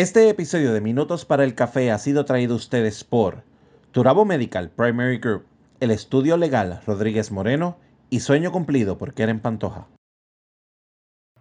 Este 0.00 0.30
episodio 0.30 0.72
de 0.72 0.80
Minutos 0.80 1.26
para 1.26 1.44
el 1.44 1.54
Café 1.54 1.90
ha 1.90 1.98
sido 1.98 2.24
traído 2.24 2.54
a 2.54 2.56
ustedes 2.56 3.04
por 3.04 3.42
Turabo 3.92 4.24
Medical 4.24 4.70
Primary 4.70 5.18
Group, 5.18 5.44
el 5.78 5.90
estudio 5.90 6.38
legal 6.38 6.80
Rodríguez 6.86 7.30
Moreno 7.30 7.76
y 8.08 8.20
Sueño 8.20 8.50
Cumplido 8.50 8.96
por 8.96 9.12
Keren 9.12 9.40
Pantoja. 9.40 9.88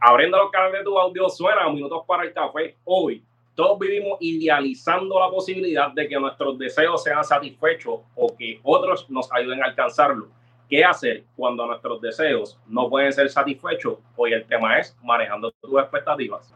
Abriendo 0.01 0.35
los 0.35 0.51
canales 0.51 0.79
de 0.79 0.83
tu 0.83 0.99
audio 0.99 1.29
suena 1.29 1.69
Minutos 1.69 2.03
para 2.05 2.23
el 2.23 2.33
Café. 2.33 2.75
Hoy 2.83 3.23
todos 3.55 3.79
vivimos 3.79 4.17
idealizando 4.19 5.17
la 5.21 5.29
posibilidad 5.29 5.93
de 5.93 6.09
que 6.09 6.19
nuestros 6.19 6.59
deseos 6.59 7.01
sean 7.01 7.23
satisfechos 7.23 8.01
o 8.13 8.35
que 8.37 8.59
otros 8.63 9.09
nos 9.09 9.31
ayuden 9.31 9.63
a 9.63 9.67
alcanzarlo. 9.67 10.27
¿Qué 10.69 10.83
hacer 10.83 11.23
cuando 11.37 11.65
nuestros 11.65 12.01
deseos 12.01 12.59
no 12.67 12.89
pueden 12.89 13.13
ser 13.13 13.29
satisfechos? 13.29 13.99
Hoy 14.17 14.33
el 14.33 14.45
tema 14.45 14.79
es 14.79 14.97
manejando 15.01 15.49
tus 15.61 15.79
expectativas. 15.79 16.53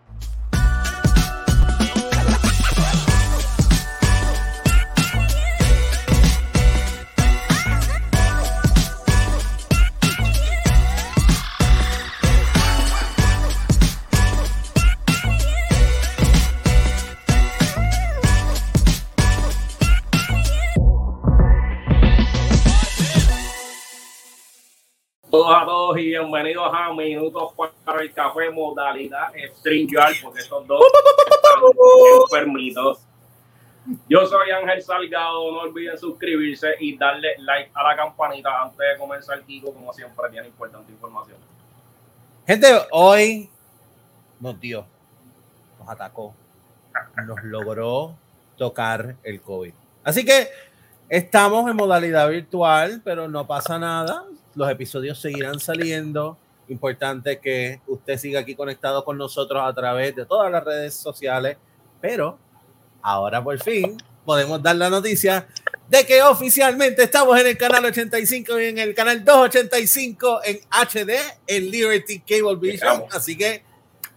Todos 25.34 25.48
a 25.52 25.66
todos 25.66 25.98
y 25.98 26.10
bienvenidos 26.10 26.72
a 26.72 26.94
Minutos 26.94 27.54
para 27.84 28.04
el 28.04 28.14
Café 28.14 28.52
modalidad 28.52 29.30
StreamYard, 29.56 30.14
porque 30.22 30.42
estos 30.42 30.68
dos 30.68 30.80
están 31.28 31.60
enfermitos. 32.22 33.00
Yo 34.08 34.28
soy 34.28 34.52
Ángel 34.52 34.84
Salgado, 34.84 35.52
no 35.52 35.62
olviden 35.62 35.98
suscribirse 35.98 36.76
y 36.80 36.96
darle 37.00 37.30
like 37.40 37.72
a 37.74 37.82
la 37.82 37.96
campanita 37.96 38.62
antes 38.62 38.78
de 38.78 38.96
comenzar 39.00 39.42
Kiko, 39.42 39.74
como 39.74 39.92
siempre 39.92 40.30
tiene 40.30 40.50
importante 40.50 40.92
información. 40.92 41.40
Gente, 42.46 42.68
hoy 42.92 43.50
nos 44.40 44.60
dio, 44.60 44.86
nos 45.80 45.90
atacó, 45.90 46.36
nos 47.26 47.44
logró 47.44 48.16
tocar 48.56 49.16
el 49.24 49.42
COVID. 49.42 49.74
Así 50.04 50.24
que 50.24 50.48
estamos 51.10 51.68
en 51.68 51.76
modalidad 51.76 52.30
virtual, 52.30 53.02
pero 53.04 53.28
no 53.28 53.48
pasa 53.48 53.80
nada 53.80 54.26
los 54.56 54.70
episodios 54.70 55.20
seguirán 55.20 55.60
saliendo. 55.60 56.38
Importante 56.68 57.40
que 57.40 57.82
usted 57.88 58.18
siga 58.18 58.40
aquí 58.40 58.56
conectado 58.56 59.04
con 59.04 59.18
nosotros 59.18 59.62
a 59.64 59.74
través 59.74 60.16
de 60.16 60.26
todas 60.26 60.52
las 60.52 60.64
redes 60.64 60.94
sociales, 60.94 61.58
pero 62.00 62.40
ahora 63.02 63.44
por 63.44 63.62
fin 63.62 63.98
podemos 64.26 64.62
dar 64.64 64.76
la 64.78 64.90
noticia 64.90 65.48
de 65.90 66.06
que 66.06 66.22
oficialmente 66.24 67.04
estamos 67.04 67.40
en 67.40 67.48
el 67.48 67.58
canal 67.58 67.86
85 67.86 68.60
y 68.60 68.66
en 68.66 68.78
el 68.78 68.96
canal 68.96 69.24
285 69.24 70.42
en 70.46 70.60
HD 70.70 71.12
en 71.46 71.70
Liberty 71.70 72.20
Cable 72.22 72.56
Vision. 72.56 73.04
Así 73.12 73.38
que 73.38 73.64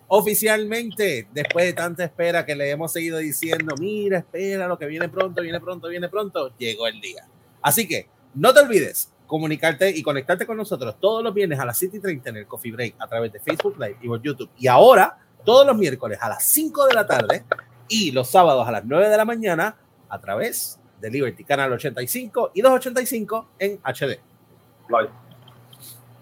oficialmente, 0.09 1.27
después 1.33 1.67
de 1.67 1.73
tanta 1.73 2.05
espera 2.05 2.47
que 2.47 2.55
le 2.55 2.71
hemos 2.71 2.93
seguido 2.93 3.19
diciendo, 3.19 3.75
mira, 3.79 4.19
espera, 4.19 4.69
lo 4.69 4.79
que 4.79 4.87
viene 4.87 5.09
pronto, 5.09 5.43
viene 5.43 5.61
pronto, 5.61 5.89
viene 5.89 6.09
pronto, 6.09 6.57
llegó 6.57 6.87
el 6.87 7.01
día. 7.01 7.27
Así 7.61 7.89
que 7.89 8.09
no 8.35 8.55
te 8.55 8.61
olvides, 8.61 9.11
comunicarte 9.27 9.91
y 9.91 10.03
conectarte 10.03 10.47
con 10.47 10.57
nosotros 10.57 10.97
todos 11.01 11.23
los 11.23 11.35
viernes 11.35 11.59
a 11.59 11.65
las 11.65 11.79
7 11.79 11.97
y 11.97 12.01
30 12.01 12.31
en 12.31 12.37
el 12.37 12.47
Coffee 12.47 12.73
Break 12.73 12.95
a 12.99 13.07
través 13.07 13.33
de 13.33 13.41
Facebook 13.41 13.77
Live 13.79 13.97
y 14.01 14.09
por 14.09 14.23
YouTube. 14.23 14.51
Y 14.59 14.67
ahora, 14.67 15.19
todos 15.45 15.67
los 15.67 15.77
miércoles 15.77 16.19
a 16.21 16.29
las 16.29 16.45
5 16.45 16.87
de 16.87 16.95
la 16.95 17.07
tarde 17.07 17.45
y 17.89 18.13
los 18.13 18.29
sábados 18.29 18.67
a 18.67 18.71
las 18.71 18.85
9 18.85 19.09
de 19.09 19.17
la 19.17 19.25
mañana 19.25 19.77
a 20.09 20.21
través 20.21 20.79
de 21.01 21.11
Liberty 21.11 21.45
Canal 21.45 21.73
85 21.73 22.53
y 22.55 22.63
285 22.63 23.49
en 23.59 23.81
HD. 23.85 24.19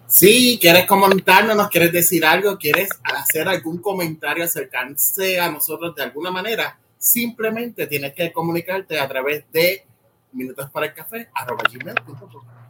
Si 0.07 0.59
quieres 0.61 0.85
comentarnos, 0.85 1.55
nos 1.55 1.69
quieres 1.69 1.91
decir 1.91 2.25
algo, 2.25 2.57
quieres 2.57 2.89
hacer 3.03 3.47
algún 3.47 3.79
comentario, 3.79 4.43
acercarse 4.43 5.39
a 5.39 5.51
nosotros 5.51 5.95
de 5.95 6.03
alguna 6.03 6.31
manera, 6.31 6.79
simplemente 6.97 7.87
tienes 7.87 8.13
que 8.13 8.31
comunicarte 8.31 8.99
a 8.99 9.07
través 9.07 9.45
de 9.51 9.85
minutos 10.31 10.69
para 10.69 10.87
el 10.87 10.93
café, 10.93 11.29
arroba 11.33 11.63
gmail.com 11.71 12.64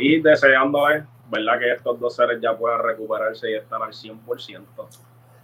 y 0.00 0.20
deseándole, 0.20 1.04
¿verdad? 1.28 1.58
Que 1.58 1.72
estos 1.72 2.00
dos 2.00 2.16
seres 2.16 2.40
ya 2.40 2.56
puedan 2.56 2.82
recuperarse 2.82 3.50
y 3.50 3.54
estar 3.54 3.82
al 3.82 3.92
100%, 3.92 4.64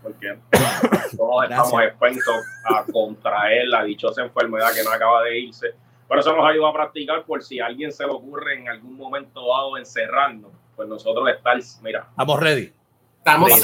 porque 0.03 0.39
todos 1.17 1.44
estamos 1.44 1.83
expensos 1.83 2.37
a 2.65 2.84
contraer 2.91 3.69
la 3.69 3.84
dichosa 3.84 4.22
enfermedad 4.22 4.69
que 4.75 4.83
no 4.83 4.91
acaba 4.91 5.22
de 5.25 5.39
irse. 5.39 5.75
Pero 6.09 6.21
eso 6.21 6.34
nos 6.34 6.49
ayuda 6.49 6.71
a 6.71 6.72
practicar 6.72 7.25
por 7.25 7.43
si 7.43 7.61
a 7.61 7.66
alguien 7.66 7.93
se 7.93 8.06
le 8.06 8.12
ocurre 8.12 8.55
en 8.55 8.69
algún 8.69 8.97
momento 8.97 9.47
dado 9.47 9.77
encerrarnos, 9.77 10.53
pues 10.75 10.89
nosotros 10.89 11.28
estar, 11.28 11.59
mira. 11.83 12.06
Estamos 12.11 12.41
ready. 12.41 12.72
Estamos 13.19 13.61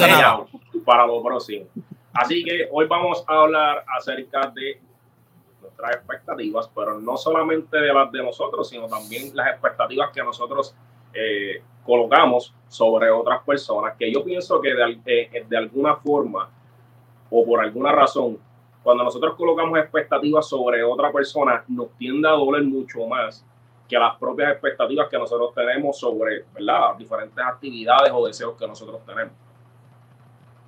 para 0.85 1.07
lo 1.07 1.23
próximo. 1.23 1.65
Así 2.13 2.43
que 2.43 2.67
hoy 2.71 2.85
vamos 2.85 3.23
a 3.27 3.33
hablar 3.33 3.83
acerca 3.97 4.51
de 4.53 4.79
nuestras 5.73 5.95
expectativas, 5.95 6.69
pero 6.73 6.99
no 6.99 7.17
solamente 7.17 7.77
de 7.77 7.93
las 7.93 8.11
de 8.11 8.23
nosotros, 8.23 8.69
sino 8.69 8.87
también 8.87 9.35
las 9.35 9.49
expectativas 9.49 10.11
que 10.11 10.23
nosotros 10.23 10.75
eh, 11.13 11.61
colocamos 11.85 12.53
sobre 12.67 13.09
otras 13.11 13.43
personas, 13.43 13.95
que 13.97 14.11
yo 14.11 14.23
pienso 14.23 14.61
que 14.61 14.73
de, 14.73 14.99
eh, 15.05 15.45
de 15.47 15.57
alguna 15.57 15.95
forma 15.95 16.49
o 17.29 17.45
por 17.45 17.61
alguna 17.61 17.91
razón, 17.91 18.37
cuando 18.83 19.03
nosotros 19.03 19.35
colocamos 19.35 19.79
expectativas 19.79 20.47
sobre 20.47 20.83
otra 20.83 21.11
persona, 21.11 21.63
nos 21.67 21.89
tiende 21.97 22.27
a 22.27 22.31
doler 22.31 22.63
mucho 22.63 23.05
más 23.07 23.45
que 23.87 23.97
las 23.97 24.17
propias 24.17 24.51
expectativas 24.51 25.09
que 25.09 25.17
nosotros 25.17 25.53
tenemos 25.53 25.97
sobre 25.97 26.45
¿verdad? 26.53 26.95
diferentes 26.97 27.43
actividades 27.43 28.11
o 28.13 28.25
deseos 28.27 28.55
que 28.57 28.67
nosotros 28.67 29.01
tenemos. 29.05 29.33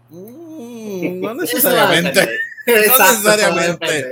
Mm, 0.09 1.21
no 1.21 1.33
necesariamente. 1.33 2.21
no 2.67 2.73
necesariamente. 2.73 4.11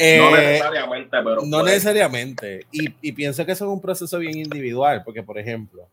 Eh, 0.00 0.18
no 0.18 0.30
necesariamente, 0.30 1.16
pero. 1.24 1.42
No 1.44 1.62
necesariamente. 1.64 2.66
Y, 2.70 3.12
pienso 3.12 3.44
que 3.44 3.52
eso 3.52 3.64
es 3.64 3.70
un 3.70 3.80
proceso 3.80 4.18
bien 4.20 4.38
individual, 4.38 5.02
porque, 5.04 5.24
por 5.24 5.38
ejemplo, 5.38 5.88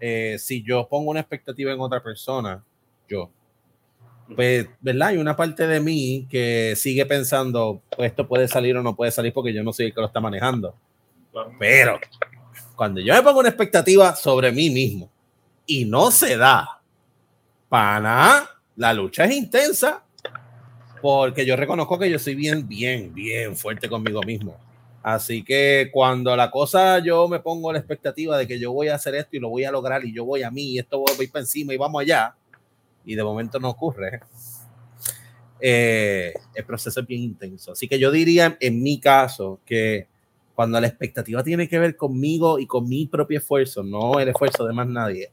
eh, 0.00 0.36
si 0.40 0.64
yo 0.64 0.88
pongo 0.88 1.12
una 1.12 1.20
expectativa 1.20 1.72
en 1.72 1.80
otra 1.80 2.02
persona, 2.02 2.64
yo, 3.08 3.30
pues, 4.34 4.66
¿verdad? 4.80 5.08
Hay 5.08 5.18
una 5.18 5.36
parte 5.36 5.68
de 5.68 5.78
mí 5.78 6.26
que 6.28 6.74
sigue 6.76 7.06
pensando, 7.06 7.80
pues, 7.96 8.10
esto 8.10 8.26
puede 8.26 8.48
salir 8.48 8.76
o 8.76 8.82
no 8.82 8.96
puede 8.96 9.12
salir 9.12 9.32
porque 9.32 9.54
yo 9.54 9.62
no 9.62 9.72
soy 9.72 9.86
el 9.86 9.94
que 9.94 10.00
lo 10.00 10.08
está 10.08 10.20
manejando. 10.20 10.74
Pero 11.58 12.00
cuando 12.74 13.00
yo 13.00 13.14
me 13.14 13.22
pongo 13.22 13.38
una 13.38 13.48
expectativa 13.48 14.16
sobre 14.16 14.50
mí 14.50 14.68
mismo 14.68 15.10
y 15.64 15.84
no 15.84 16.10
se 16.10 16.36
da, 16.36 16.80
para 17.68 18.50
la 18.76 18.92
lucha 18.92 19.24
es 19.24 19.36
intensa 19.36 20.03
porque 21.04 21.44
yo 21.44 21.54
reconozco 21.54 21.98
que 21.98 22.08
yo 22.08 22.18
soy 22.18 22.34
bien, 22.34 22.66
bien, 22.66 23.12
bien 23.12 23.54
fuerte 23.56 23.90
conmigo 23.90 24.22
mismo. 24.22 24.56
Así 25.02 25.44
que 25.44 25.90
cuando 25.92 26.34
la 26.34 26.50
cosa 26.50 26.98
yo 26.98 27.28
me 27.28 27.40
pongo 27.40 27.70
la 27.70 27.78
expectativa 27.78 28.38
de 28.38 28.46
que 28.46 28.58
yo 28.58 28.72
voy 28.72 28.88
a 28.88 28.94
hacer 28.94 29.14
esto 29.14 29.36
y 29.36 29.38
lo 29.38 29.50
voy 29.50 29.64
a 29.64 29.70
lograr 29.70 30.02
y 30.02 30.14
yo 30.14 30.24
voy 30.24 30.42
a 30.42 30.50
mí 30.50 30.62
y 30.62 30.78
esto 30.78 31.00
voy, 31.00 31.26
para 31.26 31.42
encima 31.42 31.74
y 31.74 31.76
vamos 31.76 32.00
allá, 32.00 32.34
y 33.04 33.14
de 33.14 33.22
momento 33.22 33.60
no 33.60 33.68
ocurre, 33.68 34.20
eh, 35.60 36.32
el 36.54 36.64
proceso 36.64 37.00
es 37.00 37.06
bien 37.06 37.20
intenso. 37.20 37.72
Así 37.72 37.86
que 37.86 37.98
yo 37.98 38.10
diría 38.10 38.56
en 38.58 38.82
mi 38.82 38.98
caso 38.98 39.60
que 39.66 40.08
cuando 40.54 40.80
la 40.80 40.86
expectativa 40.86 41.42
tiene 41.42 41.68
que 41.68 41.78
ver 41.78 41.98
conmigo 41.98 42.58
y 42.58 42.66
con 42.66 42.88
mi 42.88 43.04
propio 43.08 43.40
esfuerzo, 43.40 43.82
no 43.82 44.18
el 44.20 44.28
esfuerzo 44.30 44.64
de 44.64 44.72
más 44.72 44.88
nadie, 44.88 45.30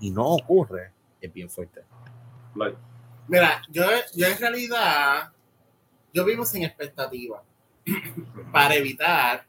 y 0.00 0.10
no 0.10 0.26
ocurre, 0.26 0.90
es 1.20 1.32
bien 1.32 1.48
fuerte. 1.48 1.82
Mira, 3.28 3.62
yo, 3.68 3.84
yo 4.14 4.26
en 4.26 4.38
realidad, 4.38 5.32
yo 6.12 6.24
vivo 6.24 6.44
sin 6.44 6.64
expectativa. 6.64 7.42
Para 8.52 8.74
evitar, 8.74 9.46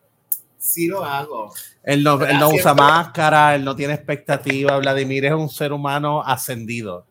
si 0.58 0.88
lo 0.88 1.04
hago. 1.04 1.54
Él 1.84 2.04
no, 2.04 2.22
él 2.24 2.38
no 2.38 2.50
usa 2.50 2.74
máscara, 2.74 3.56
él 3.56 3.64
no 3.64 3.76
tiene 3.76 3.94
expectativa. 3.94 4.78
Vladimir 4.78 5.26
es 5.26 5.34
un 5.34 5.50
ser 5.50 5.72
humano 5.72 6.22
ascendido. 6.22 7.06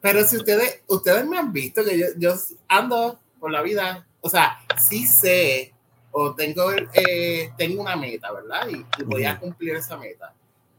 Pero 0.00 0.24
si 0.24 0.36
ustedes, 0.36 0.82
ustedes 0.86 1.26
me 1.26 1.38
han 1.38 1.52
visto 1.52 1.84
que 1.84 1.98
yo, 1.98 2.06
yo 2.16 2.34
ando 2.68 3.20
por 3.38 3.50
la 3.50 3.62
vida, 3.62 4.06
o 4.20 4.30
sea, 4.30 4.58
sí 4.78 5.06
sé 5.06 5.74
o 6.10 6.34
tengo, 6.34 6.72
eh, 6.72 7.52
tengo 7.56 7.82
una 7.82 7.96
meta, 7.96 8.32
¿verdad? 8.32 8.68
Y, 8.68 9.04
voy 9.04 9.24
a 9.24 9.38
cumplir 9.38 9.76
esa 9.76 9.96
meta. 9.96 10.34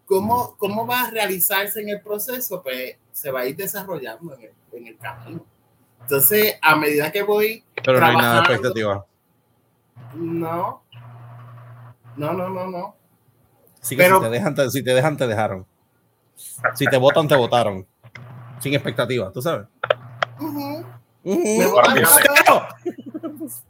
¿Cómo, 0.06 0.56
¿Cómo 0.58 0.88
va 0.88 1.04
a 1.04 1.12
realizarse 1.12 1.82
en 1.82 1.90
el 1.90 2.02
proceso? 2.02 2.64
Pues 2.64 2.96
se 3.12 3.30
va 3.30 3.42
a 3.42 3.46
ir 3.46 3.56
desarrollando 3.56 4.34
en 4.36 4.44
el, 4.44 4.52
en 4.74 4.88
el 4.88 4.98
camino. 4.98 5.46
Entonces, 6.02 6.56
a 6.62 6.76
medida 6.76 7.12
que 7.12 7.24
voy. 7.24 7.64
Pero 7.84 8.00
no 8.00 8.06
hay 8.06 8.16
nada 8.16 8.34
de 8.36 8.40
expectativa. 8.40 9.06
No. 10.16 10.84
No, 12.18 12.34
no, 12.34 12.50
no, 12.50 12.68
no. 12.68 12.96
si, 13.82 13.96
te 13.96 14.04
dejan, 14.04 14.72
si 14.72 14.84
te 14.84 14.94
dejan, 14.94 15.18
te 15.18 15.28
dejaron. 15.28 15.66
Si 16.76 16.86
te 16.86 16.98
votan, 16.98 17.28
te 17.28 17.36
votaron. 17.36 17.88
Sin 18.60 18.74
expectativa, 18.74 19.32
tú 19.32 19.42
sabes. 19.42 19.68
Pero 21.24 21.84
fíjate, 21.94 22.44
todo. 22.46 22.68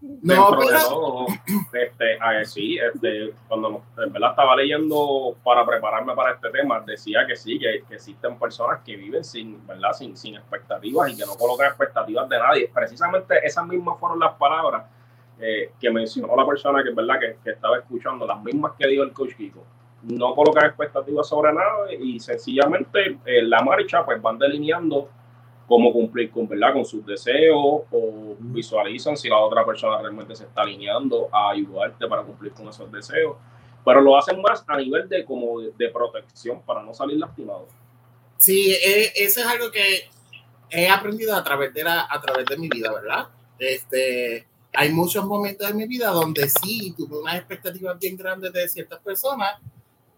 No, 0.01 0.51
dentro 0.51 0.59
de 0.61 0.67
pero 0.67 0.89
todo, 0.89 1.25
este, 1.73 2.19
a 2.19 2.29
ver, 2.31 2.45
sí, 2.45 2.77
este, 2.77 3.33
cuando 3.47 3.83
en 3.97 4.11
verdad 4.11 4.31
estaba 4.31 4.55
leyendo 4.55 5.35
para 5.43 5.65
prepararme 5.65 6.13
para 6.15 6.33
este 6.33 6.49
tema, 6.49 6.79
decía 6.81 7.25
que 7.27 7.35
sí, 7.35 7.59
que, 7.59 7.83
que 7.87 7.95
existen 7.95 8.37
personas 8.37 8.81
que 8.83 8.95
viven 8.95 9.23
sin, 9.23 9.65
¿verdad? 9.65 9.93
Sin, 9.93 10.15
sin 10.17 10.35
expectativas 10.35 11.11
y 11.11 11.17
que 11.17 11.25
no 11.25 11.35
colocan 11.35 11.67
expectativas 11.67 12.27
de 12.29 12.37
nadie. 12.37 12.71
Precisamente 12.73 13.39
esas 13.43 13.65
mismas 13.67 13.99
fueron 13.99 14.19
las 14.19 14.33
palabras 14.33 14.85
eh, 15.39 15.71
que 15.79 15.89
mencionó 15.89 16.35
la 16.35 16.45
persona 16.45 16.83
que, 16.83 16.91
¿verdad? 16.91 17.19
Que, 17.19 17.37
que 17.43 17.51
estaba 17.51 17.77
escuchando, 17.77 18.27
las 18.27 18.41
mismas 18.43 18.73
que 18.77 18.87
dijo 18.87 19.03
el 19.03 19.13
coach 19.13 19.35
Kiko. 19.35 19.63
No 20.03 20.33
colocan 20.33 20.65
expectativas 20.65 21.27
sobre 21.27 21.53
nada 21.53 21.93
y 21.93 22.19
sencillamente 22.19 23.17
en 23.25 23.49
la 23.49 23.61
marcha 23.61 24.05
pues 24.05 24.21
van 24.21 24.37
delineando 24.37 25.09
cómo 25.69 25.93
cumplir 25.93 26.31
con, 26.31 26.47
¿verdad? 26.47 26.73
con 26.73 26.83
sus 26.83 27.05
deseos 27.05 27.83
o 27.91 28.35
visualizan 28.39 29.15
si 29.15 29.29
la 29.29 29.37
otra 29.37 29.63
persona 29.63 30.01
realmente 30.01 30.35
se 30.35 30.43
está 30.43 30.63
alineando 30.63 31.29
a 31.31 31.51
ayudarte 31.51 32.07
para 32.07 32.23
cumplir 32.23 32.51
con 32.53 32.67
esos 32.67 32.91
deseos. 32.91 33.37
Pero 33.85 34.01
lo 34.01 34.17
hacen 34.17 34.41
más 34.41 34.63
a 34.67 34.77
nivel 34.77 35.07
de 35.07 35.23
como 35.23 35.61
de, 35.61 35.71
de 35.77 35.89
protección 35.89 36.61
para 36.63 36.81
no 36.81 36.91
salir 36.91 37.17
lastimado. 37.17 37.67
Sí, 38.37 38.71
eh, 38.71 39.13
eso 39.15 39.41
es 39.41 39.45
algo 39.45 39.69
que 39.69 40.09
he 40.71 40.89
aprendido 40.89 41.35
a 41.35 41.43
través 41.43 41.71
de 41.71 41.83
la, 41.83 42.07
a 42.09 42.19
través 42.19 42.45
de 42.47 42.57
mi 42.57 42.67
vida, 42.67 42.91
¿verdad? 42.91 43.27
Este, 43.59 44.47
hay 44.73 44.91
muchos 44.91 45.23
momentos 45.23 45.67
de 45.67 45.73
mi 45.75 45.85
vida 45.85 46.09
donde 46.09 46.49
sí 46.49 46.95
tuve 46.97 47.19
unas 47.19 47.35
expectativas 47.35 47.99
bien 47.99 48.17
grandes 48.17 48.51
de 48.53 48.67
ciertas 48.67 48.99
personas 49.01 49.59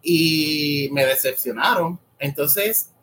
y 0.01 0.87
me 0.93 1.05
decepcionaron. 1.05 1.99
Entonces 2.19 2.93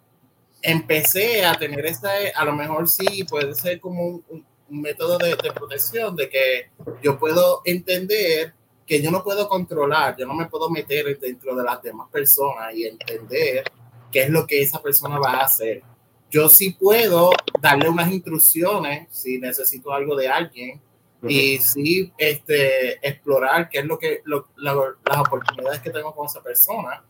empecé 0.63 1.45
a 1.45 1.55
tener 1.55 1.85
esta, 1.87 2.11
a 2.35 2.45
lo 2.45 2.53
mejor 2.53 2.89
sí 2.89 3.25
puede 3.25 3.55
ser 3.55 3.81
como 3.81 4.05
un, 4.07 4.25
un- 4.29 4.47
un 4.71 4.83
método 4.83 5.17
de, 5.17 5.31
de 5.31 5.51
protección, 5.55 6.15
de 6.15 6.29
que 6.29 6.71
yo 7.03 7.19
puedo 7.19 7.63
entender 7.65 8.53
que 8.87 9.01
yo 9.03 9.11
no 9.11 9.23
puedo 9.25 9.49
controlar, 9.49 10.15
yo 10.19 10.27
no 10.27 10.35
me 10.35 10.45
puedo 10.47 10.69
meter 10.69 11.19
dentro 11.19 11.55
de 11.57 11.65
las 11.65 11.81
demás 11.83 12.09
personas 12.11 12.75
y 12.75 12.85
entender 12.85 13.65
qué 14.13 14.23
es 14.25 14.29
lo 14.31 14.47
que 14.47 14.61
esa 14.61 14.83
persona 14.83 15.19
va 15.19 15.33
a 15.41 15.45
hacer. 15.45 15.83
Yo 16.31 16.51
sí 16.51 16.71
puedo 16.79 17.31
darle 17.63 17.89
unas 17.89 18.11
instrucciones 18.13 19.09
si 19.11 19.39
necesito 19.39 19.91
algo 19.93 20.15
de 20.17 20.29
alguien 20.29 20.81
y 21.27 21.57
sí 21.59 22.13
este, 22.19 22.95
explorar 23.07 23.71
qué 23.71 23.79
es 23.79 23.85
lo 23.87 23.99
que 23.99 24.21
lo- 24.25 24.49
la- 24.57 24.75
las 25.05 25.19
oportunidades 25.19 25.81
que 25.81 25.91
tengo 25.91 26.15
con 26.15 26.27
esa 26.27 26.43
persona. 26.43 27.03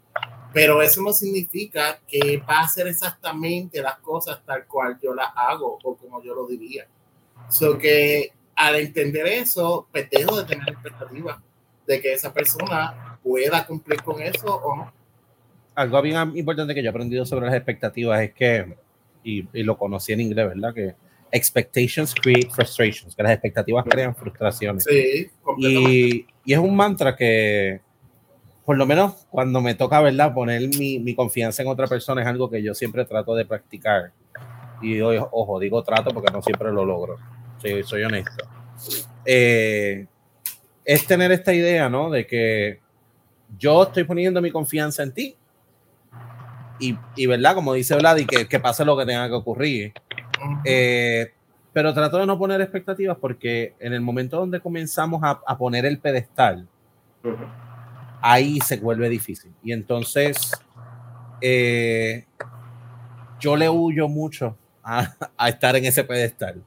Pero 0.52 0.80
eso 0.80 1.02
no 1.02 1.12
significa 1.12 2.00
que 2.06 2.38
va 2.38 2.60
a 2.60 2.64
hacer 2.64 2.86
exactamente 2.86 3.82
las 3.82 3.98
cosas 3.98 4.40
tal 4.44 4.66
cual 4.66 4.98
yo 5.02 5.14
las 5.14 5.28
hago 5.34 5.78
o 5.82 5.96
como 5.96 6.22
yo 6.22 6.34
lo 6.34 6.46
diría. 6.46 6.86
So 7.50 7.78
que 7.78 8.32
al 8.56 8.76
entender 8.76 9.26
eso, 9.26 9.86
pues 9.92 10.08
dejo 10.10 10.38
de 10.38 10.44
tener 10.44 10.68
expectativas 10.68 11.38
de 11.86 12.00
que 12.00 12.12
esa 12.12 12.32
persona 12.32 13.18
pueda 13.22 13.66
cumplir 13.66 14.02
con 14.02 14.20
eso 14.20 14.56
o 14.56 14.76
no. 14.76 14.92
Algo 15.74 16.02
bien 16.02 16.36
importante 16.36 16.74
que 16.74 16.82
yo 16.82 16.88
he 16.88 16.90
aprendido 16.90 17.24
sobre 17.24 17.46
las 17.46 17.54
expectativas 17.54 18.20
es 18.22 18.32
que, 18.32 18.76
y, 19.22 19.46
y 19.52 19.62
lo 19.62 19.78
conocí 19.78 20.12
en 20.12 20.20
inglés, 20.20 20.48
¿verdad? 20.48 20.74
Que 20.74 20.94
expectations 21.30 22.14
create 22.14 22.50
frustrations, 22.50 23.14
que 23.14 23.22
las 23.22 23.32
expectativas 23.32 23.84
crean 23.88 24.14
frustraciones. 24.14 24.84
Sí, 24.84 25.30
completamente. 25.42 25.92
Y, 25.92 26.26
y 26.44 26.52
es 26.52 26.58
un 26.58 26.74
mantra 26.74 27.14
que, 27.14 27.80
por 28.68 28.76
lo 28.76 28.84
menos 28.84 29.26
cuando 29.30 29.62
me 29.62 29.74
toca, 29.74 29.98
¿verdad? 30.02 30.34
Poner 30.34 30.60
mi, 30.76 30.98
mi 30.98 31.14
confianza 31.14 31.62
en 31.62 31.68
otra 31.68 31.86
persona 31.86 32.20
es 32.20 32.26
algo 32.26 32.50
que 32.50 32.62
yo 32.62 32.74
siempre 32.74 33.06
trato 33.06 33.34
de 33.34 33.46
practicar. 33.46 34.12
Y 34.82 35.00
hoy, 35.00 35.16
ojo, 35.18 35.58
digo 35.58 35.82
trato 35.82 36.10
porque 36.10 36.30
no 36.30 36.42
siempre 36.42 36.70
lo 36.70 36.84
logro. 36.84 37.16
Sí, 37.62 37.82
soy 37.82 38.02
honesto. 38.02 38.46
Eh, 39.24 40.06
es 40.84 41.06
tener 41.06 41.32
esta 41.32 41.54
idea, 41.54 41.88
¿no? 41.88 42.10
De 42.10 42.26
que 42.26 42.80
yo 43.58 43.84
estoy 43.84 44.04
poniendo 44.04 44.42
mi 44.42 44.50
confianza 44.50 45.02
en 45.02 45.14
ti. 45.14 45.34
Y, 46.78 46.94
y 47.16 47.24
¿verdad? 47.24 47.54
Como 47.54 47.72
dice 47.72 47.96
Vlad, 47.96 48.18
y 48.18 48.26
que, 48.26 48.46
que 48.46 48.60
pase 48.60 48.84
lo 48.84 48.98
que 48.98 49.06
tenga 49.06 49.28
que 49.28 49.34
ocurrir. 49.34 49.94
Eh, 50.66 51.32
pero 51.72 51.94
trato 51.94 52.18
de 52.18 52.26
no 52.26 52.36
poner 52.38 52.60
expectativas 52.60 53.16
porque 53.18 53.72
en 53.80 53.94
el 53.94 54.02
momento 54.02 54.36
donde 54.36 54.60
comenzamos 54.60 55.22
a, 55.24 55.40
a 55.46 55.56
poner 55.56 55.86
el 55.86 56.00
pedestal, 56.00 56.68
ahí 58.20 58.58
se 58.60 58.76
vuelve 58.78 59.08
difícil. 59.08 59.52
Y 59.62 59.72
entonces 59.72 60.50
eh, 61.40 62.26
yo 63.40 63.56
le 63.56 63.68
huyo 63.68 64.08
mucho 64.08 64.56
a, 64.82 65.14
a 65.36 65.48
estar 65.48 65.76
en 65.76 65.84
ese 65.84 66.04
pedestal. 66.04 66.62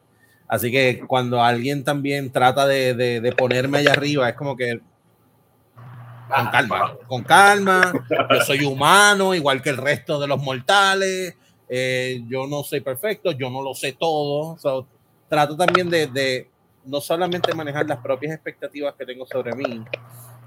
Así 0.48 0.72
que 0.72 1.04
cuando 1.08 1.42
alguien 1.44 1.84
también 1.84 2.32
trata 2.32 2.68
de, 2.68 2.94
de- 2.94 3.22
de 3.22 3.32
ponerme 3.34 3.80
allá 3.80 3.94
arriba, 3.94 4.30
es 4.30 4.36
como 4.36 4.56
que 4.58 4.82
con 6.28 6.48
calma, 6.50 6.98
con 7.08 7.24
calma. 7.24 7.94
Yo 8.30 8.42
soy 8.42 8.64
humano, 8.64 9.34
igual 9.36 9.62
que 9.62 9.70
el 9.70 9.78
resto 9.78 10.20
de 10.20 10.28
los 10.28 10.42
mortales. 10.42 11.36
eh, 11.74 12.22
yo 12.28 12.48
no 12.48 12.64
soy 12.64 12.82
perfecto, 12.82 13.32
yo 13.32 13.50
no 13.50 13.62
lo 13.62 13.74
sé 13.74 13.94
todo. 13.94 14.58
So, 14.60 14.88
trato 15.30 15.56
también 15.56 15.90
de, 15.90 16.08
de 16.08 16.50
no 16.86 17.00
solamente 17.00 17.54
manejar 17.54 17.86
las 17.88 18.00
propias 18.00 18.34
expectativas 18.34 18.94
que 18.96 19.06
tengo 19.06 19.26
sobre 19.26 19.56
mí, 19.56 19.86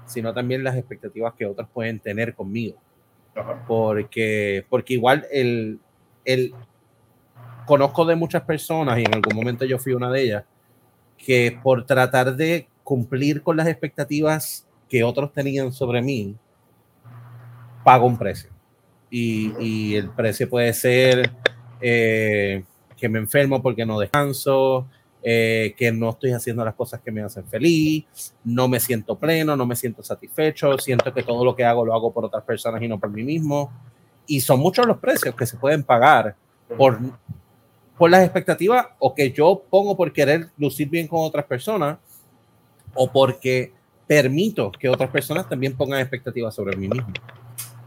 sino 0.05 0.33
también 0.33 0.63
las 0.63 0.75
expectativas 0.75 1.33
que 1.33 1.45
otros 1.45 1.67
pueden 1.73 1.99
tener 1.99 2.33
conmigo. 2.35 2.77
Ajá. 3.35 3.63
Porque, 3.67 4.65
porque 4.69 4.93
igual 4.93 5.25
el, 5.31 5.79
el 6.23 6.53
conozco 7.65 8.05
de 8.05 8.15
muchas 8.15 8.43
personas 8.43 8.97
y 8.99 9.03
en 9.03 9.13
algún 9.13 9.35
momento 9.35 9.65
yo 9.65 9.77
fui 9.77 9.93
una 9.93 10.11
de 10.11 10.21
ellas 10.21 10.43
que 11.17 11.57
por 11.63 11.85
tratar 11.85 12.35
de 12.35 12.67
cumplir 12.83 13.41
con 13.41 13.57
las 13.57 13.67
expectativas 13.67 14.67
que 14.87 15.03
otros 15.03 15.33
tenían 15.33 15.73
sobre 15.73 16.01
mí, 16.01 16.35
pago 17.83 18.05
un 18.05 18.17
precio. 18.17 18.49
Y, 19.09 19.53
y 19.59 19.95
el 19.95 20.09
precio 20.09 20.49
puede 20.49 20.73
ser 20.73 21.31
eh, 21.81 22.63
que 22.97 23.09
me 23.09 23.19
enfermo 23.19 23.61
porque 23.61 23.85
no 23.85 23.99
descanso, 23.99 24.87
eh, 25.27 25.73
que 25.75 25.91
no 25.91 26.11
estoy 26.11 26.33
haciendo 26.33 26.63
las 26.63 26.75
cosas 26.75 27.01
que 27.01 27.11
me 27.11 27.23
hacen 27.23 27.43
feliz, 27.47 28.05
no 28.43 28.67
me 28.67 28.79
siento 28.79 29.17
pleno, 29.17 29.55
no 29.55 29.65
me 29.65 29.75
siento 29.75 30.03
satisfecho, 30.03 30.77
siento 30.77 31.11
que 31.11 31.23
todo 31.23 31.43
lo 31.43 31.55
que 31.55 31.65
hago 31.65 31.83
lo 31.83 31.95
hago 31.95 32.13
por 32.13 32.25
otras 32.25 32.43
personas 32.43 32.79
y 32.83 32.87
no 32.87 32.99
por 32.99 33.09
mí 33.09 33.23
mismo. 33.23 33.71
Y 34.27 34.39
son 34.41 34.59
muchos 34.59 34.85
los 34.85 34.99
precios 34.99 35.33
que 35.33 35.47
se 35.47 35.57
pueden 35.57 35.81
pagar 35.81 36.35
por, 36.77 36.99
por 37.97 38.11
las 38.11 38.23
expectativas 38.23 38.85
o 38.99 39.15
que 39.15 39.31
yo 39.31 39.63
pongo 39.67 39.97
por 39.97 40.13
querer 40.13 40.51
lucir 40.59 40.89
bien 40.89 41.07
con 41.07 41.21
otras 41.21 41.45
personas 41.45 41.97
o 42.93 43.11
porque 43.11 43.73
permito 44.05 44.71
que 44.71 44.89
otras 44.89 45.09
personas 45.09 45.49
también 45.49 45.75
pongan 45.75 46.01
expectativas 46.01 46.53
sobre 46.53 46.77
mí 46.77 46.87
mismo. 46.87 47.11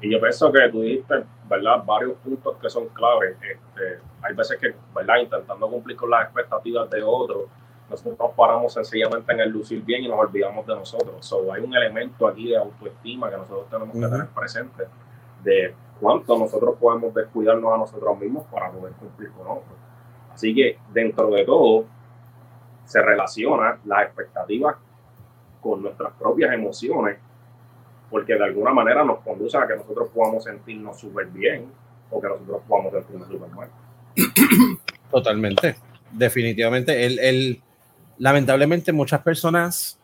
Y 0.01 0.11
yo 0.11 0.21
pienso 0.21 0.53
que 0.53 0.69
tú 0.71 0.81
dijiste, 0.83 1.25
¿verdad? 1.49 1.83
Varios 1.85 2.17
puntos 2.19 2.57
que 2.59 2.71
son 2.71 2.89
claves. 2.89 3.37
Este, 3.43 4.01
hay 4.23 4.35
veces 4.35 4.59
que, 4.59 4.75
¿verdad? 4.95 5.17
Intentando 5.17 5.69
cumplir 5.69 5.97
con 5.97 6.11
las 6.11 6.25
expectativas 6.25 6.89
de 6.91 7.03
otros, 7.03 7.47
nosotros 7.91 8.19
nos 8.19 8.33
paramos 8.33 8.73
sencillamente 8.73 9.33
en 9.33 9.41
el 9.41 9.51
lucir 9.51 9.83
bien 9.83 10.05
y 10.05 10.09
nos 10.09 10.19
olvidamos 10.19 10.67
de 10.67 10.75
nosotros. 10.75 11.25
So, 11.25 11.53
hay 11.53 11.63
un 11.63 11.75
elemento 11.75 12.29
aquí 12.29 12.51
de 12.51 12.57
autoestima 12.57 13.31
que 13.31 13.37
nosotros 13.39 13.69
tenemos 13.71 13.93
que 13.93 14.05
Ujú. 14.05 14.11
tener 14.11 14.29
presente 14.29 14.85
de 15.43 15.75
cuánto 16.01 16.39
nosotros 16.39 16.77
podemos 16.79 17.15
descuidarnos 17.15 17.73
a 17.73 17.79
nosotros 17.79 18.19
mismos 18.19 18.45
para 18.47 18.71
poder 18.71 18.93
cumplir 18.95 19.31
con 19.33 19.47
otros. 19.47 19.77
Así 20.33 20.55
que 20.55 20.79
dentro 20.93 21.29
de 21.31 21.45
todo 21.45 21.87
se 22.85 23.03
relaciona 23.03 23.79
las 23.85 24.05
expectativas 24.05 24.77
con 25.61 25.83
nuestras 25.83 26.13
propias 26.13 26.53
emociones 26.53 27.19
porque 28.11 28.35
de 28.35 28.45
alguna 28.45 28.73
manera 28.73 29.05
nos 29.05 29.19
conduce 29.21 29.57
a 29.59 29.67
que 29.67 29.77
nosotros 29.77 30.09
podamos 30.15 30.45
sentirnos 30.45 30.99
súper 30.99 31.27
bien 31.27 31.67
o 32.11 32.21
que 32.21 32.29
nosotros 32.29 32.63
podamos 32.67 32.93
sentirnos 32.93 33.29
súper 33.29 33.51
mal. 33.51 33.69
Totalmente, 35.11 35.77
definitivamente. 36.13 37.05
El, 37.07 37.19
el- 37.19 37.63
lamentablemente 38.19 38.93
muchas 38.93 39.23
personas 39.23 39.99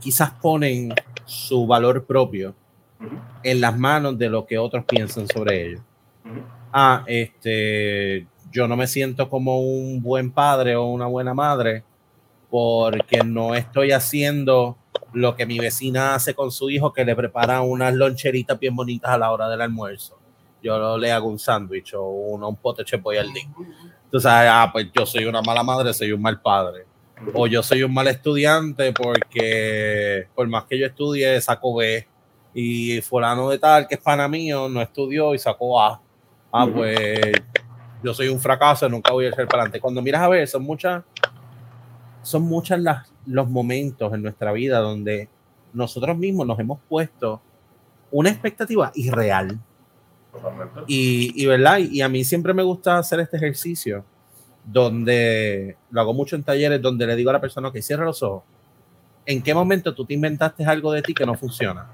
quizás 0.00 0.30
ponen 0.32 0.92
su 1.24 1.66
valor 1.66 2.04
propio 2.04 2.54
en 3.42 3.60
las 3.60 3.78
manos 3.78 4.18
de 4.18 4.28
lo 4.28 4.46
que 4.46 4.58
otros 4.58 4.84
piensan 4.84 5.26
sobre 5.28 5.66
ellos. 5.68 5.80
Ah, 6.72 7.04
este, 7.06 8.26
yo 8.50 8.68
no 8.68 8.76
me 8.76 8.86
siento 8.86 9.28
como 9.28 9.60
un 9.60 10.02
buen 10.02 10.30
padre 10.30 10.76
o 10.76 10.86
una 10.86 11.06
buena 11.06 11.34
madre 11.34 11.84
porque 12.50 13.22
no 13.24 13.54
estoy 13.54 13.92
haciendo 13.92 14.76
lo 15.12 15.34
que 15.34 15.46
mi 15.46 15.58
vecina 15.58 16.14
hace 16.14 16.34
con 16.34 16.50
su 16.50 16.70
hijo, 16.70 16.92
que 16.92 17.04
le 17.04 17.16
prepara 17.16 17.62
unas 17.62 17.94
loncheritas 17.94 18.58
bien 18.58 18.76
bonitas 18.76 19.10
a 19.10 19.18
la 19.18 19.32
hora 19.32 19.48
del 19.48 19.60
almuerzo. 19.60 20.18
Yo 20.62 20.98
le 20.98 21.10
hago 21.10 21.28
un 21.28 21.38
sándwich 21.38 21.94
o 21.94 22.04
un, 22.04 22.44
un 22.44 22.56
pote. 22.56 22.84
Tú 22.84 24.20
sabes, 24.20 24.50
ah, 24.52 24.68
pues 24.72 24.88
yo 24.94 25.06
soy 25.06 25.24
una 25.24 25.40
mala 25.42 25.62
madre, 25.62 25.94
soy 25.94 26.12
un 26.12 26.20
mal 26.20 26.40
padre. 26.40 26.84
O 27.34 27.46
yo 27.46 27.62
soy 27.62 27.82
un 27.82 27.92
mal 27.92 28.08
estudiante 28.08 28.92
porque 28.92 30.28
por 30.34 30.48
más 30.48 30.64
que 30.64 30.78
yo 30.78 30.86
estudie, 30.86 31.40
saco 31.40 31.74
B. 31.74 32.06
Y 32.52 33.00
fulano 33.02 33.48
de 33.48 33.58
tal, 33.58 33.86
que 33.86 33.94
es 33.94 34.00
pana 34.00 34.26
mío, 34.26 34.68
no 34.68 34.82
estudió 34.82 35.34
y 35.34 35.38
sacó 35.38 35.80
A. 35.80 36.00
Ah, 36.52 36.66
pues 36.66 37.20
yo 38.02 38.14
soy 38.14 38.28
un 38.28 38.40
fracaso, 38.40 38.88
nunca 38.88 39.12
voy 39.12 39.26
a 39.26 39.32
ser 39.32 39.46
para 39.46 39.62
adelante. 39.62 39.80
Cuando 39.80 40.02
miras 40.02 40.22
a 40.22 40.28
ver, 40.28 40.48
son 40.48 40.64
muchas, 40.64 41.04
son 42.22 42.42
muchas 42.42 42.80
las, 42.80 43.12
los 43.30 43.48
momentos 43.48 44.12
en 44.12 44.22
nuestra 44.22 44.52
vida 44.52 44.78
donde 44.78 45.28
nosotros 45.72 46.16
mismos 46.16 46.46
nos 46.46 46.58
hemos 46.58 46.80
puesto 46.88 47.40
una 48.10 48.30
expectativa 48.30 48.90
irreal. 48.94 49.58
Y, 50.86 51.32
y, 51.42 51.46
¿verdad? 51.46 51.78
Y 51.78 52.02
a 52.02 52.08
mí 52.08 52.24
siempre 52.24 52.54
me 52.54 52.62
gusta 52.62 52.98
hacer 52.98 53.20
este 53.20 53.36
ejercicio 53.36 54.04
donde 54.64 55.76
lo 55.90 56.00
hago 56.00 56.14
mucho 56.14 56.36
en 56.36 56.44
talleres 56.44 56.80
donde 56.80 57.06
le 57.06 57.16
digo 57.16 57.30
a 57.30 57.34
la 57.34 57.40
persona 57.40 57.72
que 57.72 57.82
cierra 57.82 58.04
los 58.04 58.22
ojos. 58.22 58.42
¿En 59.26 59.42
qué 59.42 59.54
momento 59.54 59.94
tú 59.94 60.04
te 60.04 60.14
inventaste 60.14 60.64
algo 60.64 60.92
de 60.92 61.02
ti 61.02 61.14
que 61.14 61.26
no 61.26 61.34
funciona? 61.34 61.88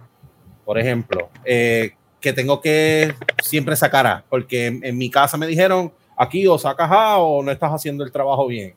Por 0.64 0.78
ejemplo, 0.78 1.30
eh, 1.44 1.92
que 2.20 2.32
tengo 2.32 2.60
que 2.60 3.14
siempre 3.42 3.76
sacar 3.76 4.06
A, 4.06 4.24
porque 4.28 4.66
en, 4.66 4.98
mi 4.98 5.10
casa 5.10 5.36
me 5.36 5.46
dijeron 5.46 5.92
aquí 6.16 6.46
o 6.46 6.58
sacas 6.58 6.90
A 6.90 7.18
o 7.18 7.42
no 7.42 7.50
estás 7.50 7.70
haciendo 7.72 8.04
el 8.04 8.12
trabajo 8.12 8.46
bien. 8.46 8.74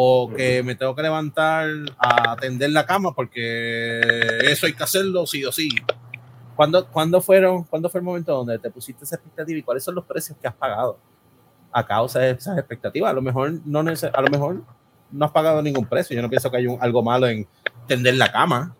O 0.00 0.30
que 0.32 0.62
me 0.62 0.76
tengo 0.76 0.94
que 0.94 1.02
levantar 1.02 1.66
a 1.98 2.30
atender 2.30 2.70
la 2.70 2.86
cama 2.86 3.12
porque 3.16 3.98
eso 4.42 4.66
hay 4.66 4.72
que 4.72 4.84
hacerlo 4.84 5.26
sí 5.26 5.44
o 5.44 5.50
sí. 5.50 5.70
¿Cuándo, 6.54 6.86
¿cuándo, 6.86 7.20
fueron, 7.20 7.64
¿Cuándo 7.64 7.90
fue 7.90 7.98
el 7.98 8.04
momento 8.04 8.32
donde 8.32 8.60
te 8.60 8.70
pusiste 8.70 9.04
esa 9.04 9.16
expectativa 9.16 9.58
y 9.58 9.62
cuáles 9.62 9.82
son 9.82 9.96
los 9.96 10.04
precios 10.04 10.38
que 10.40 10.46
has 10.46 10.54
pagado 10.54 11.00
a 11.72 11.84
causa 11.84 12.20
de 12.20 12.30
esas 12.30 12.56
expectativas? 12.56 13.10
A 13.10 13.12
lo 13.12 13.22
mejor 13.22 13.54
no, 13.64 13.80
a 13.80 14.22
lo 14.22 14.28
mejor 14.30 14.62
no 15.10 15.24
has 15.24 15.32
pagado 15.32 15.62
ningún 15.62 15.86
precio. 15.86 16.14
Yo 16.14 16.22
no 16.22 16.28
pienso 16.28 16.48
que 16.48 16.58
hay 16.58 16.66
algo 16.78 17.02
malo 17.02 17.26
en 17.26 17.48
tender 17.88 18.14
la 18.14 18.30
cama. 18.30 18.76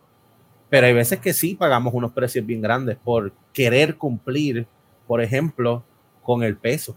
Pero 0.70 0.86
hay 0.86 0.92
veces 0.92 1.18
que 1.18 1.32
sí 1.32 1.56
pagamos 1.56 1.94
unos 1.94 2.12
precios 2.12 2.46
bien 2.46 2.60
grandes 2.60 2.96
por 2.96 3.32
querer 3.52 3.96
cumplir, 3.96 4.68
por 5.08 5.20
ejemplo, 5.20 5.82
con 6.22 6.44
el 6.44 6.56
peso. 6.56 6.96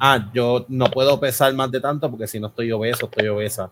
Ah, 0.00 0.30
yo 0.32 0.64
no 0.68 0.90
puedo 0.90 1.20
pesar 1.20 1.52
más 1.54 1.70
de 1.70 1.80
tanto 1.80 2.10
porque 2.10 2.26
si 2.26 2.40
no 2.40 2.46
estoy 2.46 2.72
obeso, 2.72 3.04
estoy 3.04 3.28
obesa. 3.28 3.70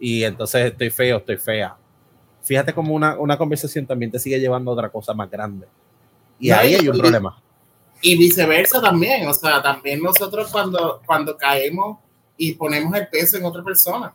Y 0.00 0.24
entonces 0.24 0.72
estoy 0.72 0.90
feo, 0.90 1.18
estoy 1.18 1.36
fea. 1.36 1.76
Fíjate 2.42 2.74
cómo 2.74 2.92
una, 2.94 3.16
una 3.18 3.38
conversación 3.38 3.86
también 3.86 4.10
te 4.10 4.18
sigue 4.18 4.40
llevando 4.40 4.72
a 4.72 4.74
otra 4.74 4.88
cosa 4.88 5.14
más 5.14 5.30
grande. 5.30 5.68
Y 6.40 6.50
ahí 6.50 6.74
hay 6.74 6.88
un 6.88 6.98
problema. 6.98 7.40
Y 8.00 8.18
viceversa 8.18 8.80
también. 8.80 9.28
O 9.28 9.32
sea, 9.32 9.62
también 9.62 10.02
nosotros 10.02 10.50
cuando, 10.50 11.00
cuando 11.06 11.36
caemos 11.36 11.98
y 12.36 12.52
ponemos 12.54 12.92
el 12.96 13.06
peso 13.06 13.36
en 13.36 13.44
otra 13.44 13.62
persona 13.62 14.12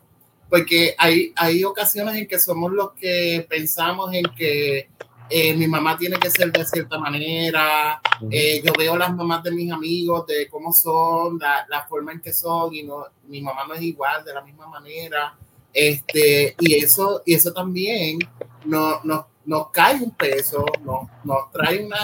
porque 0.48 0.94
hay, 0.96 1.32
hay 1.36 1.64
ocasiones 1.64 2.16
en 2.16 2.26
que 2.26 2.38
somos 2.38 2.72
los 2.72 2.92
que 2.92 3.46
pensamos 3.48 4.12
en 4.14 4.24
que 4.36 4.88
eh, 5.30 5.54
mi 5.54 5.66
mamá 5.66 5.96
tiene 5.96 6.18
que 6.18 6.30
ser 6.30 6.50
de 6.52 6.64
cierta 6.64 6.98
manera, 6.98 8.00
eh, 8.30 8.62
yo 8.64 8.72
veo 8.76 8.96
las 8.96 9.14
mamás 9.14 9.42
de 9.42 9.50
mis 9.50 9.70
amigos, 9.70 10.26
de 10.26 10.48
cómo 10.48 10.72
son, 10.72 11.38
la, 11.38 11.66
la, 11.68 11.86
forma 11.86 12.12
en 12.12 12.20
que 12.20 12.32
son, 12.32 12.74
y 12.74 12.82
no, 12.82 13.06
mi 13.26 13.40
mamá 13.40 13.64
no 13.66 13.74
es 13.74 13.82
igual, 13.82 14.24
de 14.24 14.34
la 14.34 14.42
misma 14.42 14.66
manera, 14.66 15.36
este, 15.72 16.56
y 16.58 16.74
eso, 16.74 17.22
y 17.24 17.34
eso 17.34 17.52
también 17.52 18.18
nos, 18.64 19.04
nos, 19.04 19.26
nos 19.44 19.70
cae 19.70 20.02
un 20.02 20.10
peso, 20.12 20.64
nos, 20.82 21.08
nos 21.24 21.50
trae 21.52 21.84
una, 21.84 21.98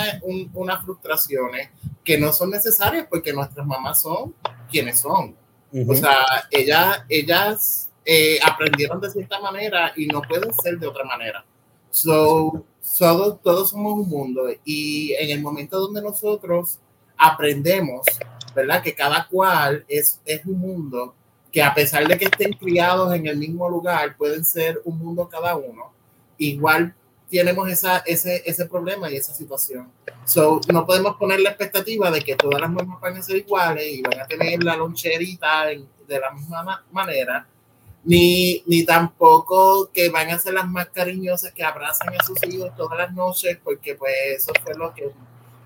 unas 0.52 0.84
frustraciones 0.84 1.70
que 2.04 2.18
no 2.18 2.32
son 2.32 2.50
necesarias 2.50 3.06
porque 3.10 3.32
nuestras 3.32 3.66
mamás 3.66 4.02
son 4.02 4.34
quienes 4.70 5.00
son. 5.00 5.34
O 5.88 5.94
sea, 5.94 6.24
ellas, 6.52 7.02
ellas 7.08 7.90
eh, 8.04 8.38
aprendieron 8.44 9.00
de 9.00 9.10
cierta 9.10 9.40
manera 9.40 9.92
y 9.96 10.06
no 10.06 10.22
pueden 10.22 10.52
ser 10.54 10.78
de 10.78 10.86
otra 10.86 11.04
manera. 11.04 11.44
So, 11.90 12.64
todos 13.42 13.70
somos 13.70 13.94
un 13.94 14.08
mundo 14.08 14.42
y 14.64 15.14
en 15.14 15.30
el 15.30 15.40
momento 15.40 15.78
donde 15.78 16.02
nosotros 16.02 16.78
aprendemos, 17.16 18.02
¿verdad? 18.54 18.82
Que 18.82 18.94
cada 18.94 19.26
cual 19.26 19.84
es, 19.88 20.20
es 20.24 20.44
un 20.44 20.58
mundo 20.58 21.14
que 21.50 21.62
a 21.62 21.72
pesar 21.72 22.06
de 22.06 22.18
que 22.18 22.26
estén 22.26 22.52
criados 22.52 23.14
en 23.14 23.26
el 23.26 23.36
mismo 23.36 23.68
lugar, 23.68 24.16
pueden 24.16 24.44
ser 24.44 24.80
un 24.84 24.98
mundo 24.98 25.28
cada 25.28 25.56
uno. 25.56 25.92
Igual 26.36 26.94
tenemos 27.30 27.68
esa, 27.70 27.98
ese, 27.98 28.42
ese 28.44 28.66
problema 28.66 29.10
y 29.10 29.16
esa 29.16 29.32
situación. 29.32 29.90
So, 30.24 30.60
no 30.72 30.84
podemos 30.84 31.16
poner 31.16 31.40
la 31.40 31.50
expectativa 31.50 32.10
de 32.10 32.20
que 32.20 32.36
todas 32.36 32.60
las 32.60 32.70
mamás 32.70 33.00
van 33.00 33.16
a 33.16 33.22
ser 33.22 33.36
iguales 33.36 33.86
y 33.86 34.02
van 34.02 34.20
a 34.20 34.26
tener 34.26 34.62
la 34.62 34.76
loncherita 34.76 35.66
de 35.66 36.20
la 36.20 36.30
misma 36.32 36.84
manera 36.90 37.46
ni, 38.04 38.62
ni 38.66 38.84
tampoco 38.84 39.90
que 39.92 40.10
van 40.10 40.30
a 40.30 40.38
ser 40.38 40.54
las 40.54 40.68
más 40.68 40.88
cariñosas 40.90 41.52
que 41.52 41.64
abrazan 41.64 42.14
a 42.18 42.22
sus 42.22 42.42
hijos 42.44 42.74
todas 42.76 42.98
las 42.98 43.12
noches, 43.12 43.58
porque 43.62 43.94
pues 43.94 44.12
eso 44.36 44.52
fue 44.62 44.74
lo 44.74 44.92
que 44.92 45.10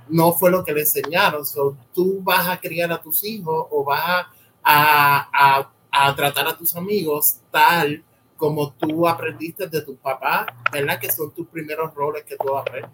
no 0.08 0.32
fue 0.32 0.50
lo 0.50 0.64
que 0.64 0.72
le 0.72 0.80
enseñaron. 0.80 1.44
So, 1.44 1.76
tú 1.92 2.20
vas 2.22 2.48
a 2.48 2.58
criar 2.58 2.90
a 2.92 3.02
tus 3.02 3.24
hijos 3.24 3.66
o 3.70 3.84
vas 3.84 4.26
a, 4.62 5.28
a, 5.32 5.70
a, 5.90 6.16
tratar 6.16 6.46
a 6.48 6.56
tus 6.56 6.74
amigos 6.76 7.38
tal 7.50 8.02
como 8.36 8.72
tú 8.72 9.08
aprendiste 9.08 9.66
de 9.66 9.82
tus 9.82 9.96
papás, 9.98 10.46
¿verdad? 10.72 11.00
Que 11.00 11.10
son 11.10 11.34
tus 11.34 11.46
primeros 11.48 11.92
roles 11.94 12.22
que 12.22 12.36
tú 12.36 12.56
aprendes. 12.56 12.90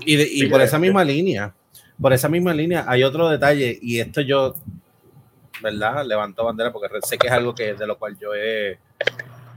Y, 0.00 0.44
y 0.44 0.48
por 0.48 0.60
esa 0.60 0.78
misma 0.78 1.02
línea, 1.04 1.52
por 2.00 2.12
esa 2.12 2.28
misma 2.28 2.54
línea, 2.54 2.84
hay 2.86 3.02
otro 3.02 3.28
detalle, 3.28 3.76
y 3.82 3.98
esto 3.98 4.20
yo 4.20 4.54
¿verdad? 5.62 6.04
Levanto 6.04 6.44
bandera 6.44 6.72
porque 6.72 6.88
sé 7.02 7.18
que 7.18 7.26
es 7.26 7.32
algo 7.32 7.54
que 7.54 7.74
de 7.74 7.86
lo 7.86 7.98
cual 7.98 8.16
yo 8.18 8.34
he, 8.34 8.78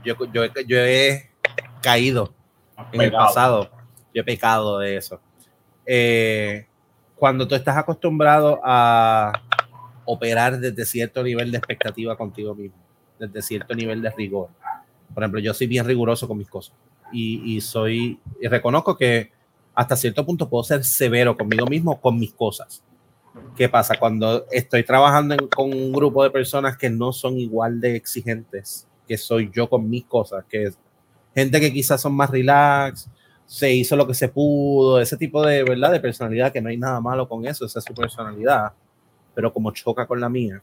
yo, 0.04 0.14
yo, 0.32 0.44
yo 0.66 0.78
he 0.78 1.30
caído 1.82 2.34
en 2.92 3.00
el 3.00 3.12
pasado. 3.12 3.70
Yo 4.12 4.22
he 4.22 4.24
pecado 4.24 4.78
de 4.78 4.96
eso. 4.96 5.20
Eh, 5.86 6.66
cuando 7.14 7.46
tú 7.46 7.54
estás 7.54 7.76
acostumbrado 7.76 8.60
a 8.64 9.32
operar 10.04 10.58
desde 10.58 10.84
cierto 10.84 11.22
nivel 11.22 11.52
de 11.52 11.58
expectativa 11.58 12.16
contigo 12.16 12.54
mismo, 12.54 12.78
desde 13.18 13.42
cierto 13.42 13.74
nivel 13.74 14.02
de 14.02 14.10
rigor. 14.10 14.48
Por 15.14 15.22
ejemplo, 15.22 15.40
yo 15.40 15.54
soy 15.54 15.66
bien 15.66 15.84
riguroso 15.84 16.26
con 16.26 16.38
mis 16.38 16.48
cosas 16.48 16.74
y, 17.12 17.56
y 17.56 17.60
soy, 17.60 18.18
y 18.40 18.48
reconozco 18.48 18.96
que 18.96 19.32
hasta 19.74 19.96
cierto 19.96 20.24
punto 20.26 20.48
puedo 20.48 20.64
ser 20.64 20.84
severo 20.84 21.36
conmigo 21.36 21.66
mismo, 21.66 22.00
con 22.00 22.18
mis 22.18 22.32
cosas. 22.32 22.82
¿Qué 23.56 23.68
pasa? 23.68 23.98
Cuando 23.98 24.46
estoy 24.50 24.84
trabajando 24.84 25.36
con 25.48 25.72
un 25.72 25.92
grupo 25.92 26.24
de 26.24 26.30
personas 26.30 26.76
que 26.76 26.90
no 26.90 27.12
son 27.12 27.38
igual 27.38 27.80
de 27.80 27.96
exigentes 27.96 28.86
que 29.06 29.18
soy 29.18 29.50
yo 29.52 29.68
con 29.68 29.90
mis 29.90 30.04
cosas, 30.04 30.44
que 30.48 30.64
es 30.64 30.78
gente 31.34 31.60
que 31.60 31.72
quizás 31.72 32.00
son 32.00 32.14
más 32.14 32.30
relax, 32.30 33.10
se 33.44 33.72
hizo 33.72 33.96
lo 33.96 34.06
que 34.06 34.14
se 34.14 34.28
pudo, 34.28 35.00
ese 35.00 35.16
tipo 35.16 35.44
de, 35.44 35.64
¿verdad? 35.64 35.90
De 35.90 35.98
personalidad, 35.98 36.52
que 36.52 36.60
no 36.60 36.68
hay 36.68 36.76
nada 36.76 37.00
malo 37.00 37.28
con 37.28 37.44
eso, 37.44 37.66
esa 37.66 37.80
es 37.80 37.84
su 37.84 37.92
personalidad, 37.92 38.72
pero 39.34 39.52
como 39.52 39.72
choca 39.72 40.06
con 40.06 40.20
la 40.20 40.28
mía, 40.28 40.62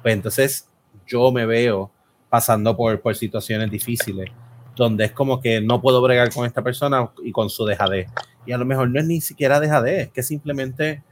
pues 0.00 0.14
entonces 0.14 0.68
yo 1.08 1.32
me 1.32 1.44
veo 1.44 1.90
pasando 2.30 2.76
por, 2.76 3.00
por 3.00 3.16
situaciones 3.16 3.68
difíciles, 3.68 4.30
donde 4.76 5.06
es 5.06 5.12
como 5.12 5.40
que 5.40 5.60
no 5.60 5.80
puedo 5.80 6.00
bregar 6.00 6.32
con 6.32 6.46
esta 6.46 6.62
persona 6.62 7.10
y 7.24 7.32
con 7.32 7.50
su 7.50 7.64
dejadez. 7.64 8.08
Y 8.46 8.52
a 8.52 8.58
lo 8.58 8.64
mejor 8.64 8.90
no 8.90 9.00
es 9.00 9.06
ni 9.06 9.20
siquiera 9.20 9.58
dejadez, 9.58 10.06
es 10.06 10.12
que 10.12 10.22
simplemente 10.22 11.02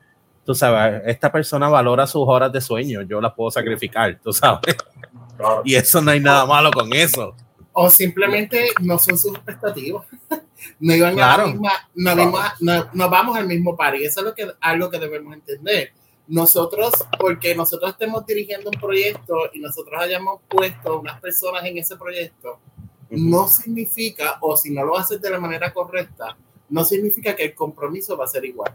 tú 0.44 0.54
sabes, 0.54 1.02
esta 1.06 1.30
persona 1.30 1.68
valora 1.68 2.06
sus 2.06 2.24
horas 2.26 2.52
de 2.52 2.60
sueño, 2.60 3.02
yo 3.02 3.20
las 3.20 3.32
puedo 3.34 3.50
sacrificar, 3.50 4.18
tú 4.22 4.32
sabes. 4.32 4.76
Y 5.64 5.74
eso 5.74 6.00
no 6.00 6.12
hay 6.12 6.20
nada 6.20 6.46
malo 6.46 6.70
con 6.70 6.92
eso. 6.92 7.34
O 7.72 7.90
simplemente 7.90 8.68
no 8.80 8.96
son 8.96 9.18
sus 9.18 9.34
expectativas. 9.34 10.06
no 10.78 10.94
iban 10.94 11.18
a 11.18 11.36
la 11.38 11.46
misma, 11.46 11.72
no, 12.60 12.88
no, 12.92 13.10
vamos 13.10 13.36
al 13.36 13.48
mismo 13.48 13.74
par 13.76 13.96
y 13.96 14.04
eso 14.04 14.20
es 14.20 14.26
lo 14.26 14.34
que, 14.34 14.52
algo 14.60 14.88
que 14.88 15.00
debemos 15.00 15.34
entender. 15.34 15.92
Nosotros, 16.28 16.92
porque 17.18 17.56
nosotros 17.56 17.90
estemos 17.90 18.24
dirigiendo 18.24 18.70
un 18.72 18.80
proyecto 18.80 19.50
y 19.52 19.58
nosotros 19.58 20.00
hayamos 20.00 20.40
puesto 20.48 21.00
unas 21.00 21.20
personas 21.20 21.64
en 21.64 21.78
ese 21.78 21.96
proyecto, 21.96 22.60
no 23.10 23.48
significa, 23.48 24.38
o 24.42 24.56
si 24.56 24.70
no 24.70 24.84
lo 24.84 24.96
haces 24.96 25.20
de 25.20 25.30
la 25.30 25.40
manera 25.40 25.72
correcta, 25.72 26.36
no 26.68 26.84
significa 26.84 27.34
que 27.34 27.46
el 27.46 27.54
compromiso 27.54 28.16
va 28.16 28.26
a 28.26 28.28
ser 28.28 28.44
igual 28.44 28.72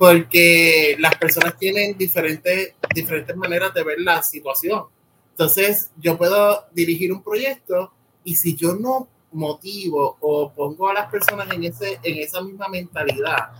porque 0.00 0.96
las 0.98 1.14
personas 1.16 1.58
tienen 1.58 1.98
diferentes, 1.98 2.72
diferentes 2.94 3.36
maneras 3.36 3.74
de 3.74 3.84
ver 3.84 4.00
la 4.00 4.22
situación. 4.22 4.84
Entonces, 5.32 5.90
yo 5.98 6.16
puedo 6.16 6.64
dirigir 6.72 7.12
un 7.12 7.22
proyecto 7.22 7.92
y 8.24 8.34
si 8.34 8.56
yo 8.56 8.76
no 8.76 9.10
motivo 9.30 10.16
o 10.20 10.50
pongo 10.54 10.88
a 10.88 10.94
las 10.94 11.10
personas 11.10 11.50
en, 11.50 11.64
ese, 11.64 12.00
en 12.02 12.16
esa 12.16 12.40
misma 12.40 12.68
mentalidad 12.68 13.50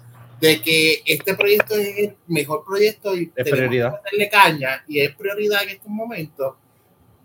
de 0.40 0.62
que 0.62 1.02
este 1.04 1.34
proyecto 1.34 1.74
es 1.74 1.98
el 1.98 2.16
mejor 2.26 2.64
proyecto 2.64 3.14
y 3.14 3.30
es 3.36 3.50
prioridad. 3.50 4.00
meterle 4.02 4.30
caña 4.30 4.82
y 4.88 5.00
es 5.00 5.14
prioridad 5.14 5.64
en 5.64 5.68
estos 5.68 5.90
momentos, 5.90 6.54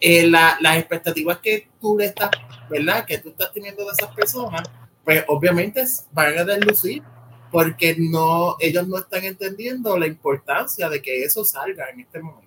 eh, 0.02 0.28
la, 0.28 0.58
las 0.60 0.76
expectativas 0.76 1.38
que 1.38 1.70
tú 1.80 1.98
le 1.98 2.08
estás, 2.08 2.32
¿verdad? 2.70 3.06
Que 3.06 3.20
tú 3.20 3.30
estás 3.30 3.54
teniendo 3.54 3.86
de 3.86 3.92
esas 3.98 4.14
personas, 4.14 4.64
pues 5.06 5.24
obviamente 5.30 5.86
van 6.12 6.38
a 6.38 6.44
deslucir 6.44 7.02
porque 7.52 7.96
no, 7.98 8.56
ellos 8.60 8.88
no 8.88 8.98
están 8.98 9.24
entendiendo 9.24 9.98
la 9.98 10.08
importancia 10.08 10.90
de 10.90 11.02
que 11.02 11.24
eso 11.24 11.44
salga 11.44 11.90
en 11.90 12.02
este 12.02 12.20
momento. 12.20 12.46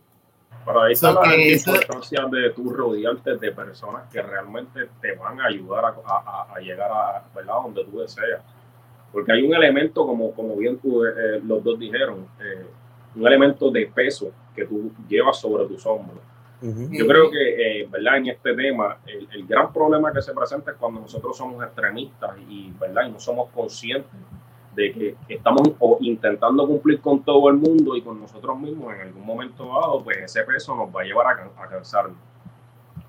Pero 0.65 0.83
ahí 0.83 0.93
está 0.93 1.13
la 1.15 1.35
importancia 1.35 2.27
de 2.31 2.51
tú 2.51 2.71
rodearte 2.71 3.37
de 3.37 3.53
personas 3.53 4.11
que 4.13 4.21
realmente 4.21 4.89
te 5.01 5.15
van 5.15 5.41
a 5.41 5.47
ayudar 5.47 5.85
a, 5.85 6.53
a, 6.55 6.61
llegar 6.61 6.91
a 6.91 7.25
¿verdad? 7.35 7.55
donde 7.63 7.85
tú 7.85 8.01
deseas. 8.01 8.43
Porque 9.11 9.33
hay 9.33 9.43
un 9.43 9.55
elemento, 9.55 10.07
como, 10.07 10.33
como 10.33 10.57
bien 10.57 10.79
tú, 10.79 11.05
eh, 11.07 11.41
los 11.43 11.65
dos 11.65 11.79
dijeron, 11.79 12.29
eh, 12.39 12.67
un 13.15 13.27
elemento 13.27 13.71
de 13.71 13.87
peso 13.87 14.31
que 14.55 14.67
tú 14.67 14.93
llevas 15.09 15.41
sobre 15.41 15.65
tus 15.67 15.87
hombros. 15.87 16.21
Yo 16.61 17.07
creo 17.07 17.31
que, 17.31 17.83
eh, 17.83 17.89
¿verdad? 17.89 18.17
En 18.17 18.27
este 18.27 18.53
tema, 18.53 18.99
el, 19.07 19.29
el, 19.33 19.47
gran 19.47 19.73
problema 19.73 20.13
que 20.13 20.21
se 20.21 20.35
presenta 20.35 20.73
es 20.73 20.77
cuando 20.77 21.01
nosotros 21.01 21.37
somos 21.37 21.65
extremistas 21.65 22.33
y, 22.49 22.73
¿verdad? 22.73 23.07
Y 23.07 23.13
no 23.13 23.21
somos 23.21 23.49
conscientes 23.51 24.11
de 24.79 24.93
que 24.93 25.17
estamos 25.29 25.73
intentando 26.01 26.65
cumplir 26.65 27.01
con 27.01 27.25
todo 27.25 27.49
el 27.49 27.57
mundo 27.57 27.97
y 27.97 28.03
con 28.03 28.21
nosotros 28.21 28.57
mismos 28.61 28.95
en 28.95 29.01
algún 29.09 29.27
momento 29.27 29.65
dado, 29.65 30.05
pues 30.05 30.19
ese 30.19 30.45
peso 30.45 30.77
nos 30.77 30.95
va 30.95 31.01
a 31.01 31.05
llevar 31.05 31.27
a, 31.27 31.63
a 31.65 31.69
cansarnos. 31.69 32.17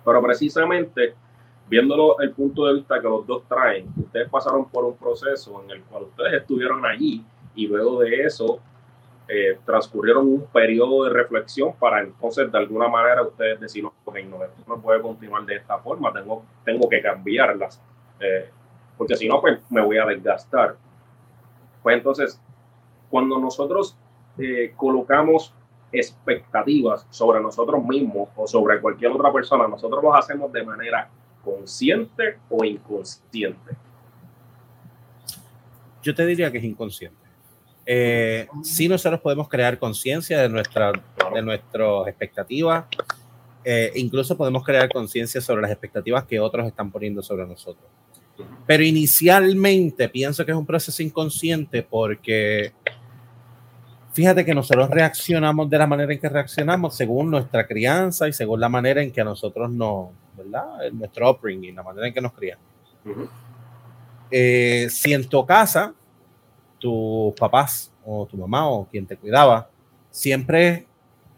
Pero 0.03 0.19
precisamente, 0.19 1.13
viéndolo 1.67 2.19
el 2.21 2.31
punto 2.31 2.65
de 2.65 2.73
vista 2.73 2.99
que 2.99 3.07
los 3.07 3.27
dos 3.27 3.43
traen, 3.47 3.87
ustedes 3.97 4.27
pasaron 4.29 4.67
por 4.67 4.83
un 4.83 4.97
proceso 4.97 5.61
en 5.63 5.69
el 5.69 5.83
cual 5.83 6.05
ustedes 6.05 6.41
estuvieron 6.41 6.83
allí 6.87 7.23
y 7.53 7.67
luego 7.67 7.99
de 7.99 8.23
eso 8.23 8.59
eh, 9.27 9.59
transcurrieron 9.63 10.25
un 10.25 10.47
periodo 10.47 11.03
de 11.03 11.11
reflexión 11.11 11.73
para 11.77 12.01
entonces 12.01 12.51
de 12.51 12.57
alguna 12.57 12.87
manera 12.87 13.21
ustedes 13.21 13.59
decir, 13.59 13.85
ok, 13.85 14.17
no, 14.27 14.43
esto 14.43 14.63
no 14.67 14.81
puede 14.81 15.03
continuar 15.03 15.45
de 15.45 15.57
esta 15.57 15.77
forma, 15.77 16.11
tengo, 16.11 16.43
tengo 16.65 16.89
que 16.89 16.99
cambiarlas, 16.99 17.79
eh, 18.19 18.49
porque 18.97 19.15
si 19.15 19.29
no, 19.29 19.39
pues 19.39 19.59
me 19.69 19.81
voy 19.81 19.99
a 19.99 20.05
desgastar. 20.07 20.75
Pues 21.83 21.97
entonces, 21.97 22.39
cuando 23.09 23.39
nosotros 23.39 23.95
eh, 24.37 24.73
colocamos 24.75 25.53
expectativas 25.91 27.07
sobre 27.09 27.41
nosotros 27.41 27.83
mismos 27.83 28.29
o 28.35 28.47
sobre 28.47 28.79
cualquier 28.79 29.11
otra 29.11 29.33
persona, 29.33 29.67
nosotros 29.67 30.03
los 30.03 30.15
hacemos 30.15 30.51
de 30.51 30.63
manera 30.63 31.09
consciente 31.43 32.37
o 32.49 32.63
inconsciente. 32.63 33.75
Yo 36.03 36.13
te 36.13 36.25
diría 36.25 36.51
que 36.51 36.59
es 36.59 36.63
inconsciente 36.63 37.29
eh, 37.91 38.47
sí 38.61 38.87
nosotros 38.87 39.19
podemos 39.19 39.49
crear 39.49 39.79
conciencia 39.79 40.39
de, 40.39 40.47
nuestra, 40.47 40.91
de 41.33 41.41
nuestras 41.41 42.07
expectativas, 42.07 42.85
eh, 43.63 43.91
incluso 43.95 44.37
podemos 44.37 44.63
crear 44.63 44.93
conciencia 44.93 45.41
sobre 45.41 45.63
las 45.63 45.71
expectativas 45.71 46.23
que 46.25 46.39
otros 46.39 46.67
están 46.67 46.91
poniendo 46.91 47.23
sobre 47.23 47.47
nosotros. 47.47 47.89
Pero 48.65 48.83
inicialmente 48.83 50.09
pienso 50.09 50.45
que 50.45 50.51
es 50.51 50.57
un 50.57 50.65
proceso 50.65 51.01
inconsciente 51.01 51.83
porque 51.83 52.73
fíjate 54.13 54.45
que 54.45 54.53
nosotros 54.53 54.89
reaccionamos 54.89 55.69
de 55.69 55.77
la 55.77 55.87
manera 55.87 56.13
en 56.13 56.19
que 56.19 56.29
reaccionamos 56.29 56.95
según 56.95 57.31
nuestra 57.31 57.65
crianza 57.65 58.27
y 58.27 58.33
según 58.33 58.59
la 58.59 58.69
manera 58.69 59.01
en 59.01 59.11
que 59.11 59.23
nosotros 59.23 59.69
nos, 59.71 60.09
¿verdad? 60.37 60.91
Nuestro 60.91 61.31
upbringing, 61.31 61.75
la 61.75 61.83
manera 61.83 62.07
en 62.07 62.13
que 62.13 62.21
nos 62.21 62.33
crían. 62.33 62.59
Eh, 64.31 64.87
si 64.89 65.13
en 65.13 65.27
tu 65.27 65.45
casa 65.45 65.93
tus 66.77 67.33
papás 67.33 67.91
o 68.05 68.25
tu 68.25 68.37
mamá 68.37 68.69
o 68.69 68.85
quien 68.87 69.05
te 69.05 69.17
cuidaba 69.17 69.69
siempre 70.09 70.87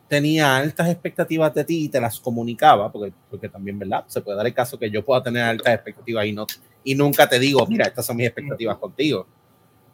tenía 0.07 0.57
altas 0.57 0.89
expectativas 0.89 1.53
de 1.53 1.63
ti 1.63 1.85
y 1.85 1.89
te 1.89 2.01
las 2.01 2.19
comunicaba, 2.19 2.91
porque, 2.91 3.13
porque 3.29 3.47
también, 3.47 3.79
¿verdad? 3.79 4.03
Se 4.07 4.19
puede 4.19 4.35
dar 4.35 4.45
el 4.45 4.53
caso 4.53 4.77
que 4.77 4.91
yo 4.91 5.05
pueda 5.05 5.23
tener 5.23 5.41
altas 5.41 5.73
expectativas 5.73 6.25
y, 6.25 6.33
no, 6.33 6.45
y 6.83 6.95
nunca 6.95 7.27
te 7.27 7.39
digo, 7.39 7.65
mira, 7.67 7.85
estas 7.85 8.05
son 8.05 8.17
mis 8.17 8.27
expectativas 8.27 8.77
contigo. 8.77 9.27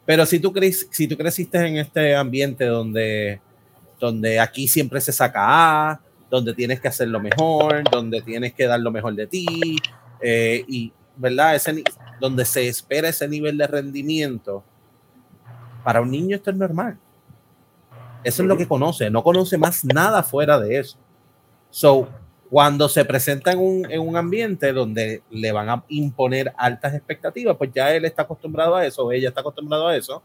Pero 0.06 0.24
si 0.24 0.40
tú, 0.40 0.52
crees, 0.52 0.88
si 0.90 1.06
tú 1.06 1.16
creciste 1.16 1.58
en 1.66 1.76
este 1.76 2.16
ambiente 2.16 2.64
donde, 2.64 3.40
donde 4.00 4.40
aquí 4.40 4.66
siempre 4.66 5.00
se 5.00 5.12
saca 5.12 5.90
A, 5.90 6.00
donde 6.30 6.54
tienes 6.54 6.80
que 6.80 6.88
hacer 6.88 7.08
lo 7.08 7.20
mejor, 7.20 7.82
donde 7.90 8.22
tienes 8.22 8.54
que 8.54 8.66
dar 8.66 8.80
lo 8.80 8.90
mejor 8.90 9.14
de 9.14 9.26
ti, 9.26 9.76
eh, 10.20 10.64
y, 10.66 10.92
¿verdad? 11.16 11.56
Ese, 11.56 11.82
donde 12.20 12.44
se 12.44 12.68
espera 12.68 13.08
ese 13.08 13.28
nivel 13.28 13.58
de 13.58 13.66
rendimiento, 13.66 14.64
para 15.84 16.00
un 16.00 16.10
niño 16.10 16.36
esto 16.36 16.50
es 16.50 16.56
normal. 16.56 16.98
Eso 18.24 18.42
es 18.42 18.48
lo 18.48 18.56
que 18.56 18.66
conoce, 18.66 19.10
no 19.10 19.22
conoce 19.22 19.56
más 19.58 19.84
nada 19.84 20.22
fuera 20.22 20.58
de 20.58 20.78
eso. 20.78 20.98
So, 21.70 22.08
cuando 22.50 22.88
se 22.88 23.04
presenta 23.04 23.52
en 23.52 23.58
un, 23.58 23.90
en 23.90 24.00
un, 24.00 24.16
ambiente 24.16 24.72
donde 24.72 25.22
le 25.30 25.52
van 25.52 25.68
a 25.68 25.84
imponer 25.88 26.52
altas 26.56 26.94
expectativas, 26.94 27.56
pues 27.56 27.70
ya 27.74 27.92
él 27.94 28.04
está 28.04 28.22
acostumbrado 28.22 28.74
a 28.76 28.86
eso, 28.86 29.12
ella 29.12 29.28
está 29.28 29.42
acostumbrado 29.42 29.88
a 29.88 29.96
eso. 29.96 30.22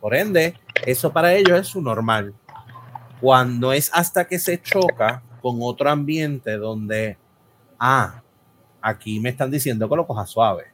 Por 0.00 0.14
ende, 0.14 0.54
eso 0.86 1.12
para 1.12 1.34
ellos 1.34 1.60
es 1.60 1.66
su 1.66 1.82
normal. 1.82 2.34
Cuando 3.20 3.72
es 3.72 3.90
hasta 3.92 4.26
que 4.26 4.38
se 4.38 4.60
choca 4.62 5.22
con 5.42 5.58
otro 5.60 5.90
ambiente 5.90 6.56
donde, 6.56 7.18
ah, 7.78 8.22
aquí 8.80 9.20
me 9.20 9.28
están 9.28 9.50
diciendo 9.50 9.88
que 9.88 9.96
lo 9.96 10.06
coja 10.06 10.24
suave 10.24 10.70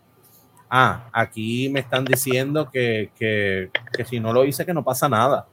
ah, 0.70 1.09
aquí 1.12 1.68
me 1.68 1.81
están 1.81 2.05
diciendo 2.05 2.70
que, 2.70 3.11
que, 3.16 3.70
que 3.92 4.05
si 4.05 4.20
no 4.20 4.33
lo 4.33 4.44
hice, 4.44 4.66
que 4.66 4.75
no 4.75 4.85
pasa 4.85 5.09
nada. 5.09 5.46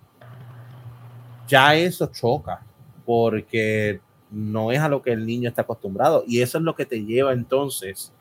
Ya 1.47 1.75
eso 1.75 2.07
choca, 2.07 2.61
porque 3.05 3.99
no 4.33 4.71
es 4.71 4.79
a 4.79 4.89
lo 4.89 5.01
que 5.01 5.11
el 5.11 5.25
niño 5.25 5.49
está 5.49 5.61
acostumbrado. 5.61 6.23
Y 6.27 6.41
eso 6.41 6.57
es 6.57 6.63
lo 6.63 6.75
que 6.75 6.85
te 6.85 7.03
lleva 7.05 7.33
entonces 7.33 8.11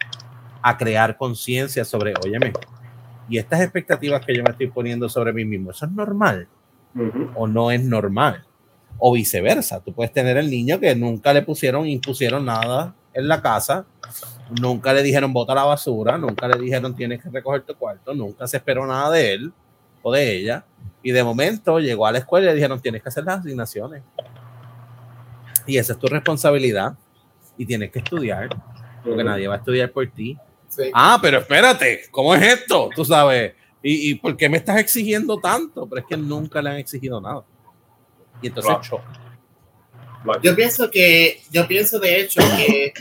a 0.62 0.76
crear 0.76 1.16
conciencia 1.16 1.84
sobre, 1.84 2.14
óyeme, 2.24 2.52
y 3.28 3.38
estas 3.38 3.60
expectativas 3.60 4.24
que 4.24 4.36
yo 4.36 4.42
me 4.42 4.50
estoy 4.50 4.68
poniendo 4.68 5.08
sobre 5.08 5.32
mí 5.32 5.44
mismo, 5.44 5.70
¿eso 5.70 5.86
es 5.86 5.92
normal? 5.92 6.48
¿O 7.34 7.46
no 7.46 7.70
es 7.70 7.82
normal? 7.82 8.44
O 8.98 9.12
viceversa, 9.12 9.80
tú 9.80 9.92
puedes 9.92 10.12
tener 10.12 10.36
el 10.36 10.50
niño 10.50 10.78
que 10.78 10.94
nunca 10.94 11.32
le 11.32 11.42
pusieron, 11.42 11.86
impusieron 11.86 12.44
nada 12.44 12.94
en 13.14 13.26
la 13.26 13.40
casa 13.40 13.86
Nunca 14.60 14.92
le 14.92 15.02
dijeron 15.02 15.32
bota 15.32 15.54
la 15.54 15.64
basura, 15.64 16.18
nunca 16.18 16.46
le 16.48 16.58
dijeron 16.58 16.94
tienes 16.94 17.22
que 17.22 17.30
recoger 17.30 17.62
tu 17.62 17.74
cuarto, 17.74 18.12
nunca 18.12 18.46
se 18.46 18.58
esperó 18.58 18.86
nada 18.86 19.10
de 19.10 19.32
él 19.32 19.52
o 20.02 20.12
de 20.12 20.36
ella. 20.36 20.64
Y 21.02 21.12
de 21.12 21.24
momento 21.24 21.78
llegó 21.78 22.06
a 22.06 22.12
la 22.12 22.18
escuela 22.18 22.46
y 22.46 22.48
le 22.50 22.54
dijeron 22.56 22.80
tienes 22.80 23.02
que 23.02 23.08
hacer 23.08 23.24
las 23.24 23.40
asignaciones. 23.40 24.02
Y 25.66 25.76
esa 25.76 25.92
es 25.92 25.98
tu 25.98 26.06
responsabilidad 26.06 26.94
y 27.56 27.66
tienes 27.66 27.90
que 27.90 28.00
estudiar, 28.00 28.48
porque 29.04 29.24
nadie 29.24 29.48
va 29.48 29.54
a 29.54 29.58
estudiar 29.58 29.90
por 29.90 30.06
ti. 30.10 30.36
Ah, 30.94 31.18
pero 31.20 31.38
espérate, 31.38 32.02
¿cómo 32.10 32.34
es 32.34 32.42
esto? 32.42 32.88
Tú 32.94 33.04
sabes, 33.04 33.54
¿Y, 33.82 34.10
¿Y, 34.10 34.14
por 34.14 34.36
qué 34.36 34.48
me 34.48 34.58
estás 34.58 34.78
exigiendo 34.78 35.38
tanto? 35.38 35.88
Pero 35.88 36.02
es 36.02 36.06
que 36.06 36.16
nunca 36.16 36.62
le 36.62 36.70
han 36.70 36.76
exigido 36.76 37.20
nada. 37.20 37.44
Y 38.40 38.46
entonces 38.46 38.74
choca. 38.82 39.12
Yo 40.42 40.54
pienso 40.54 40.88
que, 40.88 41.42
yo 41.50 41.66
pienso 41.66 41.98
de 41.98 42.20
hecho 42.20 42.40
que 42.56 42.92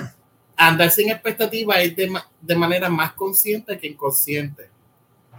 andar 0.55 0.89
sin 0.89 1.11
expectativa 1.11 1.79
es 1.79 1.95
de, 1.95 2.11
de, 2.41 2.55
manera 2.55 2.89
más 2.89 3.13
consciente 3.13 3.77
que 3.77 3.87
inconsciente. 3.87 4.69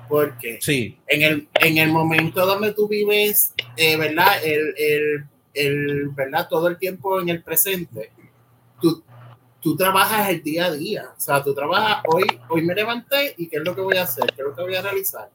Porque 0.09 0.59
sí. 0.61 0.97
en, 1.09 1.23
el, 1.23 1.49
en 1.55 1.79
el 1.79 1.91
momento 1.91 2.47
donde 2.47 2.73
tú 2.73 2.87
vives, 2.87 3.53
eh, 3.77 3.97
¿verdad? 3.97 4.45
El, 4.45 4.75
el, 4.77 5.25
el, 5.55 6.09
¿verdad? 6.11 6.49
Todo 6.49 6.69
el 6.69 6.79
tiempo 6.79 7.21
en 7.21 7.29
el 7.29 7.43
presente, 7.43 8.12
tú, 8.81 9.03
tú 9.61 9.77
trabajas 9.77 10.29
el 10.31 10.43
día 10.43 10.67
a 10.67 10.73
día. 10.73 11.12
O 11.17 11.21
sea, 11.21 11.43
tú 11.43 11.55
trabajas 11.55 12.03
hoy, 12.09 12.27
hoy 12.49 12.62
me 12.62 12.75
levanté 12.75 13.35
y 13.37 13.49
¿qué 13.49 13.57
es 13.57 13.65
lo 13.65 13.75
que 13.75 13.81
voy 13.81 13.97
a 13.97 14.05
hacer? 14.05 14.27
¿Qué 14.35 14.43
es 14.43 14.49
lo 14.49 14.55
que 14.55 14.62
voy 14.62 14.75
a 14.75 14.83
realizar? 14.83 15.31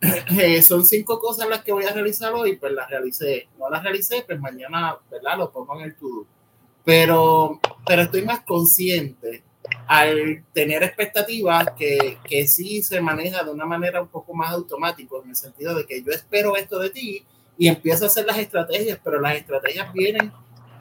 Eh, 0.38 0.60
son 0.60 0.84
cinco 0.84 1.18
cosas 1.18 1.48
las 1.48 1.64
que 1.64 1.72
voy 1.72 1.84
a 1.84 1.92
realizar 1.92 2.32
hoy, 2.34 2.56
pues 2.56 2.72
las 2.72 2.88
realicé. 2.90 3.48
No 3.58 3.70
las 3.70 3.82
realicé, 3.82 4.24
pues 4.26 4.38
mañana, 4.38 4.98
¿verdad? 5.10 5.38
Lo 5.38 5.50
pongo 5.50 5.74
en 5.80 5.86
el 5.86 5.96
to 5.96 6.26
pero, 6.86 7.60
pero 7.84 8.02
estoy 8.02 8.22
más 8.22 8.40
consciente 8.44 9.42
al 9.88 10.44
tener 10.52 10.84
expectativas 10.84 11.66
que, 11.76 12.18
que 12.22 12.46
sí 12.46 12.80
se 12.80 13.00
maneja 13.00 13.42
de 13.42 13.50
una 13.50 13.66
manera 13.66 14.00
un 14.00 14.06
poco 14.06 14.32
más 14.32 14.52
automática, 14.52 15.16
en 15.24 15.30
el 15.30 15.34
sentido 15.34 15.74
de 15.74 15.84
que 15.84 16.00
yo 16.04 16.12
espero 16.12 16.56
esto 16.56 16.78
de 16.78 16.90
ti 16.90 17.26
y 17.58 17.68
empiezo 17.68 18.04
a 18.04 18.08
hacer 18.08 18.26
las 18.26 18.38
estrategias, 18.38 18.98
pero 19.02 19.20
las 19.20 19.36
estrategias 19.36 19.92
vienen 19.92 20.32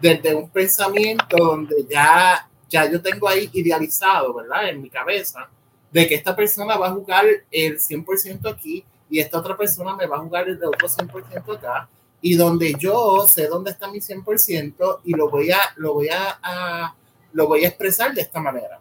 desde 0.02 0.36
un 0.36 0.50
pensamiento 0.50 1.38
donde 1.38 1.86
ya, 1.90 2.48
ya 2.70 2.90
yo 2.92 3.02
tengo 3.02 3.28
ahí 3.28 3.50
idealizado, 3.54 4.34
¿verdad? 4.34 4.70
En 4.70 4.82
mi 4.82 4.90
cabeza, 4.90 5.50
de 5.92 6.08
que 6.08 6.16
esta 6.16 6.36
persona 6.36 6.78
va 6.78 6.88
a 6.88 6.92
jugar 6.92 7.26
el 7.52 7.80
100% 7.80 8.52
aquí 8.52 8.84
y 9.10 9.20
esta 9.20 9.40
otra 9.40 9.56
persona 9.56 9.96
me 9.96 10.06
va 10.06 10.18
a 10.18 10.20
jugar 10.20 10.50
el 10.50 10.62
otro 10.64 10.88
100% 10.88 11.58
acá 11.58 11.88
y 12.22 12.36
donde 12.36 12.74
yo 12.80 13.26
sé 13.28 13.48
dónde 13.48 13.72
está 13.72 13.88
mi 13.88 14.00
100% 14.00 15.00
y 15.04 15.14
lo 15.14 15.30
voy 15.30 15.52
a, 15.52 15.60
lo 15.76 15.94
voy 15.94 16.10
a, 16.10 16.94
lo 17.34 17.48
voy 17.48 17.66
a 17.66 17.68
expresar 17.68 18.14
de 18.14 18.22
esta 18.22 18.42
manera. 18.42 18.80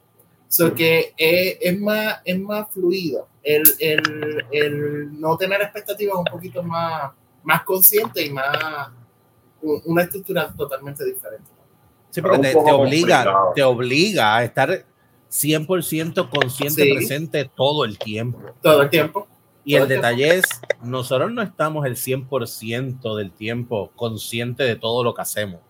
So 0.49 0.73
que 0.75 1.13
es, 1.17 1.59
es, 1.61 1.81
más, 1.81 2.21
es 2.25 2.39
más 2.39 2.71
fluido. 2.73 3.29
El, 3.43 3.65
el, 3.81 4.47
el, 4.51 5.21
no 5.21 5.37
tener 5.37 5.61
expectativas 5.61 6.17
un 6.17 6.25
poquito 6.25 6.63
más, 6.63 7.13
más 7.45 7.63
consciente 7.63 8.25
y 8.25 8.31
más 8.31 8.91
una 9.63 10.03
estructura 10.03 10.53
totalmente 10.57 11.05
diferente. 11.05 11.51
Sí, 12.11 12.21
porque 12.21 12.39
te, 12.39 12.53
te, 12.53 12.59
obliga, 12.59 13.27
te 13.55 13.63
obliga 13.63 14.37
a 14.37 14.45
estar 14.45 14.85
100% 15.31 16.29
consciente, 16.29 16.85
sí. 16.85 16.95
presente 16.95 17.51
todo 17.57 17.85
el 17.85 17.99
tiempo. 17.99 18.41
Todo 18.63 18.83
el 18.83 18.91
tiempo. 18.91 19.27
Y 19.65 19.77
el 19.77 19.89
detalle 19.89 20.37
es, 20.37 20.45
nosotros 20.83 21.33
no 21.33 21.43
estamos 21.43 21.87
el 21.87 21.97
100% 21.97 23.17
del 23.17 23.33
tiempo 23.33 23.91
consciente 23.97 24.63
de 24.63 24.77
todo 24.77 25.03
lo 25.03 25.15
que 25.15 25.23
hacemos. 25.23 25.61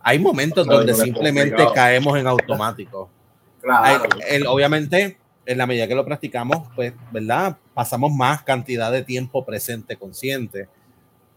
Hay 0.00 0.18
momentos 0.18 0.66
donde 0.66 0.94
simplemente 0.94 1.62
caemos 1.74 2.18
en 2.18 2.26
automático. 2.26 3.10
Claro. 3.64 4.04
El, 4.28 4.46
obviamente, 4.46 5.16
en 5.46 5.56
la 5.56 5.66
medida 5.66 5.88
que 5.88 5.94
lo 5.94 6.04
practicamos, 6.04 6.68
pues, 6.76 6.92
¿verdad? 7.10 7.56
Pasamos 7.72 8.12
más 8.12 8.42
cantidad 8.42 8.92
de 8.92 9.02
tiempo 9.02 9.42
presente 9.46 9.96
consciente. 9.96 10.68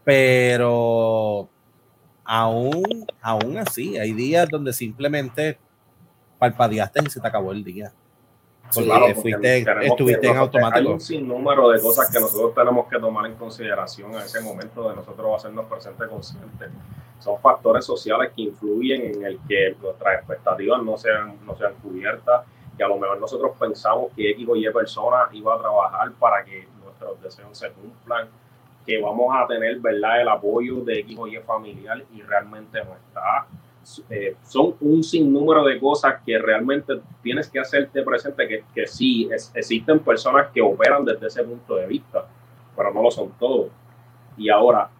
Pero 0.08 1.50
aún, 2.24 3.06
aún 3.20 3.58
así, 3.58 3.98
hay 3.98 4.14
días 4.14 4.48
donde 4.48 4.72
simplemente 4.72 5.58
palpadeaste 6.38 7.00
y 7.04 7.10
se 7.10 7.20
te 7.20 7.28
acabó 7.28 7.52
el 7.52 7.62
día. 7.62 7.92
Porque 8.72 9.14
fuiste, 9.14 9.66
estuviste 9.82 10.28
en 10.28 10.38
automático. 10.38 10.88
Hay 10.88 10.94
un 10.94 11.00
sinnúmero 11.00 11.68
de 11.68 11.82
cosas 11.82 12.10
que 12.10 12.18
nosotros 12.18 12.54
tenemos 12.54 12.88
que 12.88 12.98
tomar 12.98 13.26
en 13.26 13.34
consideración 13.34 14.14
en 14.14 14.22
ese 14.22 14.40
momento 14.40 14.88
de 14.88 14.96
nosotros 14.96 15.30
hacernos 15.36 15.66
presentes 15.66 16.08
conscientes. 16.08 16.70
Son 17.18 17.38
factores 17.42 17.84
sociales 17.84 18.32
que 18.34 18.40
influyen 18.40 19.14
en 19.14 19.24
el 19.26 19.38
que 19.46 19.76
nuestras 19.82 20.20
expectativas 20.20 20.82
no 20.82 20.96
sean, 20.96 21.36
no 21.44 21.54
sean 21.54 21.74
cubiertas, 21.82 22.46
que 22.78 22.82
a 22.82 22.88
lo 22.88 22.96
mejor 22.96 23.20
nosotros 23.20 23.50
pensamos 23.60 24.10
que 24.16 24.30
X 24.30 24.48
o 24.48 24.56
Y 24.56 24.72
persona 24.72 25.28
iba 25.32 25.54
a 25.54 25.58
trabajar 25.58 26.12
para 26.12 26.42
que 26.46 26.66
nuestros 26.82 27.20
deseos 27.20 27.58
se 27.58 27.70
cumplan, 27.72 28.26
que 28.88 28.98
vamos 29.02 29.28
a 29.36 29.46
tener 29.46 29.78
¿verdad? 29.80 30.22
el 30.22 30.28
apoyo 30.28 30.80
de 30.80 31.00
X 31.00 31.18
Y 31.30 31.36
familiar 31.40 32.02
y 32.14 32.22
realmente 32.22 32.82
no 32.82 32.94
está 32.94 33.46
eh, 34.08 34.36
son 34.44 34.74
un 34.80 35.02
sinnúmero 35.02 35.64
de 35.64 35.78
cosas 35.78 36.22
que 36.24 36.38
realmente 36.38 36.94
tienes 37.22 37.48
que 37.50 37.60
hacerte 37.60 38.02
presente 38.02 38.48
que, 38.48 38.64
que 38.74 38.86
sí, 38.86 39.28
existen 39.54 39.98
personas 40.00 40.48
que 40.52 40.62
operan 40.62 41.04
desde 41.04 41.26
ese 41.26 41.42
punto 41.42 41.76
de 41.76 41.86
vista, 41.86 42.26
pero 42.76 42.92
no 42.92 43.02
lo 43.02 43.10
son 43.10 43.30
todos. 43.38 43.68
Y 44.36 44.48
ahora, 44.48 44.90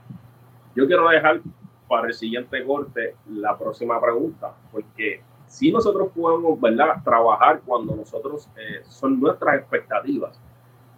yo 0.74 0.87
quiero 0.87 1.09
dejar 1.09 1.40
para 1.87 2.09
el 2.09 2.14
siguiente 2.14 2.64
corte 2.64 3.14
la 3.31 3.57
próxima 3.59 4.01
pregunta, 4.01 4.53
porque 4.70 5.22
si 5.46 5.70
nosotros 5.72 6.11
podemos, 6.14 6.61
¿verdad?, 6.61 7.03
trabajar 7.03 7.61
cuando 7.64 7.94
nosotros 7.94 8.48
eh, 8.57 8.83
son 8.85 9.18
nuestras 9.20 9.57
expectativas, 9.57 10.40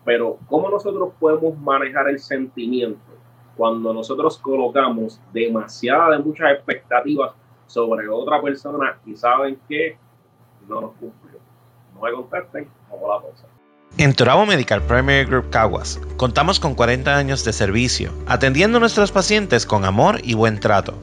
pero 0.05 0.39
¿cómo 0.47 0.71
nosotros 0.71 1.13
podemos 1.19 1.59
manejar 1.59 2.09
el 2.09 2.19
sentimiento 2.19 3.01
cuando 3.57 3.93
nosotros 3.93 4.39
colocamos 4.39 5.21
demasiadas 5.33 6.19
de 6.19 6.25
muchas 6.25 6.53
expectativas 6.53 7.33
sobre 7.67 8.09
otra 8.09 8.41
persona 8.43 8.99
y 9.07 9.15
saben 9.17 9.59
que 9.69 9.97
no 10.69 10.81
nos 10.81 10.93
cumplió. 10.93 11.39
No 11.95 12.01
me 12.01 12.13
contesten, 12.13 12.69
como 12.89 13.13
la 13.13 13.21
cosa. 13.21 13.47
En 13.99 14.15
Turabo 14.15 14.47
Medical 14.47 14.83
Primary 14.83 15.25
Group 15.25 15.51
Caguas 15.51 16.01
contamos 16.17 16.61
con 16.61 16.75
40 16.75 17.17
años 17.17 17.45
de 17.45 17.53
servicio, 17.53 18.13
atendiendo 18.27 18.79
a 18.79 18.81
nuestros 18.81 19.13
pacientes 19.13 19.67
con 19.67 19.85
amor 19.85 20.21
y 20.23 20.35
buen 20.35 20.61
trato. 20.61 20.95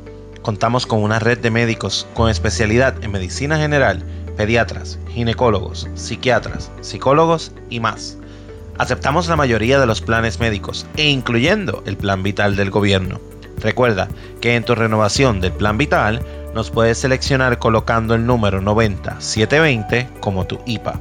Contamos 0.41 0.85
con 0.85 1.03
una 1.03 1.19
red 1.19 1.39
de 1.39 1.51
médicos 1.51 2.07
con 2.13 2.29
especialidad 2.29 3.03
en 3.03 3.11
medicina 3.11 3.57
general, 3.57 4.03
pediatras, 4.37 4.99
ginecólogos, 5.09 5.89
psiquiatras, 5.95 6.71
psicólogos 6.81 7.51
y 7.69 7.81
más. 7.81 8.16
Aceptamos 8.77 9.27
la 9.27 9.35
mayoría 9.35 9.79
de 9.79 9.85
los 9.85 10.01
planes 10.01 10.39
médicos 10.39 10.85
e 10.97 11.09
incluyendo 11.09 11.83
el 11.85 11.97
plan 11.97 12.23
vital 12.23 12.55
del 12.55 12.69
gobierno. 12.69 13.19
Recuerda 13.59 14.07
que 14.39 14.55
en 14.55 14.63
tu 14.63 14.75
renovación 14.75 15.41
del 15.41 15.51
plan 15.51 15.77
vital 15.77 16.21
nos 16.53 16.69
puedes 16.69 16.99
seleccionar 16.99 17.59
colocando 17.59 18.13
el 18.13 18.25
número 18.25 18.61
90720 18.61 20.07
como 20.19 20.45
tu 20.45 20.59
IPA. 20.65 20.99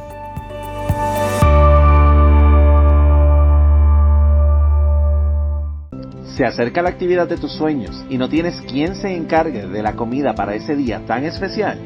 Se 6.35 6.45
acerca 6.45 6.81
la 6.81 6.89
actividad 6.89 7.29
de 7.29 7.37
tus 7.37 7.53
sueños 7.53 8.03
y 8.09 8.17
no 8.17 8.27
tienes 8.27 8.59
quien 8.61 8.95
se 8.95 9.15
encargue 9.15 9.67
de 9.67 9.81
la 9.81 9.95
comida 9.95 10.35
para 10.35 10.55
ese 10.55 10.75
día 10.75 11.01
tan 11.05 11.23
especial. 11.23 11.79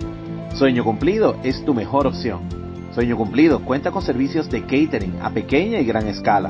Sueño 0.56 0.84
Cumplido 0.84 1.38
es 1.44 1.64
tu 1.66 1.76
mejor 1.76 2.08
opción. 2.08 2.50
Sueño 2.96 3.16
Cumplido 3.16 3.64
cuenta 3.64 3.92
con 3.92 4.02
servicios 4.02 4.50
de 4.50 4.62
catering 4.62 5.20
a 5.22 5.30
pequeña 5.30 5.80
y 5.80 5.86
gran 5.86 6.08
escala. 6.08 6.50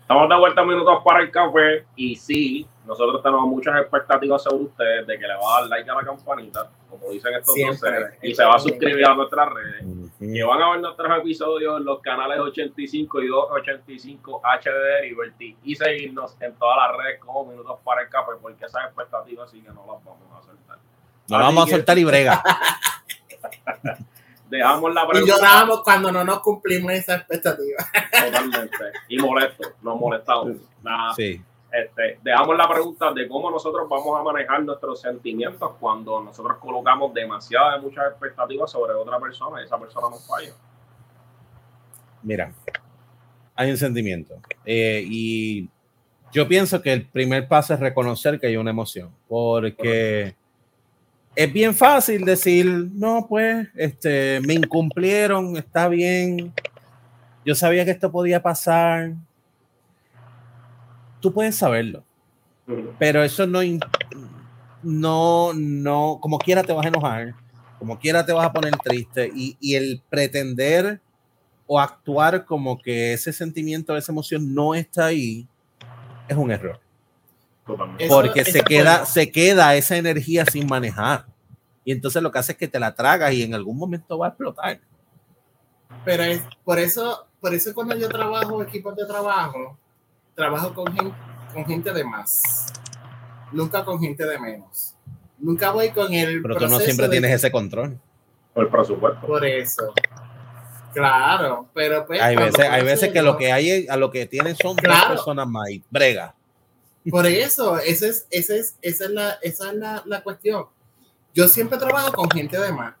Estamos 0.00 0.30
de 0.30 0.38
vuelta 0.38 0.64
minutos 0.64 1.02
para 1.04 1.20
el 1.20 1.30
café 1.30 1.84
y 1.94 2.16
sí, 2.16 2.66
nosotros 2.86 3.22
tenemos 3.22 3.46
muchas 3.46 3.78
expectativas 3.78 4.42
sobre 4.42 4.64
ustedes 4.64 5.06
de 5.06 5.18
que 5.18 5.26
le 5.26 5.34
va 5.34 5.58
a 5.58 5.60
dar 5.60 5.68
like 5.68 5.90
a 5.90 5.94
la 5.94 6.02
campanita, 6.02 6.70
como 6.88 7.10
dicen 7.10 7.34
estos 7.34 7.54
dos 7.54 7.78
seres, 7.78 8.14
y 8.22 8.34
se 8.34 8.44
va 8.44 8.54
a 8.54 8.58
suscribir 8.58 9.06
a 9.06 9.14
nuestras 9.14 9.48
redes. 9.52 9.84
Que 10.18 10.42
van 10.42 10.62
a 10.62 10.70
ver 10.72 10.80
nuestros 10.80 11.18
episodios 11.18 11.78
en 11.78 11.84
los 11.84 12.00
canales 12.00 12.38
85 12.40 13.22
y 13.22 13.28
285 13.28 14.40
HD 14.42 15.02
Liberty 15.02 15.56
y 15.62 15.76
seguirnos 15.76 16.36
en 16.40 16.54
todas 16.54 16.76
las 16.76 16.96
redes 16.96 17.20
como 17.20 17.44
Minutos 17.46 17.78
para 17.84 18.02
el 18.02 18.08
Café, 18.08 18.32
porque 18.40 18.64
esas 18.64 18.84
expectativas 18.86 19.50
sí 19.50 19.60
que 19.60 19.68
no 19.68 19.84
las 19.86 20.04
vamos 20.04 20.28
a 20.36 20.42
soltar. 20.42 20.78
No 21.28 21.38
vamos 21.38 21.66
a 21.66 21.70
soltar 21.70 21.98
y 21.98 22.04
brega. 22.04 22.42
Dejamos 24.48 24.94
la 24.94 25.06
pregunta. 25.06 25.34
Y 25.34 25.36
lloramos 25.36 25.82
cuando 25.82 26.10
no 26.10 26.24
nos 26.24 26.40
cumplimos 26.40 26.92
esa 26.92 27.16
expectativa. 27.16 27.84
Totalmente. 28.10 28.92
Y 29.08 29.18
molesto, 29.18 29.74
nos 29.82 30.00
molestamos. 30.00 30.56
Nada. 30.82 31.14
Sí. 31.14 31.42
Este, 31.70 32.18
dejamos 32.22 32.56
la 32.56 32.68
pregunta 32.68 33.12
de 33.12 33.28
cómo 33.28 33.50
nosotros 33.50 33.86
vamos 33.88 34.18
a 34.18 34.22
manejar 34.22 34.62
nuestros 34.62 35.00
sentimientos 35.00 35.72
cuando 35.78 36.22
nosotros 36.22 36.56
colocamos 36.58 37.12
demasiadas, 37.12 37.82
muchas 37.82 38.10
expectativas 38.10 38.70
sobre 38.70 38.94
otra 38.94 39.20
persona 39.20 39.60
y 39.60 39.64
esa 39.64 39.78
persona 39.78 40.08
nos 40.08 40.26
falla. 40.26 40.52
Mira, 42.22 42.52
hay 43.54 43.70
un 43.70 43.76
sentimiento. 43.76 44.34
Eh, 44.64 45.04
y 45.06 45.68
yo 46.32 46.48
pienso 46.48 46.80
que 46.80 46.92
el 46.92 47.06
primer 47.06 47.48
paso 47.48 47.74
es 47.74 47.80
reconocer 47.80 48.40
que 48.40 48.46
hay 48.46 48.56
una 48.56 48.70
emoción, 48.70 49.10
porque 49.28 50.34
es 51.34 51.52
bien 51.52 51.74
fácil 51.74 52.24
decir, 52.24 52.66
no, 52.66 53.26
pues, 53.28 53.68
este, 53.74 54.40
me 54.40 54.54
incumplieron, 54.54 55.56
está 55.56 55.88
bien, 55.88 56.52
yo 57.44 57.54
sabía 57.54 57.84
que 57.84 57.90
esto 57.90 58.10
podía 58.10 58.42
pasar, 58.42 59.12
tú 61.20 61.32
puedes 61.32 61.56
saberlo, 61.56 62.04
pero 62.98 63.22
eso 63.22 63.46
no, 63.46 63.60
no, 64.82 65.52
no, 65.54 66.18
como 66.20 66.38
quiera 66.38 66.62
te 66.62 66.72
vas 66.72 66.84
a 66.84 66.88
enojar, 66.88 67.34
como 67.78 67.98
quiera 67.98 68.24
te 68.24 68.32
vas 68.32 68.46
a 68.46 68.52
poner 68.52 68.76
triste 68.78 69.30
y, 69.34 69.56
y 69.60 69.74
el 69.74 70.02
pretender 70.08 71.00
o 71.66 71.78
actuar 71.80 72.44
como 72.44 72.78
que 72.78 73.12
ese 73.12 73.32
sentimiento, 73.32 73.96
esa 73.96 74.12
emoción 74.12 74.54
no 74.54 74.74
está 74.74 75.06
ahí, 75.06 75.46
es 76.28 76.36
un 76.36 76.50
error. 76.50 76.80
Totalmente. 77.66 78.08
Porque 78.08 78.40
Eso- 78.40 78.52
se 78.52 78.58
eso 78.58 78.66
queda, 78.66 78.90
bueno. 78.92 79.06
se 79.06 79.30
queda 79.30 79.74
esa 79.76 79.96
energía 79.96 80.46
sin 80.46 80.66
manejar. 80.66 81.26
Y 81.84 81.92
entonces 81.92 82.22
lo 82.22 82.30
que 82.32 82.38
hace 82.38 82.52
es 82.52 82.58
que 82.58 82.68
te 82.68 82.80
la 82.80 82.94
tragas 82.94 83.32
y 83.34 83.42
en 83.42 83.54
algún 83.54 83.76
momento 83.76 84.16
va 84.18 84.26
a 84.26 84.28
explotar. 84.30 84.80
Pero 86.04 86.22
es 86.22 86.42
por 86.64 86.78
eso, 86.78 87.26
por 87.40 87.52
eso 87.54 87.74
cuando 87.74 87.96
yo 87.96 88.08
trabajo 88.08 88.62
equipos 88.62 88.96
de 88.96 89.04
trabajo, 89.06 89.78
trabajo 90.38 90.72
con 90.72 90.86
gente, 90.94 91.14
con 91.52 91.64
gente 91.66 91.92
de 91.92 92.04
más, 92.04 92.66
nunca 93.52 93.84
con 93.84 94.00
gente 94.00 94.24
de 94.24 94.38
menos. 94.38 94.94
Nunca 95.38 95.70
voy 95.72 95.90
con 95.90 96.12
el. 96.14 96.40
Pero 96.42 96.56
tú 96.56 96.66
no 96.68 96.78
siempre 96.80 97.06
de- 97.06 97.12
tienes 97.12 97.32
ese 97.32 97.50
control. 97.52 97.98
Por 98.54 98.64
el 98.64 98.70
presupuesto. 98.70 99.26
Por 99.26 99.44
eso. 99.44 99.92
Claro, 100.92 101.68
pero 101.74 102.06
pues. 102.06 102.20
Hay 102.20 102.34
veces, 102.36 102.64
hay 102.68 102.82
veces 102.84 103.12
que 103.12 103.22
lo 103.22 103.36
que 103.36 103.52
hay, 103.52 103.86
a 103.88 103.96
lo 103.96 104.10
que 104.10 104.26
tienen 104.26 104.56
son 104.56 104.74
dos 104.76 104.82
Claro. 104.84 105.10
personas 105.10 105.46
más. 105.46 105.68
y 105.70 105.82
Brega. 105.90 106.34
Por 107.10 107.26
eso, 107.26 107.78
esa 107.78 108.06
es, 108.08 108.26
esa 108.30 108.54
es, 108.56 108.76
esa 108.82 109.04
es, 109.04 109.10
la, 109.10 109.30
esa 109.42 109.68
es 109.70 109.74
la, 109.76 110.02
la 110.06 110.22
cuestión. 110.22 110.66
Yo 111.34 111.46
siempre 111.48 111.78
trabajo 111.78 112.12
con 112.12 112.28
gente 112.30 112.58
de 112.58 112.72
más. 112.72 112.94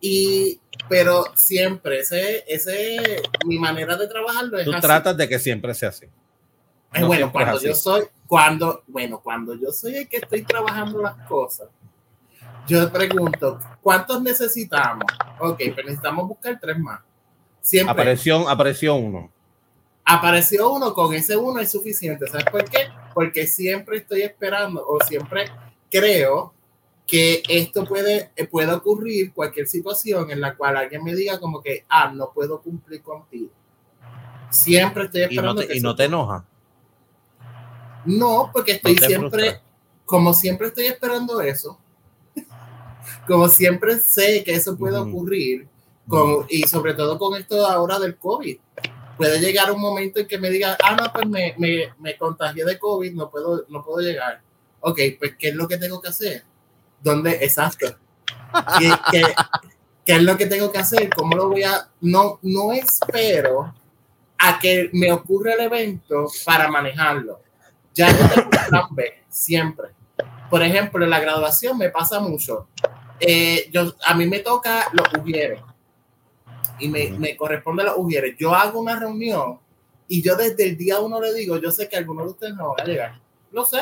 Y, 0.00 0.60
pero 0.88 1.24
siempre, 1.34 2.00
ese, 2.00 2.44
ese, 2.46 3.22
mi 3.46 3.58
manera 3.58 3.96
de 3.96 4.06
trabajarlo 4.06 4.58
es 4.58 4.64
Tú 4.64 4.72
así. 4.72 4.80
tratas 4.80 5.16
de 5.16 5.28
que 5.28 5.38
siempre 5.38 5.74
sea 5.74 5.88
así. 5.90 6.06
Eh, 6.94 7.00
no 7.00 7.06
bueno, 7.06 7.30
cuando 7.32 7.56
así. 7.56 7.66
yo 7.66 7.74
soy, 7.74 8.04
cuando, 8.26 8.82
bueno, 8.86 9.20
cuando 9.22 9.54
yo 9.54 9.70
soy 9.72 9.96
el 9.96 10.08
que 10.08 10.18
estoy 10.18 10.42
trabajando 10.42 11.02
las 11.02 11.16
cosas, 11.26 11.68
yo 12.66 12.90
pregunto, 12.92 13.58
¿cuántos 13.82 14.22
necesitamos? 14.22 15.04
Ok, 15.38 15.58
pero 15.74 15.84
necesitamos 15.84 16.28
buscar 16.28 16.58
tres 16.60 16.78
más. 16.78 17.00
Siempre 17.60 17.92
Apareció, 17.92 18.48
apareció 18.48 18.94
uno. 18.94 19.30
apareció 20.04 20.70
uno, 20.70 20.92
con 20.94 21.12
ese 21.14 21.36
uno 21.36 21.60
es 21.60 21.70
suficiente. 21.70 22.26
¿Sabes 22.26 22.46
por 22.50 22.64
qué? 22.64 22.88
Porque 23.14 23.46
siempre 23.46 23.98
estoy 23.98 24.22
esperando 24.22 24.84
o 24.86 24.98
siempre 25.04 25.46
creo 25.90 26.52
que 27.06 27.42
esto 27.48 27.84
puede, 27.84 28.30
eh, 28.36 28.46
puede 28.46 28.72
ocurrir 28.72 29.32
cualquier 29.32 29.66
situación 29.66 30.30
en 30.30 30.40
la 30.42 30.54
cual 30.54 30.76
alguien 30.76 31.02
me 31.02 31.14
diga 31.14 31.40
como 31.40 31.62
que, 31.62 31.84
ah, 31.88 32.12
no 32.14 32.30
puedo 32.32 32.60
cumplir 32.60 33.02
contigo. 33.02 33.50
Siempre 34.50 35.04
estoy 35.04 35.22
Y 35.22 35.24
no 35.24 35.30
esperando 35.30 35.60
te, 35.62 35.68
que 35.68 35.76
y 35.78 35.80
no 35.80 35.94
te 35.96 36.04
enoja. 36.04 36.44
No, 38.04 38.50
porque 38.52 38.72
estoy 38.72 38.96
siempre, 38.96 39.50
frustra. 39.50 39.62
como 40.04 40.34
siempre 40.34 40.68
estoy 40.68 40.86
esperando 40.86 41.40
eso, 41.40 41.78
como 43.26 43.48
siempre 43.48 43.98
sé 44.00 44.42
que 44.44 44.54
eso 44.54 44.76
puede 44.76 44.96
ocurrir, 44.96 45.68
con, 46.08 46.46
y 46.48 46.62
sobre 46.62 46.94
todo 46.94 47.18
con 47.18 47.38
esto 47.38 47.66
ahora 47.66 47.98
del 47.98 48.16
COVID. 48.16 48.58
Puede 49.16 49.40
llegar 49.40 49.70
un 49.72 49.80
momento 49.80 50.20
en 50.20 50.28
que 50.28 50.38
me 50.38 50.48
diga, 50.48 50.76
ah, 50.82 50.96
no, 50.96 51.12
pues 51.12 51.26
me, 51.26 51.54
me, 51.58 51.92
me 51.98 52.16
contagié 52.16 52.64
de 52.64 52.78
COVID, 52.78 53.12
no 53.14 53.28
puedo, 53.30 53.66
no 53.68 53.84
puedo 53.84 53.98
llegar. 53.98 54.40
Ok, 54.80 55.00
pues, 55.18 55.36
¿qué 55.36 55.48
es 55.48 55.54
lo 55.54 55.66
que 55.66 55.76
tengo 55.76 56.00
que 56.00 56.08
hacer? 56.08 56.44
¿Dónde? 57.02 57.32
Exacto. 57.42 57.96
¿Qué, 58.78 58.90
qué, 59.10 59.22
qué 60.06 60.12
es 60.16 60.22
lo 60.22 60.36
que 60.36 60.46
tengo 60.46 60.70
que 60.70 60.78
hacer? 60.78 61.10
¿Cómo 61.10 61.36
lo 61.36 61.48
voy 61.48 61.64
a...? 61.64 61.90
No, 62.00 62.38
no 62.42 62.72
espero 62.72 63.74
a 64.38 64.58
que 64.60 64.88
me 64.92 65.12
ocurra 65.12 65.54
el 65.54 65.60
evento 65.60 66.28
para 66.44 66.68
manejarlo. 66.68 67.40
Ya 67.98 68.06
un 68.10 68.48
plan 68.48 68.86
B, 68.92 69.24
siempre. 69.28 69.88
Por 70.48 70.62
ejemplo, 70.62 71.02
en 71.02 71.10
la 71.10 71.18
graduación 71.18 71.76
me 71.76 71.90
pasa 71.90 72.20
mucho. 72.20 72.68
Eh, 73.18 73.68
yo, 73.72 73.92
a 74.06 74.14
mí 74.14 74.24
me 74.24 74.38
toca 74.38 74.86
los 74.92 75.08
ujieres 75.20 75.60
y 76.78 76.86
me, 76.86 77.10
me 77.10 77.36
corresponde 77.36 77.82
los 77.82 77.94
ujieres. 77.96 78.36
Yo 78.38 78.54
hago 78.54 78.78
una 78.78 78.96
reunión 78.96 79.58
y 80.06 80.22
yo 80.22 80.36
desde 80.36 80.68
el 80.68 80.76
día 80.76 81.00
uno 81.00 81.20
le 81.20 81.34
digo, 81.34 81.58
yo 81.58 81.72
sé 81.72 81.88
que 81.88 81.96
algunos 81.96 82.26
de 82.26 82.30
ustedes 82.30 82.54
no 82.54 82.68
van 82.68 82.82
a 82.82 82.84
llegar. 82.84 83.20
Lo 83.50 83.64
sé. 83.64 83.80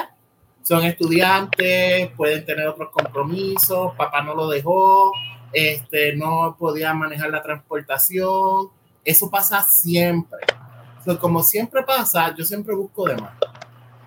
Son 0.63 0.83
estudiantes, 0.83 2.11
pueden 2.17 2.47
tener 2.47 2.67
otros 2.69 2.89
compromisos, 2.91 3.93
papá 3.97 4.23
no 4.23 4.35
lo 4.35 4.49
dejó, 4.49 5.13
este, 5.53 6.17
no 6.17 6.57
podía 6.59 6.95
manejar 6.95 7.29
la 7.29 7.43
transportación. 7.43 8.71
Eso 9.05 9.29
pasa 9.29 9.63
siempre. 9.63 10.41
So, 11.05 11.19
como 11.19 11.43
siempre 11.43 11.83
pasa, 11.83 12.35
yo 12.35 12.47
siempre 12.47 12.75
busco 12.75 13.07
de 13.07 13.17
más. 13.17 13.35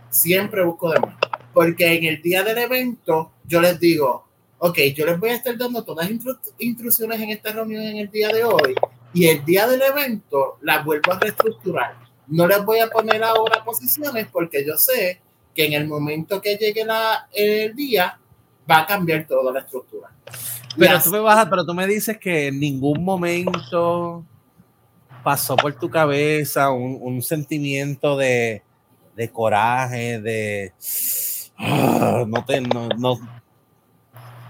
Siempre 0.10 0.63
busco 0.63 0.91
de 0.91 1.00
más. 1.00 1.15
Porque 1.54 1.93
en 1.98 2.04
el 2.06 2.22
día 2.22 2.43
del 2.43 2.58
evento, 2.58 3.32
yo 3.45 3.62
les 3.62 3.80
digo, 3.80 4.26
ok, 4.60 4.78
yo 4.95 5.06
les 5.06 5.19
voy 5.19 5.30
a 5.30 5.36
estar 5.36 5.58
dando 5.58 5.84
todas 5.84 6.10
las 6.10 6.17
instru- 6.19 6.39
instrucciones 6.60 7.19
en 7.19 7.30
esta 7.30 7.52
reunión 7.52 7.84
en 7.84 7.98
el 7.98 8.10
día 8.12 8.30
de 8.30 8.43
hoy. 8.43 8.76
Y 9.13 9.28
el 9.28 9.43
día 9.43 9.67
del 9.67 9.82
evento 9.82 10.58
las 10.62 10.86
vuelvo 10.86 11.12
a 11.13 11.19
reestructurar. 11.19 11.95
No 12.28 12.48
les 12.48 12.63
voy 12.63 12.80
a 12.80 12.88
poner 12.89 13.24
ahora 13.24 13.63
posiciones 13.63 14.28
porque 14.32 14.63
yo 14.65 14.78
sé 14.78 15.19
que 15.56 15.65
en 15.65 15.74
el 15.74 15.88
momento 15.88 16.39
que 16.41 16.56
llegue 16.58 16.86
la, 16.86 17.28
el 17.34 17.76
día 17.76 18.19
va 18.69 18.82
a 18.82 18.86
cambiar 18.86 19.26
toda 19.28 19.52
la 19.52 19.62
estructura. 19.62 20.10
Pero 20.78 20.98
así- 20.98 21.10
tú 21.10 21.15
me 21.15 21.19
vas 21.19 21.39
a- 21.39 21.50
pero 21.50 21.65
tú 21.65 21.74
me 21.74 21.88
dices 21.88 22.17
que 22.19 22.48
en 22.48 22.60
ningún 22.60 23.04
momento 23.04 24.24
pasó 25.24 25.56
por 25.56 25.74
tu 25.74 25.89
cabeza 25.89 26.69
un, 26.72 26.98
un 27.02 27.22
sentimiento 27.24 28.15
de, 28.15 28.62
de 29.19 29.29
coraje, 29.29 30.21
de 30.21 30.73
"Ah, 31.58 32.23
no 32.25 32.45
te 32.45 32.62
no, 32.62 32.88
no, 32.97 33.19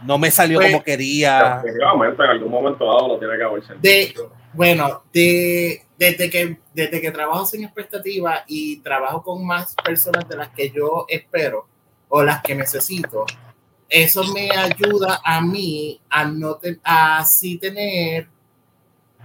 no 0.05 0.17
me 0.19 0.29
salió 0.29 0.59
Pues- 0.59 0.71
como 0.71 0.83
quería. 0.83 1.55
Definitivamente, 1.63 2.23
en 2.23 2.29
algún 2.29 2.51
momento 2.51 2.85
dado 2.85 3.07
lo 3.07 3.19
tiene 3.19 3.35
que 3.35 3.43
haber 3.43 3.65
sentido. 3.65 3.81
De, 3.81 4.13
bueno, 4.53 5.03
de, 5.11 5.81
desde, 5.97 6.29
que, 6.29 6.59
desde 6.73 7.01
que 7.01 7.09
trabajo 7.11 7.47
sin 7.47 7.63
expectativa 7.63 8.43
y 8.47 8.77
trabajo 8.81 9.23
con 9.23 9.43
más 9.45 9.73
personas 9.83 10.29
de 10.29 10.37
las 10.37 10.49
que 10.49 10.69
yo 10.69 11.05
espero 11.09 11.67
o 12.07 12.21
las 12.23 12.41
que 12.43 12.53
necesito, 12.53 13.25
eso 13.89 14.23
me 14.33 14.51
ayuda 14.51 15.19
a 15.23 15.41
mí 15.41 15.99
a 16.11 16.25
no 16.25 16.55
te- 16.57 16.79
a 16.83 17.17
así 17.17 17.57
tener 17.57 18.27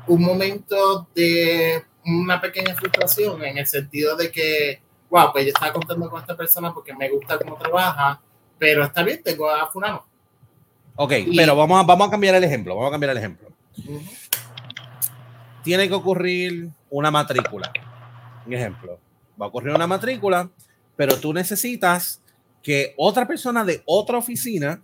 un 0.06 0.22
momento 0.22 1.06
de 1.14 1.82
una 2.06 2.40
pequeña 2.40 2.74
frustración 2.74 3.42
en 3.44 3.58
el 3.58 3.66
sentido 3.66 4.16
de 4.16 4.30
que, 4.32 4.80
wow, 5.14 5.30
pues 5.32 5.44
yo 5.44 5.50
estaba 5.50 5.72
contando 5.72 6.10
con 6.10 6.20
esta 6.20 6.36
persona 6.36 6.74
porque 6.74 6.92
me 6.92 7.08
gusta 7.08 7.38
cómo 7.38 7.56
trabaja, 7.56 8.20
pero 8.58 8.82
está 8.82 9.04
bien, 9.04 9.22
tengo 9.22 9.48
a 9.48 9.70
fulano. 9.70 10.04
Ok, 10.96 11.12
y- 11.26 11.36
pero 11.36 11.54
vamos 11.54 11.78
a, 11.80 11.84
vamos 11.84 12.08
a 12.08 12.10
cambiar 12.10 12.34
el 12.34 12.42
ejemplo. 12.42 12.74
Vamos 12.74 12.88
a 12.88 12.92
cambiar 12.92 13.12
el 13.12 13.18
ejemplo. 13.18 13.48
Ujú. 13.78 14.02
Tiene 15.62 15.86
que 15.88 15.94
ocurrir 15.94 16.68
una 16.90 17.12
matrícula. 17.12 17.72
Un 18.44 18.54
ejemplo. 18.54 18.98
Va 19.40 19.46
a 19.46 19.48
ocurrir 19.50 19.72
una 19.72 19.86
matrícula, 19.86 20.50
pero 20.96 21.16
tú 21.16 21.32
necesitas 21.32 22.20
que 22.60 22.92
otra 22.96 23.24
persona 23.24 23.64
de 23.64 23.84
otra 23.86 24.18
oficina 24.18 24.82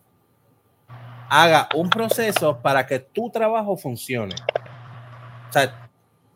haga 1.28 1.68
un 1.74 1.90
proceso 1.90 2.56
para 2.62 2.86
que 2.86 3.00
tu 3.00 3.30
trabajo 3.30 3.76
funcione. 3.76 4.34
O 5.48 5.52
sea, 5.52 5.90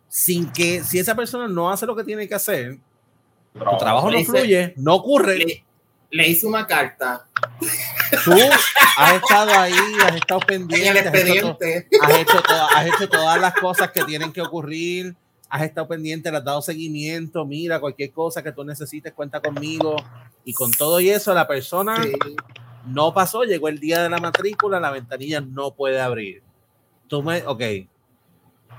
sin 0.09 0.51
que, 0.51 0.83
si 0.83 0.99
esa 0.99 1.15
persona 1.15 1.47
no 1.47 1.71
hace 1.71 1.87
lo 1.87 1.95
que 1.95 2.03
tiene 2.05 2.27
que 2.27 2.35
hacer, 2.35 2.79
tu 3.55 3.79
trabajo 3.79 4.11
no 4.11 4.19
hice- 4.19 4.31
fluye, 4.31 4.75
no 4.77 4.95
ocurre. 4.95 5.39
Le, 5.39 5.65
le 6.11 6.29
hice 6.29 6.47
una 6.47 6.67
carta 6.67 7.27
Tú 8.25 8.33
has 8.97 9.13
estado 9.15 9.51
ahí, 9.53 9.73
has 10.07 10.17
estado 10.17 10.41
pendiente, 10.41 10.89
en 10.89 10.97
el 10.97 11.09
has 11.09 11.15
hecho 11.15 11.49
expediente. 11.51 11.89
has 12.01 12.19
hecho, 12.19 12.43
to- 12.43 12.55
has 12.77 12.87
hecho 12.87 13.09
todas 13.09 13.41
las 13.41 13.55
cosas 13.55 13.91
que 13.91 14.05
tienen 14.05 14.33
que 14.33 14.41
ocurrir, 14.41 15.17
has 15.49 15.63
estado 15.63 15.89
pendiente, 15.89 16.31
le 16.31 16.39
has 16.39 16.45
dado 16.45 16.63
seguimiento, 16.63 17.45
mira, 17.45 17.81
cualquier 17.81 18.13
cosa 18.13 18.43
que 18.43 18.53
tú 18.53 18.65
necesites, 18.65 19.13
cuenta 19.13 19.41
conmigo. 19.41 19.97
Y 20.45 20.53
con 20.53 20.71
todo 20.73 21.01
y 21.01 21.11
eso, 21.11 21.33
la 21.35 21.47
persona 21.47 22.01
Sí. 22.03 22.13
no 22.87 23.13
pasó, 23.15 23.43
llegó 23.45 23.69
el 23.69 23.79
día 23.81 24.03
de 24.03 24.11
la 24.11 24.19
matrícula, 24.19 24.79
la 24.81 24.91
ventanilla 24.91 25.41
no 25.41 25.75
puede 25.75 26.01
abrir. 26.01 26.43
Tú 27.09 27.23
me, 27.23 27.45
ok, 27.47 27.63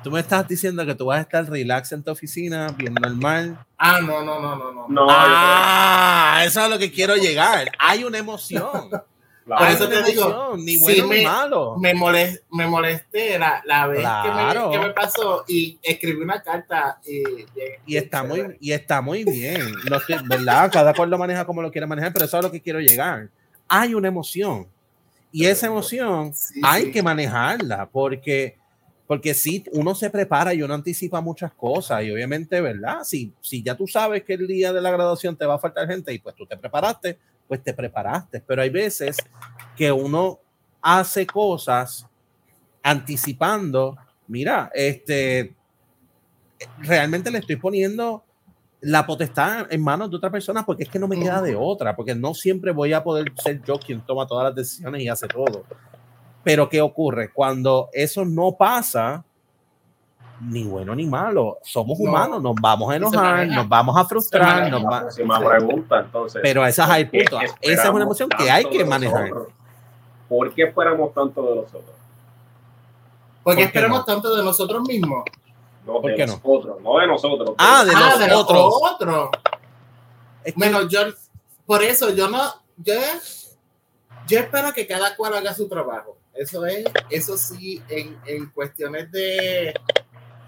tú 0.03 0.11
me 0.11 0.19
estás 0.21 0.47
diciendo 0.47 0.85
que 0.85 0.95
tú 0.95 1.05
vas 1.05 1.19
a 1.19 1.21
estar 1.21 1.49
relax 1.49 1.91
en 1.91 2.03
tu 2.03 2.11
oficina, 2.11 2.67
bien 2.77 2.93
normal. 2.93 3.64
Ah, 3.87 3.99
no, 4.01 4.23
no, 4.23 4.39
no, 4.39 4.55
no, 4.55 4.71
no. 4.71 4.85
No, 4.89 5.07
Ah, 5.09 6.41
eso 6.45 6.59
es 6.59 6.65
a 6.65 6.69
lo 6.69 6.77
que 6.79 6.91
quiero 6.91 7.15
llegar. 7.15 7.71
Hay 7.79 8.03
una 8.03 8.17
emoción. 8.17 8.89
la- 9.45 9.57
Por 9.57 9.67
eso 9.67 9.87
te 9.87 10.01
digo, 10.03 10.55
ni 10.57 10.77
sí 10.77 10.77
bueno 10.79 11.03
ni 11.03 11.09
me- 11.09 11.23
malo. 11.23 11.75
Me, 11.77 11.93
molest, 11.93 12.43
me 12.51 12.65
molesté 12.67 13.37
la, 13.37 13.61
la 13.65 13.85
vez 13.85 13.99
Claro. 13.99 14.71
que, 14.71 14.77
me, 14.77 14.81
que 14.81 14.87
me 14.87 14.93
pasó 14.93 15.45
y 15.47 15.77
escribí 15.83 16.19
una 16.21 16.41
carta 16.41 16.99
y, 17.05 17.21
Y 17.85 17.97
está 17.97 18.23
muy, 18.23 18.57
y 18.59 18.71
está 18.71 19.01
muy 19.01 19.23
bien. 19.23 19.61
No 19.89 19.97
estoy- 19.97 20.17
¿verdad? 20.27 20.71
Cada 20.73 20.93
cual 20.95 21.11
lo 21.11 21.17
maneja 21.19 21.45
como 21.45 21.61
lo 21.61 21.71
quiere 21.71 21.85
manejar, 21.85 22.11
pero 22.11 22.25
eso 22.25 22.37
es 22.37 22.43
a 22.43 22.47
lo 22.47 22.51
que 22.51 22.59
quiero 22.61 22.79
llegar. 22.79 23.29
Hay 23.67 23.93
una 23.93 24.07
emoción. 24.07 24.67
Y 25.31 25.45
esa 25.45 25.67
emoción 25.67 26.33
Sí, 26.33 26.59
hay 26.63 26.85
sí. 26.85 26.91
que 26.91 27.03
manejarla 27.03 27.87
porque, 27.91 28.57
porque 29.07 29.33
si 29.33 29.63
uno 29.71 29.93
se 29.93 30.09
prepara 30.09 30.53
y 30.53 30.63
uno 30.63 30.73
anticipa 30.73 31.21
muchas 31.21 31.53
cosas 31.53 32.03
y 32.03 32.11
obviamente, 32.11 32.59
¿verdad? 32.59 33.03
Si, 33.03 33.31
si 33.39 33.61
ya 33.61 33.75
tú 33.75 33.87
sabes 33.87 34.23
que 34.23 34.33
el 34.33 34.47
día 34.47 34.73
de 34.73 34.81
la 34.81 34.91
graduación 34.91 35.35
te 35.35 35.45
va 35.45 35.55
a 35.55 35.59
faltar 35.59 35.87
gente 35.87 36.11
y 36.11 36.19
pues 36.19 36.35
tú 36.35 36.45
te 36.45 36.57
preparaste, 36.57 37.19
pues 37.47 37.61
te 37.61 37.73
preparaste. 37.73 38.41
Pero 38.41 38.63
hay 38.63 38.69
veces 38.69 39.17
que 39.75 39.91
uno 39.91 40.39
hace 40.81 41.27
cosas 41.27 42.07
anticipando, 42.81 43.95
mira, 44.27 44.71
este, 44.73 45.55
realmente 46.79 47.29
le 47.29 47.39
estoy 47.39 47.57
poniendo 47.57 48.23
la 48.81 49.05
potestad 49.05 49.67
en 49.71 49.81
manos 49.81 50.09
de 50.11 50.17
otra 50.17 50.31
persona 50.31 50.65
porque 50.65 50.83
es 50.83 50.89
que 50.89 50.99
no 50.99 51.07
me 51.07 51.19
queda 51.19 51.41
de 51.41 51.55
otra, 51.55 51.95
porque 51.95 52.13
no 52.15 52.33
siempre 52.33 52.71
voy 52.71 52.93
a 52.93 53.03
poder 53.03 53.31
ser 53.35 53.61
yo 53.63 53.79
quien 53.79 54.05
toma 54.05 54.27
todas 54.27 54.45
las 54.45 54.55
decisiones 54.55 55.01
y 55.01 55.07
hace 55.07 55.27
todo. 55.27 55.63
Pero 56.45 56.69
¿qué 56.69 56.79
ocurre? 56.79 57.33
Cuando 57.33 57.89
eso 57.91 58.23
no 58.23 58.51
pasa, 58.51 59.25
ni 60.41 60.63
bueno 60.63 60.93
ni 60.95 61.07
malo, 61.07 61.57
somos 61.63 61.99
humanos, 61.99 62.39
nos 62.39 62.53
vamos 62.61 62.91
a 62.91 62.95
enojar, 62.97 63.47
nos 63.47 63.67
vamos 63.67 63.97
a 63.97 64.05
frustrar, 64.05 64.69
nos 64.69 64.83
va... 64.83 65.07
pregunta, 65.39 66.01
entonces, 66.01 66.39
pero 66.43 66.63
esa 66.63 66.83
es 66.83 67.03
el 67.03 67.09
punto, 67.09 67.39
esa 67.61 67.83
es 67.83 67.89
una 67.89 68.03
emoción 68.03 68.29
que 68.29 68.51
hay 68.51 68.65
que 68.65 68.85
manejar. 68.85 69.31
¿Por 70.29 70.53
qué 70.53 70.65
esperamos 70.65 71.13
tanto 71.15 71.41
de 71.41 71.55
nosotros? 71.55 71.95
¿Por 73.43 73.55
qué 73.55 73.63
esperamos 73.63 74.05
tanto 74.05 74.35
de 74.35 74.43
nosotros 74.43 74.87
mismos? 74.87 75.23
No, 75.83 76.01
¿Por 76.01 76.11
de 76.11 76.15
qué 76.15 76.27
nosotros, 76.27 76.79
no? 76.79 76.93
no 76.93 76.99
de 76.99 77.07
nosotros. 77.07 77.55
Ah, 77.57 77.83
de, 77.83 77.91
ah, 77.95 78.17
de 78.19 78.27
nosotros. 78.27 78.73
Otro. 78.93 79.31
Bueno, 80.55 80.87
yo, 80.87 80.99
por 81.65 81.81
eso 81.81 82.13
yo 82.13 82.29
no, 82.29 82.39
yo, 82.77 82.93
yo 84.27 84.39
espero 84.39 84.73
que 84.73 84.85
cada 84.85 85.15
cual 85.15 85.33
haga 85.35 85.55
su 85.55 85.67
trabajo. 85.67 86.17
Eso 86.35 86.65
es, 86.65 86.85
eso 87.09 87.37
sí, 87.37 87.81
en, 87.87 88.17
en 88.25 88.49
cuestiones 88.49 89.09
de, 89.11 89.73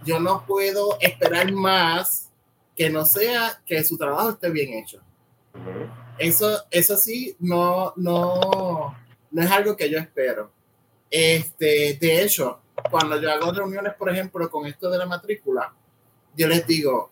yo 0.03 0.19
no 0.19 0.45
puedo 0.45 0.97
esperar 0.99 1.51
más 1.51 2.29
que 2.75 2.89
no 2.89 3.05
sea 3.05 3.61
que 3.65 3.83
su 3.83 3.97
trabajo 3.97 4.31
esté 4.31 4.49
bien 4.49 4.73
hecho. 4.73 5.01
Eso, 6.17 6.63
eso 6.69 6.97
sí, 6.97 7.35
no, 7.39 7.93
no, 7.95 8.95
no 9.31 9.41
es 9.41 9.51
algo 9.51 9.75
que 9.75 9.89
yo 9.89 9.97
espero. 9.97 10.51
Este, 11.09 11.97
de 11.99 12.21
hecho, 12.21 12.61
cuando 12.91 13.19
yo 13.19 13.31
hago 13.31 13.51
reuniones, 13.51 13.93
por 13.95 14.09
ejemplo, 14.09 14.49
con 14.49 14.65
esto 14.65 14.89
de 14.89 14.97
la 14.97 15.05
matrícula, 15.05 15.73
yo 16.35 16.47
les 16.47 16.65
digo 16.67 17.11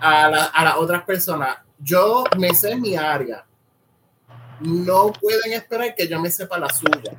a, 0.00 0.26
a 0.26 0.64
las 0.64 0.76
otras 0.76 1.02
personas, 1.02 1.58
yo 1.78 2.24
me 2.38 2.54
sé 2.54 2.76
mi 2.76 2.96
área. 2.96 3.44
No 4.60 5.12
pueden 5.12 5.52
esperar 5.52 5.94
que 5.94 6.08
yo 6.08 6.18
me 6.18 6.30
sepa 6.30 6.58
la 6.58 6.70
suya. 6.70 7.12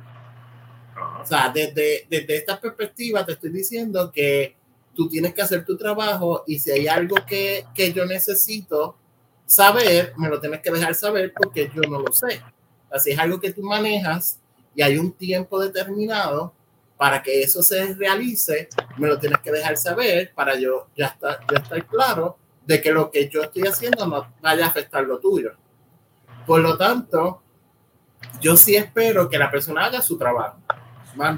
O 1.28 1.30
sea, 1.30 1.50
desde, 1.50 2.06
desde 2.08 2.38
esta 2.38 2.58
perspectiva 2.58 3.22
te 3.26 3.32
estoy 3.32 3.50
diciendo 3.50 4.10
que 4.10 4.56
tú 4.94 5.10
tienes 5.10 5.34
que 5.34 5.42
hacer 5.42 5.62
tu 5.62 5.76
trabajo 5.76 6.42
y 6.46 6.58
si 6.58 6.70
hay 6.70 6.88
algo 6.88 7.16
que, 7.26 7.66
que 7.74 7.92
yo 7.92 8.06
necesito 8.06 8.96
saber, 9.44 10.14
me 10.16 10.30
lo 10.30 10.40
tienes 10.40 10.62
que 10.62 10.70
dejar 10.70 10.94
saber 10.94 11.34
porque 11.36 11.70
yo 11.74 11.82
no 11.82 11.98
lo 11.98 12.10
sé. 12.14 12.40
Así 12.90 13.10
es 13.10 13.18
algo 13.18 13.38
que 13.38 13.52
tú 13.52 13.62
manejas 13.62 14.40
y 14.74 14.80
hay 14.80 14.96
un 14.96 15.12
tiempo 15.12 15.60
determinado 15.60 16.54
para 16.96 17.22
que 17.22 17.42
eso 17.42 17.62
se 17.62 17.92
realice, 17.92 18.70
me 18.96 19.08
lo 19.08 19.18
tienes 19.18 19.40
que 19.40 19.52
dejar 19.52 19.76
saber 19.76 20.32
para 20.34 20.58
yo 20.58 20.86
ya 20.96 21.08
estar, 21.08 21.40
ya 21.52 21.58
estar 21.58 21.86
claro 21.86 22.38
de 22.64 22.80
que 22.80 22.90
lo 22.90 23.10
que 23.10 23.28
yo 23.28 23.42
estoy 23.42 23.66
haciendo 23.66 24.06
no 24.06 24.32
vaya 24.40 24.64
a 24.64 24.68
afectar 24.68 25.04
lo 25.04 25.18
tuyo. 25.18 25.52
Por 26.46 26.60
lo 26.60 26.78
tanto, 26.78 27.42
yo 28.40 28.56
sí 28.56 28.76
espero 28.76 29.28
que 29.28 29.36
la 29.36 29.50
persona 29.50 29.84
haga 29.84 30.00
su 30.00 30.16
trabajo. 30.16 30.56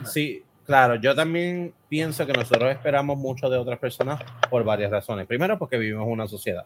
Sí, 0.04 0.42
claro, 0.64 0.96
yo 0.96 1.14
también 1.14 1.72
pienso 1.88 2.26
que 2.26 2.32
nosotros 2.32 2.70
esperamos 2.70 3.18
mucho 3.18 3.48
de 3.48 3.58
otras 3.58 3.78
personas 3.78 4.20
por 4.48 4.64
varias 4.64 4.90
razones. 4.90 5.26
Primero, 5.26 5.58
porque 5.58 5.78
vivimos 5.78 6.06
en 6.06 6.12
una 6.12 6.28
sociedad. 6.28 6.64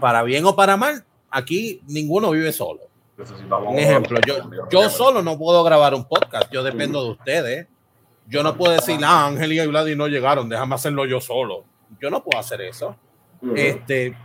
Para 0.00 0.22
bien 0.22 0.44
o 0.46 0.56
para 0.56 0.76
mal, 0.76 1.04
aquí 1.30 1.82
ninguno 1.86 2.30
vive 2.30 2.52
solo. 2.52 2.80
Un 3.68 3.78
ejemplo, 3.78 4.18
yo, 4.26 4.50
yo 4.70 4.88
solo 4.88 5.22
no 5.22 5.38
puedo 5.38 5.62
grabar 5.62 5.94
un 5.94 6.04
podcast, 6.04 6.50
yo 6.52 6.62
dependo 6.62 7.04
de 7.04 7.10
ustedes. 7.10 7.66
Yo 8.26 8.42
no 8.42 8.56
puedo 8.56 8.72
decir, 8.72 8.98
ah, 9.04 9.26
Ángel 9.26 9.52
y 9.52 9.66
Vladi 9.66 9.96
no 9.96 10.06
llegaron, 10.08 10.48
déjame 10.48 10.74
hacerlo 10.74 11.04
yo 11.04 11.20
solo. 11.20 11.64
Yo 12.00 12.08
no 12.08 12.22
puedo 12.22 12.38
hacer 12.38 12.60
eso. 12.62 12.96
Este, 13.54 14.16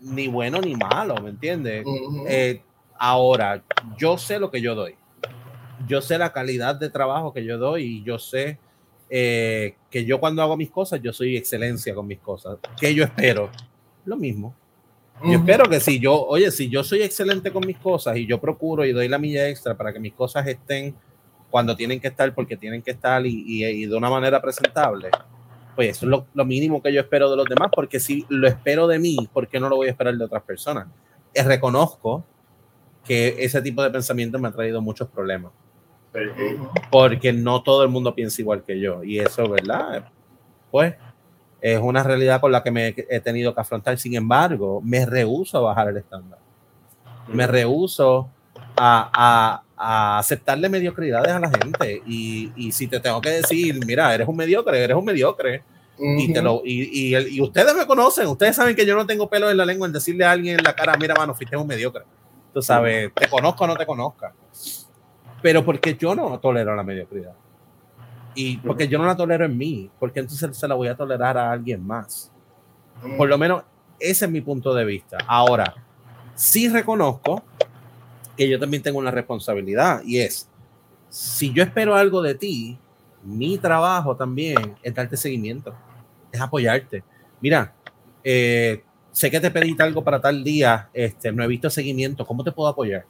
ni 0.00 0.28
bueno 0.28 0.60
ni 0.60 0.76
malo, 0.76 1.16
¿me 1.16 1.30
entiendes? 1.30 1.84
Eh, 2.28 2.62
ahora, 2.98 3.62
yo 3.96 4.16
sé 4.16 4.38
lo 4.38 4.50
que 4.50 4.60
yo 4.60 4.74
doy 4.74 4.97
yo 5.86 6.00
sé 6.00 6.18
la 6.18 6.32
calidad 6.32 6.74
de 6.74 6.90
trabajo 6.90 7.32
que 7.32 7.44
yo 7.44 7.58
doy 7.58 7.84
y 7.84 8.02
yo 8.02 8.18
sé 8.18 8.58
eh, 9.10 9.76
que 9.90 10.04
yo 10.04 10.20
cuando 10.20 10.42
hago 10.42 10.56
mis 10.56 10.70
cosas, 10.70 11.00
yo 11.02 11.12
soy 11.12 11.36
excelencia 11.36 11.94
con 11.94 12.06
mis 12.06 12.18
cosas. 12.18 12.58
¿Qué 12.78 12.94
yo 12.94 13.04
espero? 13.04 13.50
Lo 14.04 14.16
mismo. 14.16 14.54
Yo 15.24 15.32
espero 15.32 15.64
que 15.64 15.80
si 15.80 15.98
yo, 15.98 16.14
oye, 16.26 16.50
si 16.52 16.68
yo 16.68 16.84
soy 16.84 17.02
excelente 17.02 17.50
con 17.50 17.66
mis 17.66 17.78
cosas 17.78 18.16
y 18.16 18.26
yo 18.26 18.40
procuro 18.40 18.84
y 18.84 18.92
doy 18.92 19.08
la 19.08 19.18
milla 19.18 19.48
extra 19.48 19.76
para 19.76 19.92
que 19.92 19.98
mis 19.98 20.12
cosas 20.12 20.46
estén 20.46 20.94
cuando 21.50 21.74
tienen 21.74 21.98
que 21.98 22.06
estar, 22.08 22.32
porque 22.34 22.56
tienen 22.56 22.82
que 22.82 22.92
estar 22.92 23.26
y, 23.26 23.86
de 23.86 23.96
una 23.96 24.10
manera 24.10 24.40
presentable, 24.40 25.10
pues 25.74 25.90
eso 25.90 26.06
es 26.06 26.10
lo, 26.10 26.26
lo, 26.34 26.44
mínimo 26.44 26.80
que 26.80 26.92
yo 26.92 27.00
espero 27.00 27.28
de 27.30 27.36
los 27.36 27.46
demás, 27.46 27.70
porque 27.74 27.98
si 27.98 28.26
lo 28.28 28.46
espero 28.46 28.86
de 28.86 29.00
mí, 29.00 29.16
¿por 29.32 29.48
qué 29.48 29.58
no 29.58 29.68
lo 29.68 29.76
voy 29.76 29.88
a 29.88 29.90
esperar 29.90 30.16
de 30.16 30.24
otras 30.24 30.42
personas? 30.44 30.86
Eh, 31.34 31.42
reconozco 31.42 32.24
que 33.04 33.36
ese 33.40 33.60
tipo 33.60 33.82
de 33.82 33.90
pensamiento 33.90 34.38
me 34.38 34.48
ha 34.48 34.52
traído 34.52 34.80
muchos 34.80 35.08
problemas 35.08 35.50
porque 36.90 37.32
no 37.32 37.62
todo 37.62 37.82
el 37.82 37.88
mundo 37.88 38.14
piensa 38.14 38.40
igual 38.40 38.62
que 38.62 38.80
yo. 38.80 39.04
Y 39.04 39.18
eso, 39.18 39.48
¿verdad? 39.48 40.08
Pues 40.70 40.94
es 41.60 41.78
una 41.80 42.02
realidad 42.02 42.40
con 42.40 42.52
la 42.52 42.62
que 42.62 42.70
me 42.70 42.94
he 43.08 43.20
tenido 43.20 43.54
que 43.54 43.60
afrontar. 43.60 43.98
Sin 43.98 44.14
embargo, 44.14 44.80
me 44.82 45.04
rehuso 45.04 45.58
a 45.58 45.60
bajar 45.62 45.88
el 45.88 45.96
estándar. 45.96 46.38
Me 47.28 47.46
rehuso 47.46 48.30
a, 48.76 49.62
a, 49.76 50.18
aceptarle 50.18 50.68
mediocridades 50.68 51.32
a 51.32 51.40
la 51.40 51.50
gente. 51.50 52.02
Y, 52.06 52.52
y, 52.56 52.72
si 52.72 52.86
te 52.86 53.00
tengo 53.00 53.20
que 53.20 53.30
decir, 53.30 53.78
mira, 53.86 54.14
eres 54.14 54.26
un 54.26 54.36
mediocre, 54.36 54.82
eres 54.82 54.96
un 54.96 55.04
mediocre. 55.04 55.62
y, 55.98 56.32
te 56.32 56.40
lo, 56.40 56.62
y, 56.64 57.16
y, 57.16 57.40
ustedes 57.40 57.74
me 57.74 57.86
conocen, 57.86 58.28
ustedes 58.28 58.56
saben 58.56 58.74
que 58.74 58.86
yo 58.86 58.96
no 58.96 59.04
tengo 59.06 59.28
pelo 59.28 59.50
en 59.50 59.56
la 59.56 59.66
lengua 59.66 59.86
en 59.86 59.92
decirle 59.92 60.24
a 60.24 60.30
alguien 60.30 60.58
en 60.58 60.64
la 60.64 60.74
cara, 60.74 60.96
mira, 60.98 61.14
mano, 61.14 61.34
fuiste 61.34 61.56
un 61.56 61.66
mediocre. 61.66 62.04
Tú 62.54 62.62
sabes, 62.62 63.12
te 63.14 63.28
conozco 63.28 63.64
o 63.64 63.66
no 63.66 63.76
te 63.76 63.84
conozca 63.84 64.32
pero 65.42 65.64
porque 65.64 65.96
yo 65.96 66.14
no 66.14 66.38
tolero 66.38 66.74
la 66.74 66.82
mediocridad. 66.82 67.34
Y 68.34 68.58
porque 68.58 68.86
yo 68.88 68.98
no 68.98 69.06
la 69.06 69.16
tolero 69.16 69.44
en 69.44 69.56
mí, 69.56 69.90
porque 69.98 70.20
entonces 70.20 70.56
se 70.56 70.68
la 70.68 70.74
voy 70.74 70.88
a 70.88 70.96
tolerar 70.96 71.36
a 71.36 71.50
alguien 71.50 71.84
más. 71.84 72.30
Por 73.16 73.28
lo 73.28 73.38
menos 73.38 73.62
ese 73.98 74.26
es 74.26 74.30
mi 74.30 74.40
punto 74.40 74.74
de 74.74 74.84
vista. 74.84 75.18
Ahora, 75.26 75.74
sí 76.34 76.68
reconozco 76.68 77.42
que 78.36 78.48
yo 78.48 78.58
también 78.58 78.82
tengo 78.82 78.98
una 78.98 79.10
responsabilidad 79.10 80.02
y 80.04 80.20
es, 80.20 80.48
si 81.08 81.52
yo 81.52 81.62
espero 81.62 81.96
algo 81.96 82.22
de 82.22 82.34
ti, 82.34 82.78
mi 83.24 83.58
trabajo 83.58 84.14
también 84.14 84.76
es 84.82 84.94
darte 84.94 85.16
seguimiento, 85.16 85.74
es 86.30 86.40
apoyarte. 86.40 87.02
Mira, 87.40 87.74
eh, 88.22 88.84
sé 89.10 89.30
que 89.30 89.40
te 89.40 89.50
pedí 89.50 89.74
algo 89.80 90.04
para 90.04 90.20
tal 90.20 90.44
día, 90.44 90.88
este, 90.92 91.32
no 91.32 91.42
he 91.42 91.48
visto 91.48 91.68
seguimiento, 91.70 92.24
¿cómo 92.24 92.44
te 92.44 92.52
puedo 92.52 92.68
apoyar? 92.68 93.04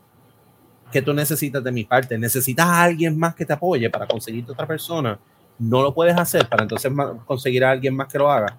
Que 0.90 1.03
tú 1.03 1.12
necesitas 1.12 1.62
de 1.62 1.72
mi 1.72 1.85
parte, 1.85 2.18
necesitas 2.18 2.66
a 2.66 2.83
alguien 2.83 3.18
más 3.18 3.35
que 3.35 3.44
te 3.44 3.53
apoye 3.53 3.90
para 3.90 4.07
conseguirte 4.07 4.53
otra 4.53 4.66
persona, 4.66 5.18
no 5.59 5.83
lo 5.83 5.92
puedes 5.92 6.16
hacer 6.16 6.48
para 6.48 6.62
entonces 6.62 6.90
conseguir 7.27 7.64
a 7.64 7.72
alguien 7.72 7.94
más 7.94 8.09
que 8.09 8.18
lo 8.18 8.31
haga. 8.31 8.57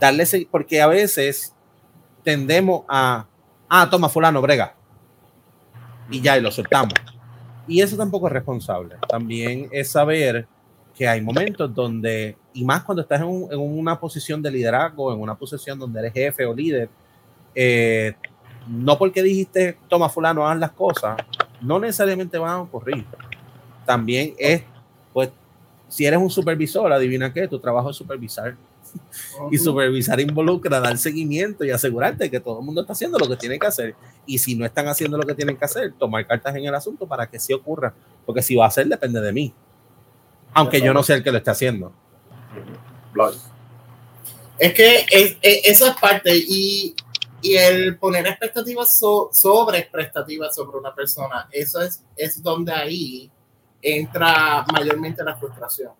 Darle 0.00 0.24
porque 0.50 0.80
a 0.80 0.86
veces 0.86 1.52
tendemos 2.22 2.84
a, 2.88 3.26
ah, 3.68 3.88
toma 3.90 4.08
fulano, 4.08 4.40
brega. 4.40 4.74
Y 6.10 6.20
ya, 6.20 6.38
y 6.38 6.40
lo 6.40 6.50
soltamos. 6.50 6.94
Y 7.66 7.82
eso 7.82 7.96
tampoco 7.96 8.28
es 8.28 8.32
responsable. 8.32 8.96
También 9.08 9.68
es 9.72 9.90
saber 9.90 10.46
que 10.94 11.06
hay 11.06 11.20
momentos 11.20 11.72
donde, 11.74 12.36
y 12.54 12.64
más 12.64 12.82
cuando 12.82 13.02
estás 13.02 13.20
en, 13.20 13.26
una 13.26 14.00
posición 14.00 14.40
de 14.40 14.50
liderazgo, 14.50 15.12
en 15.12 15.20
una 15.20 15.34
posición 15.34 15.78
donde 15.78 16.00
eres 16.00 16.12
jefe 16.12 16.46
o 16.46 16.54
líder, 16.54 16.88
eh, 17.54 18.14
no 18.66 18.98
porque 18.98 19.22
dijiste, 19.22 19.78
toma 19.88 20.08
fulano, 20.08 20.46
haz 20.48 20.58
las 20.58 20.72
cosas, 20.72 21.16
no 21.60 21.78
necesariamente 21.78 22.38
van 22.38 22.50
a 22.50 22.60
ocurrir. 22.60 23.04
También 23.84 24.34
es, 24.38 24.62
pues, 25.12 25.30
si 25.88 26.04
eres 26.04 26.18
un 26.18 26.30
supervisor, 26.30 26.92
adivina 26.92 27.32
qué, 27.32 27.48
tu 27.48 27.58
trabajo 27.58 27.90
es 27.90 27.96
supervisar. 27.96 28.56
Y 29.50 29.58
supervisar 29.58 30.18
involucra 30.18 30.80
dar 30.80 30.96
seguimiento 30.96 31.62
y 31.62 31.70
asegurarte 31.70 32.30
que 32.30 32.40
todo 32.40 32.60
el 32.60 32.64
mundo 32.64 32.80
está 32.80 32.94
haciendo 32.94 33.18
lo 33.18 33.28
que 33.28 33.36
tiene 33.36 33.58
que 33.58 33.66
hacer. 33.66 33.94
Y 34.24 34.38
si 34.38 34.54
no 34.54 34.64
están 34.64 34.88
haciendo 34.88 35.18
lo 35.18 35.24
que 35.24 35.34
tienen 35.34 35.56
que 35.56 35.64
hacer, 35.64 35.92
tomar 35.92 36.26
cartas 36.26 36.56
en 36.56 36.64
el 36.64 36.74
asunto 36.74 37.06
para 37.06 37.26
que 37.26 37.38
sí 37.38 37.52
ocurra. 37.52 37.92
Porque 38.24 38.42
si 38.42 38.56
va 38.56 38.64
a 38.64 38.68
hacer, 38.68 38.86
depende 38.86 39.20
de 39.20 39.32
mí. 39.32 39.52
Aunque 40.54 40.80
yo 40.80 40.94
no 40.94 41.02
sea 41.02 41.16
el 41.16 41.22
que 41.22 41.30
lo 41.30 41.38
esté 41.38 41.50
haciendo. 41.50 41.92
Es 44.58 44.74
que 44.74 45.06
es, 45.10 45.36
esa 45.42 45.90
es 45.90 45.96
parte. 45.96 46.34
Y 46.34 46.94
y 47.40 47.54
el 47.54 47.98
poner 47.98 48.26
expectativas 48.26 48.98
sobre 48.98 49.78
expectativas 49.78 50.54
sobre 50.54 50.78
una 50.78 50.94
persona, 50.94 51.48
eso 51.52 51.80
es, 51.80 52.02
es 52.16 52.42
donde 52.42 52.72
ahí 52.72 53.30
entra 53.80 54.64
mayormente 54.72 55.22
la 55.22 55.36
frustración. 55.36 55.92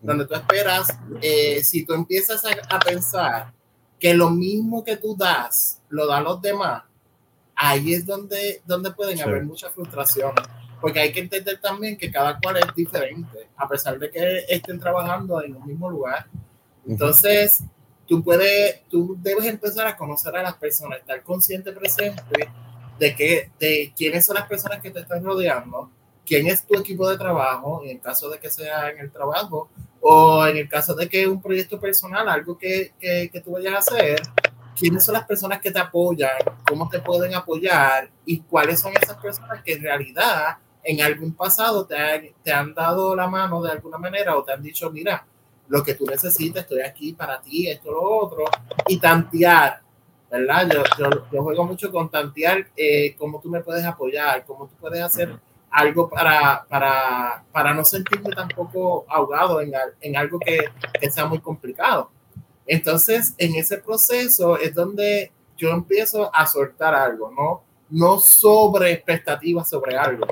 Donde 0.00 0.26
tú 0.26 0.34
esperas, 0.34 0.88
eh, 1.20 1.62
si 1.62 1.84
tú 1.84 1.92
empiezas 1.92 2.42
a, 2.44 2.78
pensar 2.80 3.52
que 3.98 4.14
lo 4.14 4.30
mismo 4.30 4.82
que 4.82 4.96
tú 4.96 5.14
das, 5.14 5.82
lo 5.90 6.06
dan 6.06 6.24
los 6.24 6.40
demás, 6.40 6.84
ahí 7.54 7.92
es 7.92 8.06
donde, 8.06 8.62
donde 8.64 8.90
pueden 8.92 9.20
haber 9.20 9.44
mucha 9.44 9.68
frustración. 9.70 10.32
Porque 10.80 11.00
hay 11.00 11.12
que 11.12 11.20
entender 11.20 11.60
también 11.60 11.98
que 11.98 12.10
cada 12.10 12.38
cual 12.40 12.56
es 12.56 12.74
diferente, 12.74 13.50
a 13.56 13.68
pesar 13.68 13.98
de 13.98 14.10
que 14.10 14.44
estén 14.48 14.80
trabajando 14.80 15.42
en 15.42 15.54
un 15.54 15.66
mismo 15.66 15.90
lugar. 15.90 16.26
Entonces, 16.86 17.62
tú 18.10 18.24
puedes, 18.24 18.82
tú 18.88 19.16
debes 19.22 19.46
empezar 19.46 19.86
a 19.86 19.96
conocer 19.96 20.36
a 20.36 20.42
las 20.42 20.54
personas, 20.54 20.98
estar 20.98 21.22
consciente, 21.22 21.70
presente 21.70 22.20
de 22.98 23.14
que, 23.14 23.52
de 23.60 23.92
quiénes 23.96 24.26
son 24.26 24.34
las 24.34 24.48
personas 24.48 24.80
que 24.80 24.90
te 24.90 24.98
están 24.98 25.22
rodeando, 25.22 25.92
quién 26.26 26.48
es 26.48 26.66
tu 26.66 26.76
equipo 26.76 27.08
de 27.08 27.16
trabajo, 27.16 27.82
en 27.84 27.90
el 27.90 28.00
caso 28.00 28.28
de 28.28 28.40
que 28.40 28.50
sea 28.50 28.90
en 28.90 28.98
el 28.98 29.12
trabajo, 29.12 29.68
o 30.00 30.44
en 30.44 30.56
el 30.56 30.68
caso 30.68 30.92
de 30.96 31.08
que 31.08 31.28
un 31.28 31.40
proyecto 31.40 31.78
personal, 31.78 32.28
algo 32.28 32.58
que, 32.58 32.94
que, 32.98 33.30
que 33.32 33.40
tú 33.40 33.52
vayas 33.52 33.74
a 33.74 33.78
hacer, 33.78 34.20
quiénes 34.76 35.04
son 35.04 35.12
las 35.12 35.24
personas 35.24 35.60
que 35.60 35.70
te 35.70 35.78
apoyan, 35.78 36.32
cómo 36.68 36.88
te 36.88 36.98
pueden 36.98 37.32
apoyar 37.32 38.10
y 38.26 38.40
cuáles 38.40 38.80
son 38.80 38.92
esas 39.00 39.18
personas 39.18 39.62
que 39.62 39.74
en 39.74 39.82
realidad 39.82 40.56
en 40.82 41.00
algún 41.00 41.32
pasado 41.32 41.86
te 41.86 41.96
han, 41.96 42.22
te 42.42 42.52
han 42.52 42.74
dado 42.74 43.14
la 43.14 43.28
mano 43.28 43.62
de 43.62 43.70
alguna 43.70 43.98
manera 43.98 44.36
o 44.36 44.42
te 44.42 44.52
han 44.52 44.62
dicho, 44.62 44.90
mira, 44.90 45.24
lo 45.70 45.84
que 45.84 45.94
tú 45.94 46.04
necesitas, 46.04 46.64
estoy 46.64 46.82
aquí 46.82 47.12
para 47.12 47.40
ti, 47.40 47.68
esto, 47.68 47.92
lo 47.92 48.02
otro, 48.02 48.44
y 48.88 48.98
tantear, 48.98 49.80
¿verdad? 50.28 50.68
Yo, 50.68 50.82
yo, 50.98 51.26
yo 51.30 51.42
juego 51.44 51.64
mucho 51.64 51.92
con 51.92 52.10
tantear 52.10 52.66
eh, 52.76 53.14
cómo 53.16 53.40
tú 53.40 53.48
me 53.48 53.60
puedes 53.60 53.84
apoyar, 53.84 54.44
cómo 54.44 54.66
tú 54.66 54.74
puedes 54.80 55.00
hacer 55.00 55.38
algo 55.70 56.10
para, 56.10 56.66
para, 56.68 57.44
para 57.52 57.72
no 57.72 57.84
sentirme 57.84 58.30
tampoco 58.30 59.06
ahogado 59.08 59.60
en, 59.60 59.72
en 60.00 60.16
algo 60.16 60.40
que, 60.40 60.58
que 61.00 61.08
sea 61.08 61.26
muy 61.26 61.38
complicado. 61.38 62.10
Entonces, 62.66 63.34
en 63.38 63.54
ese 63.54 63.78
proceso 63.78 64.58
es 64.58 64.74
donde 64.74 65.30
yo 65.56 65.70
empiezo 65.70 66.34
a 66.34 66.48
soltar 66.48 66.96
algo, 66.96 67.30
¿no? 67.30 67.62
No 67.90 68.18
sobre 68.18 68.90
expectativas 68.90 69.70
sobre 69.70 69.96
algo. 69.96 70.26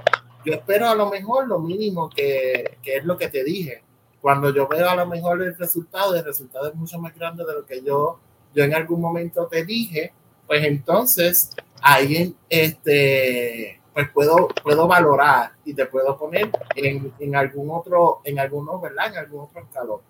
Yo 0.44 0.54
espero 0.54 0.88
a 0.88 0.96
lo 0.96 1.08
mejor 1.10 1.46
lo 1.46 1.60
mínimo 1.60 2.10
que, 2.10 2.78
que 2.82 2.96
es 2.96 3.04
lo 3.04 3.16
que 3.16 3.28
te 3.28 3.44
dije. 3.44 3.84
Cuando 4.20 4.52
yo 4.52 4.66
veo 4.66 4.88
a 4.88 4.96
lo 4.96 5.06
mejor 5.06 5.42
el 5.42 5.56
resultado, 5.56 6.14
el 6.14 6.24
resultado 6.24 6.68
es 6.68 6.74
mucho 6.74 6.98
más 6.98 7.14
grande 7.14 7.44
de 7.44 7.52
lo 7.52 7.64
que 7.64 7.82
yo, 7.82 8.18
yo 8.54 8.64
en 8.64 8.74
algún 8.74 9.00
momento 9.00 9.46
te 9.46 9.64
dije, 9.64 10.12
pues 10.46 10.64
entonces 10.64 11.50
ahí 11.80 12.34
este, 12.48 13.80
pues 13.92 14.08
puedo, 14.10 14.48
puedo 14.62 14.86
valorar 14.86 15.52
y 15.64 15.74
te 15.74 15.86
puedo 15.86 16.16
poner 16.16 16.50
en, 16.74 17.12
en 17.18 17.36
algún 17.36 17.70
otro, 17.70 18.20
en 18.24 18.38
alguno, 18.38 18.80
¿verdad? 18.80 19.08
En 19.12 19.18
algún 19.18 19.42
otro 19.42 19.60
escalón. 19.60 20.00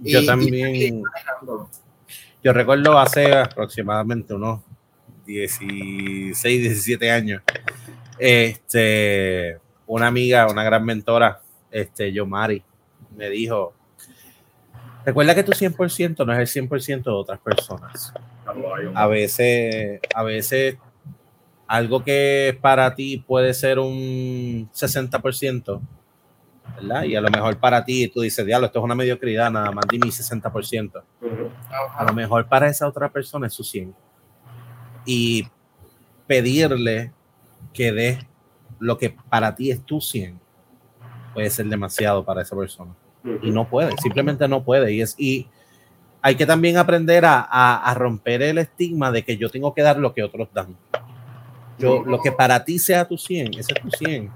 Yo 0.00 0.20
y, 0.20 0.26
también. 0.26 0.74
Y 0.74 1.02
yo 2.42 2.52
recuerdo 2.52 2.98
hace 2.98 3.32
aproximadamente 3.34 4.34
unos 4.34 4.60
16, 5.26 6.42
17 6.42 7.10
años, 7.10 7.42
este, 8.18 9.58
una 9.86 10.08
amiga, 10.08 10.46
una 10.48 10.62
gran 10.62 10.84
mentora, 10.84 11.40
este, 11.70 12.12
Yomari, 12.12 12.62
me 13.16 13.30
dijo, 13.30 13.72
recuerda 15.04 15.34
que 15.34 15.42
tu 15.42 15.52
100% 15.52 16.26
no 16.26 16.32
es 16.32 16.56
el 16.56 16.68
100% 16.68 17.04
de 17.04 17.10
otras 17.10 17.40
personas. 17.40 18.12
A 18.94 19.06
veces, 19.06 20.00
a 20.14 20.22
veces 20.22 20.76
algo 21.66 22.02
que 22.04 22.58
para 22.60 22.94
ti 22.94 23.18
puede 23.18 23.54
ser 23.54 23.78
un 23.78 24.68
60%, 24.72 25.80
¿verdad? 26.76 27.04
Y 27.04 27.16
a 27.16 27.20
lo 27.20 27.30
mejor 27.30 27.58
para 27.58 27.84
ti 27.84 28.08
tú 28.08 28.20
dices, 28.20 28.44
diablo, 28.44 28.66
esto 28.66 28.78
es 28.78 28.84
una 28.84 28.94
mediocridad, 28.94 29.50
nada 29.50 29.70
más 29.70 29.84
di 29.90 29.98
mi 29.98 30.08
60%. 30.08 31.02
A 31.96 32.04
lo 32.04 32.12
mejor 32.12 32.46
para 32.46 32.68
esa 32.68 32.86
otra 32.86 33.08
persona 33.08 33.46
es 33.46 33.52
su 33.52 33.64
100. 33.64 33.94
Y 35.06 35.48
pedirle 36.26 37.12
que 37.72 37.92
dé 37.92 38.26
lo 38.78 38.98
que 38.98 39.10
para 39.28 39.54
ti 39.54 39.70
es 39.70 39.84
tu 39.84 40.00
100 40.00 40.40
puede 41.32 41.50
ser 41.50 41.66
demasiado 41.66 42.24
para 42.24 42.42
esa 42.42 42.56
persona. 42.56 42.94
Y 43.42 43.50
no 43.50 43.68
puede, 43.68 43.92
simplemente 44.02 44.46
no 44.48 44.62
puede. 44.62 44.92
Y, 44.92 45.00
es, 45.00 45.14
y 45.18 45.48
hay 46.20 46.34
que 46.34 46.46
también 46.46 46.76
aprender 46.76 47.24
a, 47.24 47.40
a, 47.40 47.76
a 47.76 47.94
romper 47.94 48.42
el 48.42 48.58
estigma 48.58 49.10
de 49.10 49.24
que 49.24 49.36
yo 49.36 49.48
tengo 49.48 49.74
que 49.74 49.82
dar 49.82 49.98
lo 49.98 50.12
que 50.12 50.22
otros 50.22 50.48
dan. 50.52 50.76
Yo, 51.78 52.04
lo 52.04 52.20
que 52.20 52.30
para 52.30 52.64
ti 52.64 52.78
sea 52.78 53.06
tu 53.06 53.18
100, 53.18 53.58
ese 53.58 53.72
es 53.74 53.80
tu 53.80 53.90
100 53.90 54.30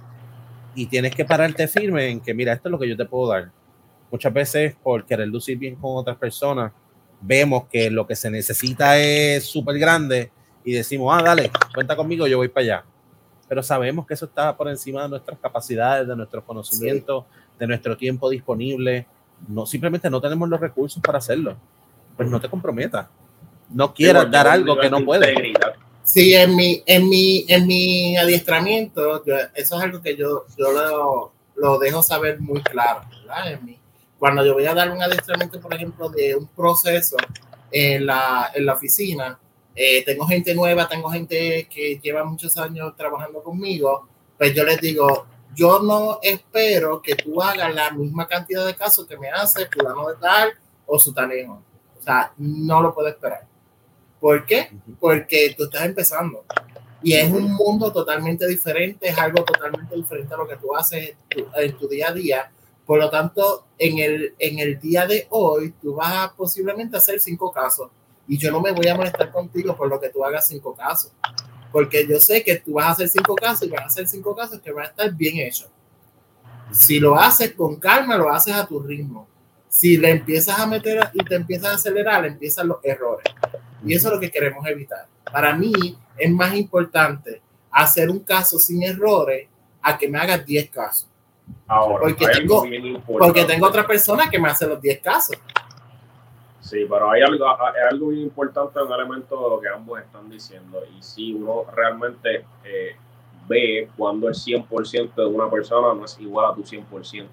y 0.75 0.87
tienes 0.87 1.15
que 1.15 1.25
pararte 1.25 1.67
firme 1.67 2.09
en 2.09 2.21
que, 2.21 2.35
mira, 2.35 2.53
esto 2.53 2.69
es 2.69 2.73
lo 2.73 2.79
que 2.79 2.89
yo 2.89 2.97
te 2.97 3.05
puedo 3.05 3.29
dar. 3.29 3.51
Muchas 4.11 4.33
veces, 4.33 4.77
por 4.83 5.05
querer 5.05 5.29
lucir 5.29 5.59
bien 5.59 5.75
con 5.75 5.97
otras 5.97 6.17
personas, 6.17 6.73
vemos 7.21 7.65
que 7.71 7.91
lo 7.91 8.07
que 8.07 8.15
se 8.15 8.31
necesita 8.31 8.99
es 8.99 9.45
súper 9.45 9.79
grande 9.79 10.31
y 10.65 10.73
decimos, 10.73 11.13
ah, 11.17 11.23
dale, 11.23 11.51
cuenta 11.75 11.97
conmigo, 11.97 12.27
yo 12.27 12.39
voy 12.39 12.49
para 12.49 12.65
allá. 12.65 12.85
Pero 13.49 13.63
sabemos 13.63 14.07
que 14.07 14.15
eso 14.15 14.27
está 14.27 14.57
por 14.57 14.69
encima 14.69 15.03
de 15.03 15.09
nuestras 15.09 15.39
capacidades, 15.39 16.07
de 16.07 16.15
nuestros 16.15 16.45
conocimientos, 16.45 17.25
sí. 17.25 17.48
De 17.59 17.67
nuestro 17.67 17.97
tiempo 17.97 18.31
disponible. 18.31 19.07
No, 19.49 19.67
simplemente 19.67 20.11
no 20.11 20.21
tenemos 20.21 20.49
los 20.49 20.61
recursos 20.61 21.03
para 21.03 21.19
hacerlo. 21.19 21.57
Pues 22.17 22.29
no 22.29 22.41
te 22.41 22.49
comprometas. 22.49 23.09
No 23.71 23.93
quieras 23.95 24.31
dar 24.31 24.49
algo 24.49 24.79
que 24.79 24.91
no 24.91 25.05
puedes. 25.05 25.37
Sí, 26.03 26.35
en 26.35 26.57
mi, 26.57 26.83
en 26.87 27.09
mi, 27.09 27.45
en 27.49 27.67
mi 27.67 28.17
adiestramiento, 28.17 29.23
yo, 29.27 29.35
eso 29.55 29.77
es 29.77 29.83
algo 29.83 30.01
que 30.01 30.17
yo, 30.17 30.47
yo 30.57 30.73
lo, 30.73 31.33
lo 31.57 31.79
dejo 31.79 32.03
saber 32.03 32.41
muy 32.41 32.63
claro, 32.63 33.03
¿verdad? 33.11 33.53
En 33.53 33.65
mi, 33.65 33.79
cuando 34.19 34.45
yo 34.45 34.55
voy 34.55 34.65
a 34.65 34.75
dar 34.75 34.91
un 34.91 35.03
adiestramiento, 35.03 35.61
por 35.61 35.75
ejemplo, 35.75 36.09
de 36.09 36.35
un 36.35 36.49
proceso 36.49 37.17
en 37.71 38.07
la, 38.07 38.51
en 38.55 38.65
la 38.65 38.73
oficina, 38.73 39.39
eh, 39.75 40.03
tengo 40.05 40.27
gente 40.27 40.55
nueva, 40.55 40.89
tengo 40.89 41.09
gente 41.11 41.69
que 41.71 42.01
lleva 42.03 42.25
muchos 42.25 42.57
años 42.57 42.97
trabajando 42.97 43.43
conmigo, 43.43 44.09
pues 44.37 44.55
yo 44.55 44.65
les 44.65 44.81
digo, 44.81 45.27
yo 45.59 45.81
no 45.81 46.21
espero 46.23 47.03
que 47.03 47.17
tú 47.17 47.43
hagas 47.43 47.75
la 47.75 47.91
misma 47.91 48.29
cantidad 48.29 48.65
de 48.65 48.77
casos 48.77 49.09
que 49.09 49.19
me 49.19 49.29
hace 49.29 49.67
fulano 49.67 50.09
de 50.09 50.15
tal 50.15 50.53
o 50.87 51.01
su 51.01 51.13
tanejo. 51.13 51.61
O 51.99 52.01
sea, 52.01 52.33
no 52.37 52.81
lo 52.81 52.95
puedo 52.95 53.09
esperar. 53.09 53.45
¿Por 54.21 54.47
qué? 54.47 54.71
Porque 55.01 55.57
tú 55.59 55.65
estás 55.65 55.85
empezando. 55.85 56.45
Y 57.03 57.15
es 57.15 57.29
un 57.29 57.53
mundo 57.55 57.93
totalmente 57.93 58.47
diferente, 58.47 59.09
es 59.09 59.19
algo 59.19 59.43
totalmente 59.43 59.97
diferente 59.97 60.33
a 60.33 60.37
lo 60.37 60.47
que 60.47 60.57
tú 60.57 60.77
haces 60.77 61.17
en 61.31 61.45
tu, 61.45 61.51
en 61.57 61.77
tu 61.77 61.89
día 61.89 62.11
a 62.11 62.13
día. 62.13 62.53
Por 62.87 63.01
lo 63.01 63.11
tanto, 63.11 63.67
en 63.79 63.99
el, 63.99 64.35
en 64.39 64.61
el 64.61 64.79
día 64.79 65.07
de 65.07 65.27
hoy, 65.31 65.75
tú 65.83 65.97
vas 65.97 66.13
a 66.13 66.35
posiblemente 66.37 66.97
hacer 66.97 67.19
cinco 67.19 67.51
casos. 67.51 67.91
Y 68.29 68.39
yo 68.39 68.53
no 68.53 68.61
me 68.61 68.71
voy 68.71 68.87
a 68.87 68.95
molestar 68.95 69.33
contigo 69.33 69.77
por 69.77 69.89
lo 69.89 69.99
que 70.01 70.11
tú 70.11 70.25
hagas 70.25 70.47
cinco 70.47 70.73
casos. 70.77 71.11
Porque 71.73 72.07
yo 72.07 72.19
sé 72.19 72.43
que 72.43 72.57
tú 72.57 72.75
vas 72.75 72.87
a 72.87 72.91
hacer 72.93 73.09
cinco 73.09 73.35
casos 73.35 73.69
y 73.69 73.71
vas 73.71 73.83
a 73.83 73.87
hacer 73.87 74.09
cinco 74.09 74.35
casos 74.35 74.61
que 74.61 74.73
van 74.73 74.87
a 74.87 74.89
estar 74.89 75.13
bien 75.13 75.39
hechos. 75.39 75.69
Si 76.73 77.01
lo 77.01 77.17
haces 77.17 77.53
con 77.53 77.77
calma, 77.77 78.17
lo 78.17 78.31
haces 78.31 78.55
a 78.55 78.67
tu 78.67 78.81
ritmo. 78.81 79.29
Si 79.69 79.97
le 79.97 80.11
empiezas 80.11 80.59
a 80.59 80.67
meter 80.67 81.11
y 81.13 81.25
te 81.25 81.35
empiezas 81.35 81.71
a 81.71 81.75
acelerar, 81.75 82.25
empiezan 82.25 82.69
los 82.69 82.79
errores. 82.83 83.27
Y 83.85 83.95
eso 83.95 84.09
es 84.09 84.15
lo 84.15 84.21
que 84.21 84.31
queremos 84.31 84.67
evitar. 84.67 85.07
Para 85.31 85.55
mí 85.55 85.73
es 86.17 86.31
más 86.31 86.55
importante 86.55 87.43
hacer 87.71 88.11
un 88.11 88.21
caso 88.21 88.59
sin 88.59 88.83
errores 88.83 89.47
a 89.83 89.97
que 89.97 90.09
me 90.09 90.19
hagas 90.19 90.45
10 90.45 90.71
casos. 90.71 91.09
Ahora, 91.67 92.01
porque, 92.01 92.27
tengo, 92.27 92.65
porque 93.07 93.45
tengo 93.45 93.67
otra 93.67 93.87
persona 93.87 94.29
que 94.31 94.39
me 94.39 94.49
hace 94.49 94.67
los 94.67 94.81
10 94.81 95.01
casos. 95.01 95.37
Sí, 96.69 96.85
pero 96.87 97.11
hay 97.11 97.23
algo, 97.23 97.49
hay 97.49 97.81
algo 97.91 98.07
muy 98.07 98.21
importante, 98.21 98.79
un 98.83 98.93
elemento 98.93 99.43
de 99.43 99.49
lo 99.49 99.59
que 99.59 99.69
ambos 99.69 100.01
están 100.01 100.29
diciendo. 100.29 100.83
Y 100.99 101.03
si 101.03 101.33
uno 101.33 101.65
realmente 101.75 102.45
eh, 102.63 102.95
ve 103.49 103.89
cuando 103.97 104.29
el 104.29 104.35
100% 104.35 105.15
de 105.15 105.25
una 105.25 105.51
persona 105.51 105.95
no 105.95 106.05
es 106.05 106.21
igual 106.21 106.53
a 106.53 106.55
tu 106.55 106.63
100%. 106.63 107.27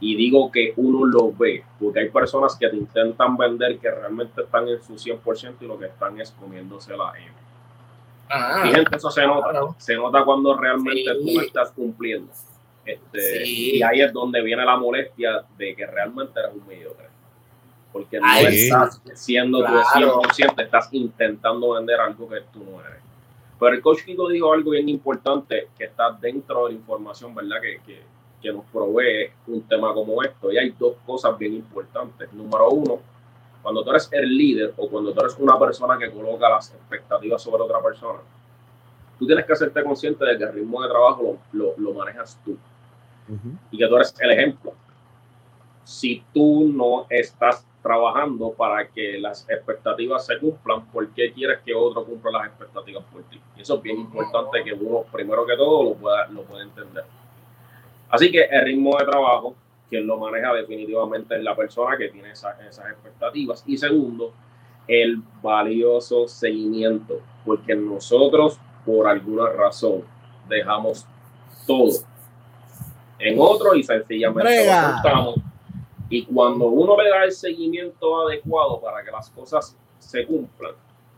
Y 0.00 0.16
digo 0.16 0.50
que 0.50 0.72
uno 0.76 1.04
lo 1.04 1.32
ve, 1.32 1.62
porque 1.78 2.00
hay 2.00 2.08
personas 2.08 2.56
que 2.56 2.66
te 2.70 2.76
intentan 2.76 3.36
vender 3.36 3.78
que 3.78 3.90
realmente 3.90 4.40
están 4.40 4.66
en 4.68 4.82
su 4.82 4.94
100% 4.94 5.56
y 5.60 5.66
lo 5.66 5.78
que 5.78 5.86
están 5.86 6.18
es 6.18 6.30
comiéndose 6.30 6.96
la 6.96 7.12
M. 7.18 7.32
Ah, 8.30 8.64
y 8.66 8.72
gente, 8.72 8.96
eso 8.96 9.10
se 9.10 9.26
nota. 9.26 9.50
Claro. 9.50 9.74
Se 9.76 9.96
nota 9.96 10.24
cuando 10.24 10.56
realmente 10.56 11.12
sí. 11.12 11.18
tú 11.18 11.34
no 11.34 11.42
estás 11.42 11.72
cumpliendo. 11.72 12.32
Este, 12.86 13.44
sí. 13.44 13.76
Y 13.76 13.82
ahí 13.82 14.00
es 14.00 14.14
donde 14.14 14.40
viene 14.40 14.64
la 14.64 14.78
molestia 14.78 15.44
de 15.58 15.76
que 15.76 15.84
realmente 15.84 16.40
eres 16.40 16.54
un 16.54 16.66
mediocre. 16.66 17.09
Porque 17.92 18.20
no 18.20 18.26
Ay, 18.26 18.46
estás 18.46 19.00
siendo 19.14 19.58
claro. 19.60 20.20
tu 20.22 20.28
100%, 20.28 20.62
estás 20.62 20.88
intentando 20.92 21.72
vender 21.72 22.00
algo 22.00 22.28
que 22.28 22.40
tú 22.52 22.60
no 22.64 22.80
eres. 22.80 23.02
Pero 23.58 23.74
el 23.74 23.82
coach 23.82 24.04
Kiko 24.04 24.28
dijo 24.28 24.52
algo 24.52 24.70
bien 24.70 24.88
importante 24.88 25.68
que 25.76 25.84
está 25.84 26.12
dentro 26.12 26.66
de 26.66 26.72
la 26.72 26.78
información, 26.78 27.34
¿verdad? 27.34 27.60
Que, 27.60 27.80
que 27.84 28.02
que 28.40 28.52
nos 28.52 28.64
provee 28.66 29.30
un 29.46 29.62
tema 29.62 29.92
como 29.92 30.22
esto. 30.22 30.50
Y 30.50 30.58
hay 30.58 30.70
dos 30.78 30.94
cosas 31.06 31.36
bien 31.38 31.54
importantes. 31.54 32.32
Número 32.32 32.70
uno, 32.70 32.98
cuando 33.62 33.84
tú 33.84 33.90
eres 33.90 34.08
el 34.12 34.36
líder 34.36 34.74
o 34.76 34.88
cuando 34.88 35.12
tú 35.12 35.20
eres 35.20 35.36
una 35.38 35.58
persona 35.58 35.98
que 35.98 36.10
coloca 36.10 36.48
las 36.48 36.72
expectativas 36.72 37.42
sobre 37.42 37.62
otra 37.62 37.82
persona, 37.82 38.20
tú 39.18 39.26
tienes 39.26 39.44
que 39.44 39.52
hacerte 39.52 39.84
consciente 39.84 40.24
de 40.24 40.38
que 40.38 40.44
el 40.44 40.52
ritmo 40.52 40.82
de 40.82 40.88
trabajo 40.88 41.38
lo, 41.52 41.64
lo, 41.64 41.74
lo 41.76 41.94
manejas 41.94 42.40
tú. 42.44 42.52
Uh 43.28 43.32
-huh. 43.34 43.58
Y 43.70 43.78
que 43.78 43.86
tú 43.86 43.96
eres 43.96 44.14
el 44.18 44.30
ejemplo. 44.30 44.72
Si 45.84 46.24
tú 46.32 46.70
no 46.72 47.06
estás 47.10 47.66
trabajando 47.82 48.52
para 48.52 48.86
que 48.88 49.18
las 49.18 49.48
expectativas 49.48 50.26
se 50.26 50.38
cumplan, 50.38 50.86
¿por 50.86 51.08
qué 51.10 51.32
quieres 51.32 51.60
que 51.64 51.74
otro 51.74 52.04
cumpla 52.04 52.32
las 52.32 52.46
expectativas 52.48 53.04
por 53.10 53.22
ti? 53.24 53.40
Y 53.56 53.62
eso 53.62 53.76
es 53.76 53.82
bien 53.82 53.98
importante 53.98 54.62
que 54.62 54.72
uno, 54.72 55.04
primero 55.10 55.46
que 55.46 55.56
todo, 55.56 55.84
lo 55.84 55.94
pueda, 55.94 56.26
lo 56.28 56.42
pueda 56.42 56.62
entender. 56.62 57.04
Así 58.10 58.30
que 58.30 58.42
el 58.42 58.64
ritmo 58.64 58.96
de 58.98 59.04
trabajo 59.04 59.54
quien 59.88 60.06
lo 60.06 60.16
maneja 60.16 60.54
definitivamente 60.54 61.36
es 61.36 61.42
la 61.42 61.56
persona 61.56 61.96
que 61.96 62.08
tiene 62.08 62.30
esas, 62.30 62.58
esas 62.60 62.86
expectativas. 62.92 63.64
Y 63.66 63.76
segundo, 63.76 64.32
el 64.86 65.20
valioso 65.42 66.28
seguimiento, 66.28 67.20
porque 67.44 67.74
nosotros 67.74 68.58
por 68.86 69.08
alguna 69.08 69.50
razón 69.50 70.02
dejamos 70.48 71.06
todo 71.66 71.90
en 73.18 73.36
otro 73.38 73.74
y 73.74 73.82
sencillamente 73.82 74.66
lo 74.66 75.34
Y 76.10 76.24
cuando 76.26 76.66
uno 76.66 77.00
le 77.00 77.08
da 77.08 77.24
el 77.24 77.32
seguimiento 77.32 78.26
adecuado 78.26 78.80
para 78.80 79.04
que 79.04 79.12
las 79.12 79.30
cosas 79.30 79.76
se 79.98 80.26
cumplan, 80.26 80.72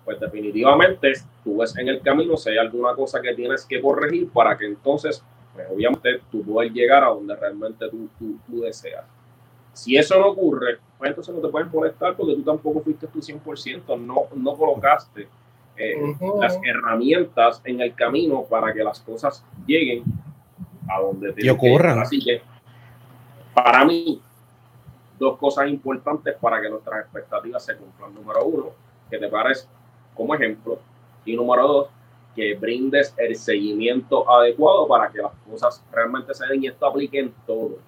pues 0.05 0.21
definitivamente 0.21 1.15
tú 1.43 1.57
ves 1.57 1.77
en 1.79 1.89
el 1.89 2.03
camino 2.03 2.37
si 2.37 2.51
hay 2.51 2.59
alguna 2.59 2.95
cosa 2.95 3.21
que 3.23 3.35
tienes 3.35 3.65
que 3.65 3.81
corregir 3.81 4.29
para 4.29 4.57
que 4.57 4.67
entonces, 4.67 5.25
pues 5.55 5.67
obviamente 5.73 6.21
tú 6.31 6.43
puedas 6.43 6.71
llegar 6.73 7.05
a 7.05 7.09
donde 7.09 7.35
realmente 7.35 7.89
tú, 7.89 8.09
tú, 8.47 8.61
deseas. 8.61 9.07
Si 9.73 9.97
eso 9.97 10.21
no 10.21 10.29
ocurre, 10.29 10.79
pues 10.99 11.09
entonces 11.09 11.35
no 11.35 11.41
te 11.41 11.49
puedes 11.49 11.73
molestar 11.73 12.15
porque 12.15 12.35
tú 12.35 12.43
tampoco 12.43 12.83
fuiste 12.83 13.07
tu 13.07 13.21
100%, 13.21 13.99
no, 13.99 14.27
no 14.35 14.57
colocaste 14.57 15.27
eh, 15.75 15.97
las 16.39 16.59
herramientas 16.63 17.63
en 17.65 17.81
el 17.81 17.95
camino 17.95 18.45
para 18.45 18.75
que 18.75 18.85
las 18.85 19.01
cosas 19.01 19.43
lleguen 19.67 20.05
a 20.87 21.01
donde 21.01 21.33
te 21.33 21.47
y 21.47 21.49
ocurran. 21.49 21.99
Así 21.99 22.23
que, 22.23 22.43
para 23.55 23.87
mí, 23.87 24.21
dos 25.23 25.39
cosas 25.39 25.69
importantes 25.69 26.35
para 26.41 26.61
que 26.61 26.69
nuestras 26.69 27.05
expectativas 27.05 27.65
se 27.65 27.77
cumplan. 27.77 28.13
Número 28.13 28.45
uno, 28.45 28.71
que 29.09 29.19
te 29.19 29.29
pares 29.29 29.69
como 30.15 30.35
ejemplo. 30.35 30.79
Y 31.25 31.37
número 31.37 31.67
dos, 31.69 31.89
que 32.35 32.55
brindes 32.55 33.15
el 33.17 33.37
seguimiento 33.37 34.29
adecuado 34.29 34.89
para 34.89 35.11
que 35.11 35.19
las 35.19 35.33
cosas 35.49 35.85
realmente 35.93 36.35
se 36.35 36.47
den 36.47 36.65
y 36.65 36.67
esto 36.67 36.87
aplique 36.87 37.21
en 37.21 37.33
todo. 37.47 37.79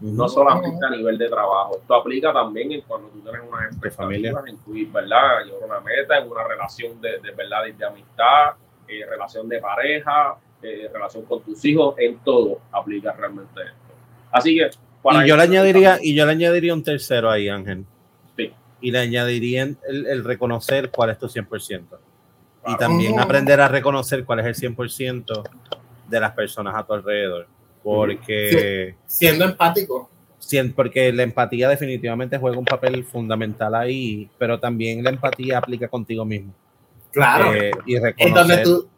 No 0.00 0.28
solamente 0.28 0.84
a 0.84 0.90
nivel 0.90 1.16
de 1.16 1.28
trabajo, 1.28 1.78
esto 1.78 1.94
aplica 1.94 2.32
también 2.32 2.70
en 2.72 2.82
cuando 2.82 3.08
tú 3.08 3.20
tienes 3.20 3.40
una 3.48 3.64
expectativas 3.66 4.46
en 4.46 4.58
tu, 4.58 4.72
¿verdad? 4.92 5.46
una 5.64 5.80
meta, 5.80 6.18
en 6.18 6.30
una 6.30 6.44
relación 6.44 7.00
de, 7.00 7.18
de 7.18 7.30
verdad, 7.30 7.64
de, 7.64 7.86
amistad, 7.86 8.56
eh, 8.88 9.06
relación 9.08 9.48
de 9.48 9.58
pareja, 9.58 10.36
eh, 10.62 10.90
relación 10.92 11.24
con 11.24 11.40
tus 11.42 11.64
hijos, 11.64 11.94
en 11.98 12.18
todo 12.18 12.58
aplica 12.72 13.12
realmente 13.12 13.60
esto. 13.62 13.94
Así 14.32 14.56
que... 14.56 14.85
y 15.12 15.28
yo 15.28 15.36
le 15.36 15.42
añadiría, 15.42 15.98
y 16.02 16.14
yo 16.14 16.26
le 16.26 16.32
añadiría 16.32 16.74
un 16.74 16.82
tercero 16.82 17.30
ahí, 17.30 17.48
Ángel 17.48 17.84
y 18.80 18.90
le 18.90 18.98
añadiría 18.98 19.68
el, 19.88 20.24
reconocer 20.24 20.90
cuál 20.90 21.10
es 21.10 21.18
tu 21.18 21.26
100%. 21.26 21.84
Y 22.68 22.76
también 22.76 23.18
aprender 23.18 23.60
a 23.60 23.68
reconocer 23.68 24.24
cuál 24.24 24.40
es 24.40 24.46
el 24.46 24.74
100% 24.76 25.42
de 26.08 26.20
las 26.20 26.32
personas 26.32 26.74
a 26.74 26.84
tu 26.84 26.92
alrededor. 26.92 27.46
Porque... 27.82 28.96
siendo 29.06 29.44
empático. 29.44 30.10
Porque 30.74 31.12
la 31.12 31.22
empatía 31.22 31.68
definitivamente 31.68 32.38
juega 32.38 32.58
un 32.58 32.64
papel 32.64 33.04
fundamental 33.04 33.74
ahí, 33.74 34.28
pero 34.38 34.60
también 34.60 35.02
la 35.02 35.10
empatía 35.10 35.58
aplica 35.58 35.88
contigo 35.88 36.24
mismo. 36.24 36.54
Claro. 37.12 37.54
Eh, 37.54 37.70
y 37.86 37.98
reconocer... 37.98 38.62
tú, 38.62 38.88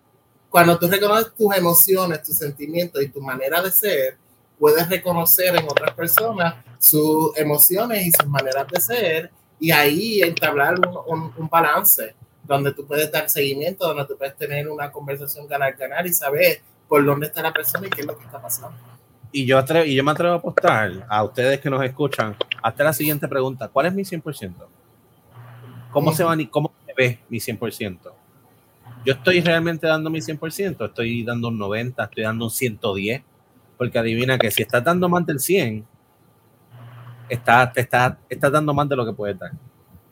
cuando 0.51 0.79
tú 0.79 0.89
reconoces 0.89 1.33
tus 1.35 1.57
emociones, 1.57 2.23
tus 2.23 2.37
sentimientos 2.37 3.03
y 3.03 3.09
tu 3.09 3.21
manera 3.21 3.63
de 3.63 3.71
ser, 3.71 4.19
puedes 4.59 4.89
reconocer 4.89 5.57
en 5.57 5.65
otras 5.65 5.95
personas 5.95 6.55
sus 6.79 7.37
emociones 7.37 8.07
y 8.07 8.13
sus 8.13 8.27
maneras 8.27 8.67
de 8.69 8.81
ser 8.81 9.31
y 9.61 9.71
ahí 9.71 10.21
entablar 10.21 10.75
un, 11.07 11.33
un, 11.37 11.49
balance 11.49 12.15
donde 12.45 12.73
tú 12.73 12.87
puedes 12.87 13.11
dar 13.11 13.29
seguimiento, 13.29 13.87
donde 13.87 14.05
tú 14.05 14.17
puedes 14.17 14.37
tener 14.37 14.69
una 14.69 14.91
conversación 14.91 15.47
ganar-ganar 15.47 16.07
y 16.07 16.13
saber 16.13 16.63
por 16.89 17.05
dónde 17.05 17.27
está 17.27 17.43
la 17.43 17.53
persona 17.53 17.87
y 17.87 17.91
qué 17.91 18.03
es 18.03 18.07
lo 18.07 18.17
que 18.17 18.25
está 18.25 18.41
pasando. 18.41 18.77
Y 19.31 19.45
yo, 19.45 19.59
atrevo, 19.59 19.85
y 19.85 19.95
yo 19.95 20.03
me 20.03 20.13
atrevo 20.13 20.35
a 20.35 20.37
apostar 20.37 21.07
a 21.09 21.23
ustedes 21.23 21.61
que 21.61 21.69
nos 21.69 21.85
escuchan 21.85 22.35
hasta 22.63 22.85
la 22.85 22.93
siguiente 22.93 23.29
pregunta. 23.29 23.69
¿Cuál 23.69 23.87
es 23.87 23.95
mi 23.95 24.03
100%? 24.03 24.55
¿Cómo 25.91 26.13
se 26.13 26.25
van 26.25 26.41
y 26.41 26.47
cómo 26.47 26.73
se 26.87 26.95
ve 26.97 27.19
mi 27.29 27.39
100%? 27.39 27.99
Yo 29.05 29.13
estoy 29.13 29.41
realmente 29.41 29.87
dando 29.87 30.11
mi 30.11 30.21
100%, 30.21 30.87
estoy 30.87 31.25
dando 31.25 31.49
un 31.49 31.59
90, 31.59 32.05
estoy 32.05 32.25
dando 32.25 32.47
un 32.47 32.51
110, 32.51 33.23
porque 33.79 33.99
adivina 33.99 34.37
que 34.37 34.51
si 34.51 34.63
estás 34.63 34.85
dando 34.85 35.09
más 35.09 35.25
del 35.25 35.39
100, 35.39 35.87
está, 37.29 37.73
te 37.73 37.81
está, 37.81 38.19
estás 38.29 38.53
dando 38.53 38.75
más 38.75 38.89
de 38.89 38.97
lo 38.97 39.07
que 39.07 39.13
puedes 39.13 39.39
dar. 39.39 39.53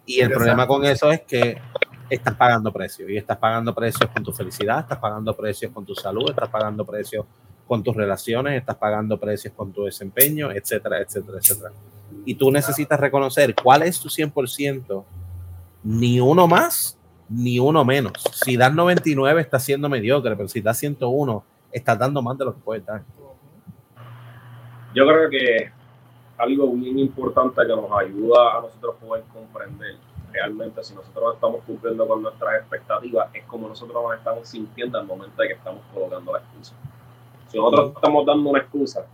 Y 0.07 0.21
el 0.21 0.31
problema 0.31 0.67
con 0.67 0.85
eso 0.85 1.11
es 1.11 1.23
que 1.23 1.61
estás 2.09 2.35
pagando 2.35 2.73
precios 2.73 3.11
y 3.11 3.17
estás 3.17 3.37
pagando 3.37 3.75
precios 3.75 4.09
con 4.11 4.23
tu 4.23 4.33
felicidad, 4.33 4.81
estás 4.81 4.99
pagando 4.99 5.37
precios 5.37 5.73
con 5.73 5.85
tu 5.85 5.95
salud, 5.95 6.31
estás 6.31 6.49
pagando 6.49 6.85
precios 6.85 7.27
con 7.67 7.83
tus 7.83 7.97
relaciones, 7.97 8.61
estás 8.61 8.77
pagando 8.77 9.19
precios 9.19 9.53
con 9.55 9.73
tu 9.73 9.85
desempeño, 9.85 10.53
etcétera, 10.53 11.01
etcétera, 11.01 11.39
etcétera. 11.39 11.73
Y 12.25 12.35
tú 12.37 12.53
necesitas 12.53 12.99
reconocer 13.01 13.55
cuál 13.61 13.83
es 13.83 13.99
tu 13.99 14.09
100%, 14.09 15.05
ni 15.83 16.21
uno 16.21 16.47
más, 16.47 16.97
ni 17.29 17.59
uno 17.59 17.85
menos. 17.85 18.13
Si 18.45 18.57
das 18.57 18.73
99 18.73 19.41
estás 19.41 19.65
siendo 19.65 19.89
mediocre, 19.89 20.37
pero 20.37 20.49
si 20.49 20.61
das 20.61 20.79
101 20.79 21.45
estás 21.73 21.99
dando 21.99 22.23
más 22.23 22.39
de 22.39 22.45
lo 22.45 22.55
que 22.55 22.61
puedes 22.61 22.87
dar. 22.87 23.03
Yo 24.97 25.07
creo 25.07 25.29
que 25.29 25.71
algo 26.39 26.73
bien 26.73 26.99
importante 26.99 27.61
que 27.61 27.69
nos 27.69 27.93
ayuda 27.93 28.57
a 28.57 28.61
nosotros 28.63 28.97
poder 28.97 29.25
comprender 29.31 29.97
realmente 30.33 30.83
si 30.83 30.95
nosotros 30.95 31.35
estamos 31.35 31.63
cumpliendo 31.67 32.09
con 32.09 32.23
nuestras 32.23 32.63
expectativas, 32.63 33.29
es 33.35 33.45
como 33.45 33.69
nosotros 33.69 34.03
nos 34.03 34.17
estamos 34.17 34.49
sintiendo 34.49 34.99
al 34.99 35.07
momento 35.07 35.43
de 35.43 35.49
que 35.49 35.55
estamos 35.55 35.83
colocando 35.93 36.33
la 36.33 36.39
excusa. 36.39 36.75
Si 37.49 37.59
nosotros 37.59 37.93
estamos 37.95 38.25
dando 38.25 38.49
una 38.49 38.61
excusa 38.61 39.07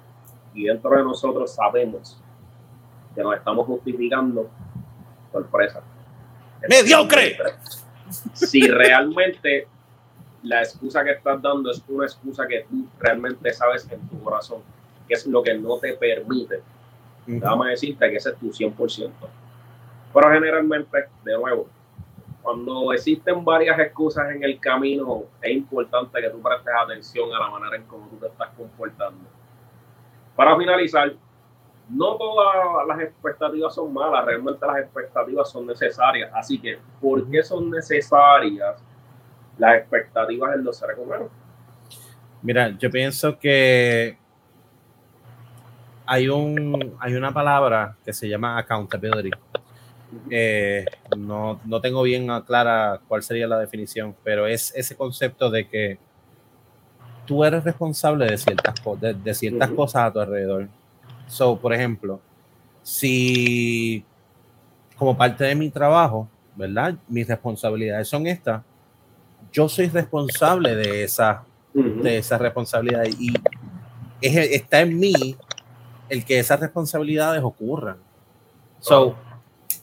y 0.54 0.66
dentro 0.66 0.90
de 0.90 1.02
nosotros 1.02 1.52
sabemos 1.52 2.16
que 3.12 3.20
nos 3.20 3.34
estamos 3.34 3.66
justificando, 3.66 4.48
sorpresa. 5.32 5.82
¡Mediocre! 6.68 7.38
Si 8.34 8.68
realmente 8.68 9.66
la 10.44 10.62
excusa 10.62 11.02
que 11.02 11.10
estás 11.10 11.42
dando 11.42 11.72
es 11.72 11.82
una 11.88 12.04
excusa 12.04 12.46
que 12.46 12.66
tú 12.70 12.86
realmente 13.00 13.52
sabes 13.52 13.90
en 13.90 14.00
tu 14.08 14.22
corazón, 14.22 14.62
es 15.12 15.26
lo 15.26 15.42
que 15.42 15.54
no 15.54 15.78
te 15.78 15.94
permite 15.94 16.62
Déjame 17.26 17.70
decirte 17.70 18.10
que 18.10 18.16
ese 18.16 18.30
es 18.30 18.36
tu 18.36 18.48
100%. 18.48 19.10
Pero 20.12 20.30
generalmente, 20.30 21.06
de 21.24 21.32
nuevo, 21.34 21.68
cuando 22.42 22.92
existen 22.92 23.44
varias 23.44 23.78
excusas 23.78 24.30
en 24.30 24.42
el 24.42 24.58
camino, 24.58 25.24
es 25.40 25.52
importante 25.52 26.20
que 26.20 26.30
tú 26.30 26.42
prestes 26.42 26.74
atención 26.76 27.32
a 27.32 27.38
la 27.38 27.50
manera 27.50 27.76
en 27.76 27.84
cómo 27.84 28.08
tú 28.08 28.16
te 28.16 28.26
estás 28.26 28.48
comportando. 28.56 29.24
Para 30.34 30.56
finalizar, 30.56 31.14
no 31.88 32.16
todas 32.16 32.86
las 32.88 33.00
expectativas 33.00 33.74
son 33.74 33.92
malas, 33.92 34.24
realmente 34.24 34.66
las 34.66 34.78
expectativas 34.78 35.50
son 35.50 35.66
necesarias. 35.66 36.30
Así 36.34 36.60
que, 36.60 36.78
¿por 37.00 37.30
qué 37.30 37.42
son 37.42 37.70
necesarias 37.70 38.82
las 39.58 39.76
expectativas 39.76 40.54
en 40.56 40.64
los 40.64 40.76
seres 40.76 40.98
humanos? 40.98 41.28
Mira, 42.42 42.70
yo 42.76 42.90
pienso 42.90 43.38
que 43.38 44.18
hay, 46.06 46.28
un, 46.28 46.94
hay 47.00 47.14
una 47.14 47.32
palabra 47.32 47.96
que 48.04 48.12
se 48.12 48.28
llama 48.28 48.58
accountability. 48.58 49.30
Eh, 50.30 50.84
no, 51.16 51.60
no, 51.64 51.80
tengo 51.80 52.02
bien 52.02 52.28
clara 52.46 53.00
cuál 53.08 53.22
sería 53.22 53.46
la 53.46 53.58
definición, 53.58 54.14
pero 54.22 54.46
es 54.46 54.72
ese 54.76 54.94
concepto 54.94 55.50
de 55.50 55.66
que 55.66 55.98
tú 57.26 57.44
eres 57.44 57.64
responsable 57.64 58.26
de 58.26 58.36
ciertas, 58.36 58.74
de, 59.00 59.14
de 59.14 59.34
ciertas 59.34 59.70
cosas 59.70 60.04
a 60.04 60.12
tu 60.12 60.20
alrededor. 60.20 60.68
So, 61.26 61.58
por 61.58 61.72
ejemplo, 61.72 62.20
si 62.82 64.04
como 64.96 65.16
parte 65.16 65.44
de 65.44 65.54
mi 65.54 65.70
trabajo, 65.70 66.28
¿verdad? 66.54 66.94
Mis 67.08 67.26
responsabilidades 67.26 68.08
son 68.08 68.26
estas. 68.26 68.62
Yo 69.52 69.68
soy 69.68 69.88
responsable 69.88 70.74
de 70.74 71.04
esa, 71.04 71.44
de 71.74 72.18
esa 72.18 72.38
responsabilidad 72.38 73.04
y 73.18 73.32
está 74.20 74.80
en 74.82 74.98
mí 74.98 75.36
el 76.12 76.26
que 76.26 76.38
esas 76.38 76.60
responsabilidades 76.60 77.42
ocurran. 77.42 77.96
So, 78.80 79.16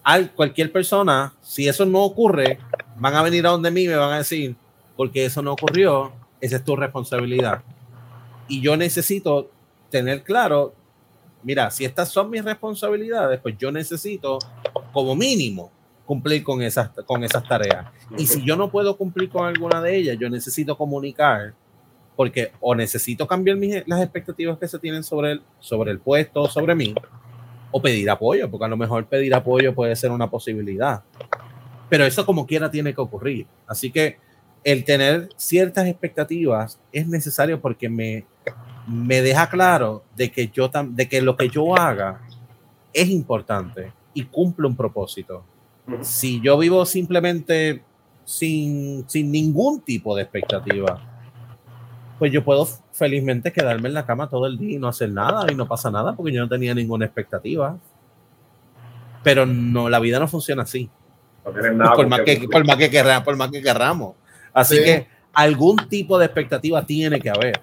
al, 0.03 0.31
cualquier 0.31 0.71
persona, 0.71 1.33
si 1.41 1.67
eso 1.67 1.87
no 1.87 2.03
ocurre, 2.03 2.59
van 2.97 3.15
a 3.15 3.23
venir 3.23 3.47
a 3.47 3.49
donde 3.49 3.71
mí 3.71 3.87
me 3.87 3.95
van 3.95 4.11
a 4.11 4.17
decir, 4.19 4.55
porque 4.95 5.25
eso 5.25 5.41
no 5.41 5.53
ocurrió, 5.53 6.11
esa 6.39 6.57
es 6.57 6.63
tu 6.63 6.75
responsabilidad. 6.75 7.63
Y 8.47 8.61
yo 8.61 8.77
necesito 8.77 9.49
tener 9.89 10.21
claro, 10.21 10.75
mira, 11.41 11.71
si 11.71 11.83
estas 11.83 12.09
son 12.09 12.29
mis 12.29 12.45
responsabilidades, 12.45 13.39
pues 13.39 13.57
yo 13.57 13.71
necesito 13.71 14.37
como 14.93 15.15
mínimo 15.15 15.71
cumplir 16.05 16.43
con 16.43 16.61
esas, 16.61 16.91
con 17.07 17.23
esas 17.23 17.43
tareas. 17.47 17.87
Y 18.19 18.27
si 18.27 18.43
yo 18.43 18.55
no 18.55 18.69
puedo 18.69 18.95
cumplir 18.95 19.31
con 19.31 19.47
alguna 19.47 19.81
de 19.81 19.97
ellas, 19.97 20.17
yo 20.19 20.29
necesito 20.29 20.77
comunicar 20.77 21.55
porque 22.19 22.51
o 22.59 22.75
necesito 22.75 23.25
cambiar 23.25 23.57
las 23.85 24.01
expectativas 24.01 24.59
que 24.59 24.67
se 24.67 24.77
tienen 24.77 25.05
sobre 25.05 25.31
el, 25.31 25.41
sobre 25.61 25.91
el 25.91 25.99
puesto, 25.99 26.49
sobre 26.49 26.75
mí, 26.75 26.93
o 27.71 27.81
pedir 27.81 28.09
apoyo, 28.09 28.51
porque 28.51 28.65
a 28.65 28.67
lo 28.67 28.75
mejor 28.75 29.05
pedir 29.05 29.33
apoyo 29.33 29.73
puede 29.73 29.95
ser 29.95 30.11
una 30.11 30.29
posibilidad. 30.29 31.01
Pero 31.87 32.03
eso 32.03 32.25
como 32.25 32.45
quiera 32.45 32.69
tiene 32.69 32.93
que 32.93 32.99
ocurrir. 32.99 33.47
Así 33.65 33.89
que 33.89 34.17
el 34.65 34.83
tener 34.83 35.29
ciertas 35.37 35.87
expectativas 35.87 36.77
es 36.91 37.07
necesario 37.07 37.61
porque 37.61 37.87
me, 37.87 38.25
me 38.85 39.21
deja 39.21 39.49
claro 39.49 40.03
de 40.17 40.29
que 40.29 40.49
yo 40.49 40.69
de 40.89 41.07
que 41.07 41.21
lo 41.21 41.37
que 41.37 41.47
yo 41.47 41.73
haga 41.73 42.19
es 42.91 43.07
importante 43.07 43.93
y 44.13 44.25
cumple 44.25 44.67
un 44.67 44.75
propósito. 44.75 45.45
Si 46.01 46.41
yo 46.41 46.57
vivo 46.57 46.85
simplemente 46.85 47.81
sin, 48.25 49.07
sin 49.07 49.31
ningún 49.31 49.79
tipo 49.79 50.17
de 50.17 50.23
expectativa, 50.23 51.08
pues 52.19 52.33
yo 52.33 52.43
puedo 52.43 52.67
felizmente 52.91 53.53
quedarme 53.53 53.87
en 53.87 53.93
la 53.93 54.05
cama 54.05 54.29
todo 54.29 54.45
el 54.45 54.57
día 54.57 54.75
y 54.75 54.77
no 54.77 54.89
hacer 54.89 55.09
nada 55.09 55.49
y 55.49 55.55
no 55.55 55.67
pasa 55.67 55.89
nada 55.89 56.13
porque 56.13 56.33
yo 56.33 56.41
no 56.41 56.49
tenía 56.49 56.75
ninguna 56.75 57.05
expectativa. 57.05 57.77
Pero 59.23 59.45
no, 59.45 59.89
la 59.89 59.99
vida 59.99 60.19
no 60.19 60.27
funciona 60.27 60.63
así. 60.63 60.89
por, 61.43 62.07
más 62.07 62.21
que, 62.21 62.47
por, 62.51 62.67
más 62.67 62.75
que, 62.75 62.89
querramos, 62.89 63.23
por 63.23 63.37
más 63.37 63.49
que 63.49 63.61
querramos. 63.61 64.15
Así 64.53 64.75
que 64.83 65.07
algún 65.33 65.77
tipo 65.87 66.19
de 66.19 66.25
expectativa 66.25 66.85
tiene 66.85 67.21
que 67.21 67.29
haber. 67.29 67.61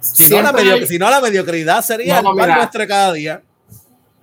Si, 0.00 0.28
no 0.28 0.40
la, 0.40 0.52
si 0.86 0.98
no, 0.98 1.10
la 1.10 1.20
mediocridad 1.20 1.82
sería 1.82 2.20
el 2.20 2.24
nuestro 2.24 2.86
cada 2.86 3.12
día. 3.12 3.42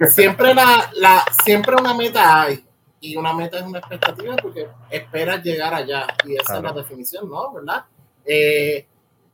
Siempre, 0.09 0.55
la, 0.55 0.89
la, 0.95 1.23
siempre 1.43 1.75
una 1.75 1.93
meta 1.93 2.43
hay. 2.43 2.65
Y 2.99 3.15
una 3.15 3.33
meta 3.33 3.57
es 3.57 3.63
una 3.63 3.79
expectativa 3.79 4.35
porque 4.37 4.67
esperas 4.89 5.43
llegar 5.43 5.73
allá. 5.73 6.07
Y 6.25 6.35
esa 6.35 6.57
es 6.57 6.63
la 6.63 6.71
definición, 6.71 7.29
¿no? 7.29 7.51
¿Verdad? 7.51 7.85
Eh, 8.25 8.85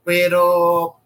pero 0.04 0.98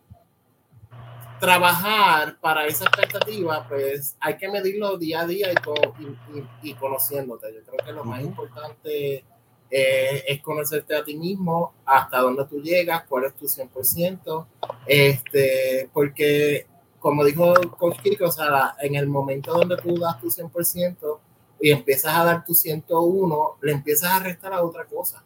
trabajar 1.39 2.37
para 2.39 2.67
esa 2.67 2.85
expectativa, 2.85 3.67
pues 3.67 4.15
hay 4.19 4.37
que 4.37 4.47
medirlo 4.47 4.95
día 4.97 5.21
a 5.21 5.27
día 5.27 5.47
y, 5.51 6.69
y, 6.69 6.73
conociéndote. 6.75 7.51
Yo 7.51 7.63
creo 7.63 7.83
que 7.83 7.91
lo 7.91 8.03
más 8.03 8.21
importante 8.21 9.25
eh, 9.71 10.23
es 10.27 10.41
conocerte 10.43 10.95
a 10.95 11.03
ti 11.03 11.17
mismo, 11.17 11.73
hasta 11.83 12.19
dónde 12.19 12.45
tú 12.45 12.61
llegas, 12.61 13.05
cuál 13.09 13.25
es 13.25 13.33
tu 13.33 13.47
100%, 13.47 14.45
este, 14.85 15.89
porque 15.91 16.67
como 16.99 17.25
dijo 17.25 17.55
Coach 17.75 17.99
Kiko, 18.03 18.25
o 18.25 18.31
sea, 18.31 18.75
en 18.79 18.93
el 18.93 19.07
momento 19.07 19.51
donde 19.51 19.77
tú 19.77 19.97
das 19.97 20.21
tu 20.21 20.27
100% 20.27 21.19
y 21.59 21.71
empiezas 21.71 22.15
a 22.15 22.23
dar 22.23 22.45
tu 22.45 22.53
101, 22.53 23.57
le 23.61 23.71
empiezas 23.71 24.11
a 24.11 24.19
restar 24.19 24.53
a 24.53 24.61
otra 24.61 24.85
cosa 24.85 25.23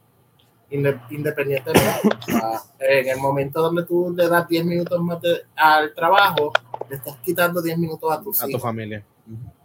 independientemente. 1.09 2.01
en 2.79 3.07
el 3.07 3.17
momento 3.17 3.61
donde 3.61 3.83
tú 3.83 4.13
le 4.15 4.27
das 4.27 4.47
10 4.47 4.65
minutos 4.65 5.01
más 5.01 5.19
al 5.55 5.93
trabajo, 5.93 6.51
le 6.89 6.95
estás 6.95 7.15
quitando 7.17 7.61
10 7.61 7.77
minutos 7.77 8.11
a 8.11 8.21
tu, 8.21 8.31
a 8.31 8.47
tu 8.47 8.59
familia. 8.59 9.03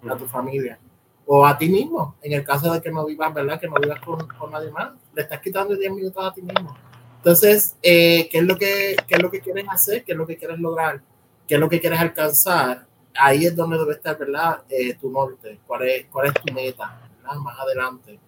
A 0.08 0.16
tu 0.16 0.26
familia. 0.26 0.78
O 1.26 1.46
a 1.46 1.56
ti 1.56 1.68
mismo, 1.68 2.16
en 2.22 2.32
el 2.32 2.44
caso 2.44 2.72
de 2.72 2.80
que 2.80 2.90
no 2.90 3.04
vivas, 3.04 3.32
¿verdad? 3.32 3.60
Que 3.60 3.68
no 3.68 3.74
vivas 3.80 4.00
con, 4.00 4.26
con 4.26 4.50
nadie 4.50 4.70
más, 4.70 4.92
le 5.14 5.22
estás 5.22 5.40
quitando 5.40 5.76
10 5.76 5.92
minutos 5.92 6.24
a 6.24 6.34
ti 6.34 6.42
mismo. 6.42 6.76
Entonces, 7.18 7.76
eh, 7.82 8.28
¿qué, 8.30 8.38
es 8.38 8.44
lo 8.44 8.56
que, 8.56 8.96
¿qué 9.06 9.14
es 9.14 9.22
lo 9.22 9.30
que 9.30 9.40
quieres 9.40 9.66
hacer? 9.68 10.04
¿Qué 10.04 10.12
es 10.12 10.18
lo 10.18 10.26
que 10.26 10.36
quieres 10.36 10.58
lograr? 10.58 11.02
¿Qué 11.46 11.54
es 11.54 11.60
lo 11.60 11.68
que 11.68 11.78
quieres 11.78 12.00
alcanzar? 12.00 12.86
Ahí 13.14 13.44
es 13.44 13.54
donde 13.54 13.76
debe 13.76 13.92
estar, 13.92 14.16
¿verdad? 14.16 14.62
Eh, 14.70 14.94
tu 14.94 15.10
norte. 15.10 15.60
¿Cuál 15.66 15.82
es, 15.88 16.06
¿Cuál 16.06 16.28
es 16.28 16.34
tu 16.34 16.52
meta? 16.52 16.98
Más 17.22 17.58
adelante. 17.60 18.18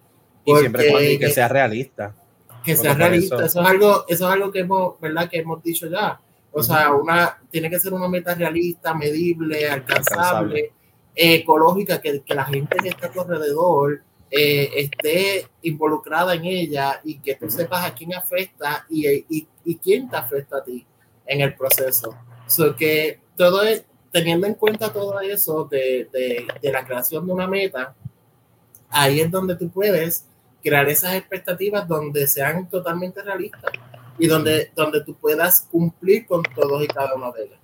y 0.45 0.55
siempre 0.55 0.89
cuando 0.89 1.19
que 1.19 1.29
sea 1.29 1.47
realista 1.49 2.15
que 2.63 2.75
sea 2.75 2.93
realista. 2.93 3.45
Eso. 3.45 3.61
es 3.61 3.67
algo, 3.67 4.05
eso 4.07 4.27
es 4.27 4.33
algo 4.33 4.51
que 4.51 4.59
hemos, 4.59 4.99
¿verdad? 4.99 5.29
Que 5.29 5.39
hemos 5.39 5.61
dicho 5.61 5.87
ya. 5.87 6.19
O 6.51 6.61
sea, 6.61 6.93
una, 6.93 7.37
tiene 7.49 7.69
que 7.69 7.79
ser 7.79 7.93
una 7.93 8.07
meta 8.07 8.35
realista, 8.35 8.93
medible, 8.93 9.67
alcanzable, 9.67 10.71
ecológica, 11.15 11.99
que, 11.99 12.21
que, 12.21 12.35
la 12.35 12.45
gente 12.45 12.77
que 12.77 12.89
está 12.89 13.07
a 13.07 13.11
tu 13.11 13.21
alrededor 13.21 14.01
eh, 14.29 14.69
esté 14.75 15.47
involucrada 15.63 16.35
en 16.35 16.45
ella 16.45 17.01
y 17.03 17.19
que 17.19 17.35
tú 17.35 17.49
sepas 17.49 17.85
a 17.85 17.93
quién 17.93 18.13
afecta 18.13 18.85
y, 18.89 19.07
y, 19.07 19.47
y 19.65 19.77
quién 19.77 20.09
te 20.09 20.15
afecta 20.15 20.57
a 20.57 20.63
ti 20.63 20.85
en 21.25 21.41
el 21.41 21.55
proceso. 21.55 22.15
So 22.47 22.75
que 22.75 23.19
todo 23.35 23.63
es, 23.63 23.85
teniendo 24.11 24.45
en 24.45 24.53
cuenta 24.53 24.93
todo 24.93 25.19
eso 25.21 25.65
de, 25.65 26.07
de, 26.11 26.47
de 26.61 26.71
la 26.71 26.85
creación 26.85 27.25
de 27.25 27.33
una 27.33 27.47
meta, 27.47 27.95
ahí 28.89 29.21
es 29.21 29.31
donde 29.31 29.55
tú 29.55 29.69
puedes 29.69 30.25
crear 30.63 30.87
esas 30.89 31.15
expectativas 31.15 31.87
donde 31.87 32.25
sean 32.27 32.69
totalmente 32.69 33.21
realistas 33.21 33.71
y 34.17 34.27
donde, 34.27 34.71
donde 34.75 35.03
tú 35.03 35.15
puedas 35.15 35.67
cumplir 35.71 36.25
con 36.25 36.43
todos 36.43 36.83
y 36.83 36.87
cada 36.87 37.13
uno 37.15 37.31
de 37.31 37.43
ellos. 37.43 37.57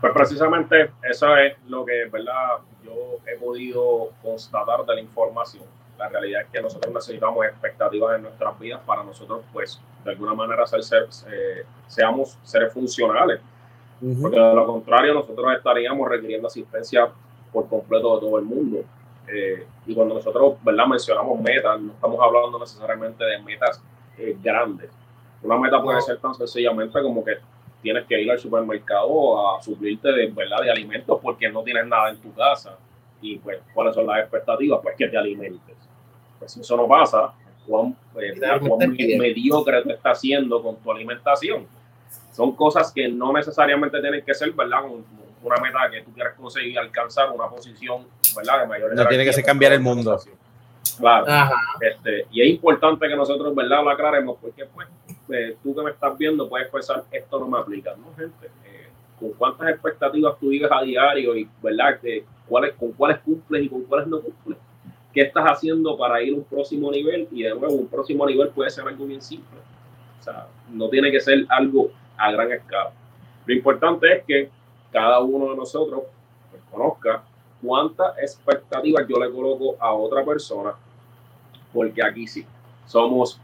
Pues 0.00 0.12
precisamente 0.12 0.92
eso 1.02 1.36
es 1.36 1.54
lo 1.66 1.84
que, 1.84 2.06
¿verdad? 2.06 2.58
Yo 2.84 3.18
he 3.26 3.36
podido 3.36 4.12
constatar 4.22 4.86
de 4.86 4.94
la 4.94 5.00
información. 5.00 5.64
La 5.98 6.08
realidad 6.08 6.42
es 6.42 6.48
que 6.52 6.62
nosotros 6.62 6.94
necesitamos 6.94 7.44
expectativas 7.44 8.16
en 8.16 8.22
nuestras 8.22 8.56
vidas 8.60 8.80
para 8.86 9.02
nosotros, 9.02 9.44
pues, 9.52 9.80
de 10.04 10.12
alguna 10.12 10.34
manera 10.34 10.64
ser, 10.68 10.84
ser 10.84 11.08
eh, 11.32 11.64
seamos 11.88 12.38
seres 12.44 12.72
funcionales. 12.72 13.40
Porque 14.22 14.38
de 14.38 14.54
lo 14.54 14.64
contrario, 14.64 15.12
nosotros 15.12 15.52
estaríamos 15.56 16.08
requiriendo 16.08 16.46
asistencia 16.46 17.10
por 17.52 17.68
completo 17.68 18.14
de 18.14 18.20
todo 18.20 18.38
el 18.38 18.44
mundo. 18.44 18.84
Eh, 19.32 19.66
y 19.86 19.94
cuando 19.94 20.14
nosotros 20.14 20.56
¿verdad? 20.62 20.86
mencionamos 20.86 21.40
metas, 21.40 21.80
no 21.80 21.92
estamos 21.92 22.18
hablando 22.20 22.58
necesariamente 22.58 23.24
de 23.24 23.38
metas 23.40 23.82
eh, 24.16 24.36
grandes. 24.42 24.90
Una 25.42 25.58
meta 25.58 25.82
puede 25.82 26.00
ser 26.00 26.18
tan 26.18 26.34
sencillamente 26.34 27.00
como 27.02 27.24
que 27.24 27.36
tienes 27.82 28.06
que 28.06 28.20
ir 28.20 28.30
al 28.30 28.38
supermercado 28.38 29.56
a 29.56 29.62
suplirte 29.62 30.10
de, 30.10 30.26
¿verdad? 30.28 30.62
de 30.62 30.70
alimentos 30.70 31.18
porque 31.22 31.48
no 31.48 31.62
tienes 31.62 31.86
nada 31.86 32.10
en 32.10 32.18
tu 32.18 32.32
casa. 32.34 32.76
Y 33.20 33.38
pues, 33.38 33.58
¿cuáles 33.74 33.94
son 33.94 34.06
las 34.06 34.20
expectativas? 34.20 34.80
Pues 34.82 34.96
que 34.96 35.08
te 35.08 35.16
alimentes. 35.16 35.76
Pues 36.38 36.52
si 36.52 36.60
eso 36.60 36.76
no 36.76 36.86
pasa, 36.86 37.32
¿cuán, 37.66 37.96
eh, 38.20 38.38
cuán 38.66 38.90
mediocre 38.90 39.82
te 39.82 39.92
está 39.92 40.10
haciendo 40.10 40.62
con 40.62 40.76
tu 40.76 40.90
alimentación? 40.90 41.66
Son 42.32 42.52
cosas 42.52 42.92
que 42.92 43.08
no 43.08 43.32
necesariamente 43.32 44.00
tienen 44.00 44.24
que 44.24 44.34
ser, 44.34 44.52
¿verdad? 44.52 44.82
una 45.42 45.56
meta 45.56 45.78
que 45.90 46.02
tú 46.02 46.12
quieras 46.12 46.34
conseguir 46.34 46.78
alcanzar 46.78 47.30
una 47.30 47.48
posición, 47.48 48.06
¿verdad? 48.38 48.62
De 48.62 48.66
mayor 48.66 48.94
No 48.94 49.06
tiene 49.06 49.24
que 49.24 49.32
ser 49.32 49.44
cambiar 49.44 49.72
el 49.72 49.80
mundo. 49.80 50.18
Claro. 50.98 51.26
Este, 51.80 52.26
y 52.30 52.42
es 52.42 52.48
importante 52.48 53.08
que 53.08 53.16
nosotros, 53.16 53.54
¿verdad? 53.54 53.84
Lo 53.84 53.90
aclaremos 53.90 54.36
porque, 54.40 54.64
pues, 54.66 54.88
eh, 55.30 55.56
tú 55.62 55.74
que 55.74 55.82
me 55.82 55.90
estás 55.90 56.16
viendo 56.16 56.48
puedes 56.48 56.68
pensar, 56.68 57.04
esto 57.10 57.38
no 57.38 57.46
me 57.48 57.58
aplica, 57.58 57.94
¿no, 57.96 58.14
gente? 58.16 58.46
Eh, 58.64 58.88
¿Con 59.18 59.32
cuántas 59.32 59.68
expectativas 59.68 60.38
tú 60.38 60.48
vives 60.48 60.70
a 60.72 60.82
diario 60.82 61.36
y, 61.36 61.48
¿verdad? 61.62 62.00
Que, 62.00 62.24
cuáles, 62.48 62.74
¿Con 62.74 62.92
cuáles 62.92 63.18
cumples 63.18 63.64
y 63.64 63.68
con 63.68 63.82
cuáles 63.82 64.08
no 64.08 64.20
cumples? 64.20 64.58
¿Qué 65.12 65.22
estás 65.22 65.44
haciendo 65.44 65.96
para 65.96 66.22
ir 66.22 66.34
a 66.34 66.36
un 66.36 66.44
próximo 66.44 66.90
nivel? 66.90 67.28
Y 67.30 67.42
de 67.42 67.50
nuevo, 67.50 67.74
un 67.74 67.88
próximo 67.88 68.26
nivel 68.26 68.48
puede 68.48 68.70
ser 68.70 68.86
algo 68.86 69.06
bien 69.06 69.22
simple. 69.22 69.58
O 70.20 70.22
sea, 70.22 70.46
no 70.70 70.88
tiene 70.88 71.10
que 71.10 71.20
ser 71.20 71.46
algo 71.48 71.90
a 72.16 72.30
gran 72.32 72.52
escala. 72.52 72.92
Lo 73.46 73.54
importante 73.54 74.12
es 74.12 74.24
que 74.24 74.50
cada 74.92 75.20
uno 75.20 75.50
de 75.50 75.56
nosotros 75.56 76.02
pues, 76.50 76.62
conozca 76.70 77.22
cuántas 77.62 78.18
expectativas 78.18 79.06
yo 79.08 79.18
le 79.18 79.30
coloco 79.32 79.76
a 79.80 79.92
otra 79.92 80.24
persona, 80.24 80.74
porque 81.72 82.02
aquí 82.02 82.26
sí, 82.26 82.46
somos 82.86 83.40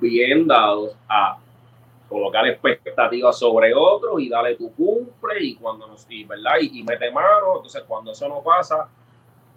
bien 0.00 0.46
dados 0.46 0.96
a 1.08 1.38
colocar 2.08 2.46
expectativas 2.46 3.38
sobre 3.38 3.74
otros 3.74 4.20
y 4.20 4.28
darle 4.28 4.56
tu 4.56 4.72
cumple 4.72 5.42
y 5.42 5.56
cuando 5.56 5.86
nos 5.86 6.06
y, 6.08 6.24
¿verdad? 6.24 6.54
Y, 6.60 6.82
mete 6.82 7.10
mano, 7.10 7.56
entonces 7.56 7.82
cuando 7.86 8.12
eso 8.12 8.28
no 8.28 8.42
pasa, 8.42 8.88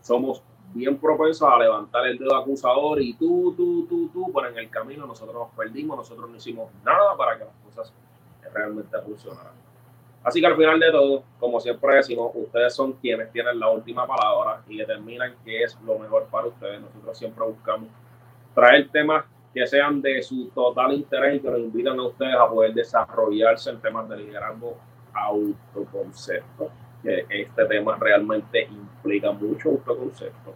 somos 0.02 0.42
bien 0.74 0.98
propensos 0.98 1.48
a 1.50 1.58
levantar 1.58 2.06
el 2.08 2.18
dedo 2.18 2.36
acusador 2.36 3.02
y 3.02 3.14
tú, 3.14 3.54
tú, 3.56 3.86
tú, 3.88 4.10
tú, 4.10 4.32
pero 4.34 4.50
en 4.50 4.58
el 4.58 4.70
camino 4.70 5.06
nosotros 5.06 5.36
nos 5.36 5.50
perdimos, 5.50 5.98
nosotros 5.98 6.30
no 6.30 6.36
hicimos 6.36 6.70
nada 6.84 7.16
para 7.16 7.38
que 7.38 7.46
las 7.46 7.54
cosas 7.66 7.94
realmente 8.54 8.98
funcionaran. 9.02 9.69
Así 10.24 10.42
que 10.42 10.48
al 10.48 10.58
final 10.58 10.80
de 10.80 10.92
todo, 10.92 11.24
como 11.40 11.60
siempre 11.60 11.96
decimos, 11.96 12.32
ustedes 12.34 12.74
son 12.76 12.94
quienes 12.94 13.32
tienen 13.32 13.60
la 13.60 13.70
última 13.70 14.06
palabra 14.06 14.62
y 14.68 14.78
determinan 14.78 15.36
qué 15.46 15.64
es 15.64 15.78
lo 15.86 15.98
mejor 15.98 16.26
para 16.26 16.48
ustedes. 16.48 16.82
Nosotros 16.82 17.18
siempre 17.18 17.46
buscamos 17.46 17.88
traer 18.54 18.90
temas 18.90 19.24
que 19.54 19.66
sean 19.66 20.02
de 20.02 20.22
su 20.22 20.50
total 20.50 20.94
interés 20.94 21.38
y 21.38 21.40
que 21.40 21.50
nos 21.50 21.60
invitan 21.60 21.98
a 22.00 22.04
ustedes 22.04 22.36
a 22.36 22.50
poder 22.50 22.74
desarrollarse 22.74 23.70
en 23.70 23.80
temas 23.80 24.10
de 24.10 24.18
liderazgo 24.18 24.78
autoconcepto. 25.14 26.70
Que 27.02 27.26
este 27.30 27.66
tema 27.66 27.96
realmente 27.98 28.64
implica 28.64 29.32
mucho 29.32 29.70
autoconcepto. 29.70 30.54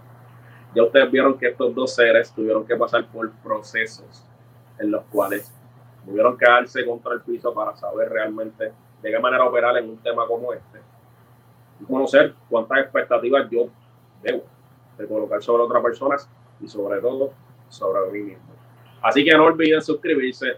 Ya 0.76 0.84
ustedes 0.84 1.10
vieron 1.10 1.38
que 1.38 1.48
estos 1.48 1.74
dos 1.74 1.96
seres 1.96 2.34
tuvieron 2.34 2.66
que 2.66 2.76
pasar 2.76 3.08
por 3.08 3.32
procesos 3.32 4.26
en 4.78 4.92
los 4.92 5.04
cuales 5.06 5.54
tuvieron 6.06 6.38
que 6.38 6.46
darse 6.46 6.86
contra 6.86 7.14
el 7.14 7.22
piso 7.22 7.54
para 7.54 7.76
saber 7.78 8.10
realmente 8.10 8.74
de 9.04 9.12
qué 9.12 9.20
manera 9.20 9.46
operar 9.46 9.78
en 9.78 9.90
un 9.90 9.98
tema 9.98 10.26
como 10.26 10.54
este 10.54 10.80
y 11.80 11.84
conocer 11.86 12.34
cuántas 12.50 12.80
expectativas 12.80 13.48
yo 13.52 13.68
debo 14.24 14.44
de 14.98 15.08
colocar 15.08 15.44
sobre 15.44 15.64
otras 15.64 15.84
personas 15.84 16.30
y 16.62 16.68
sobre 16.68 17.02
todo 17.02 17.34
sobre 17.68 18.12
mí 18.12 18.20
mismo. 18.30 18.54
Así 19.02 19.26
que 19.26 19.36
no 19.36 19.46
olviden 19.46 19.82
suscribirse, 19.82 20.58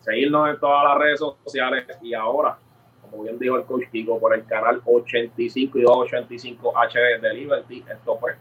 seguirnos 0.00 0.48
en 0.50 0.58
todas 0.58 0.84
las 0.84 0.98
redes 0.98 1.20
sociales 1.20 1.86
y 2.02 2.14
ahora, 2.14 2.58
como 3.02 3.22
bien 3.22 3.38
dijo 3.38 3.56
el 3.56 3.64
coach 3.64 3.84
Kiko, 3.92 4.18
por 4.18 4.34
el 4.34 4.44
canal 4.46 4.82
85 4.84 5.78
y 5.78 5.82
285 5.82 6.72
HD 6.74 7.20
de 7.20 7.34
Liberty, 7.34 7.84
esto 7.88 8.18
fue 8.18 8.34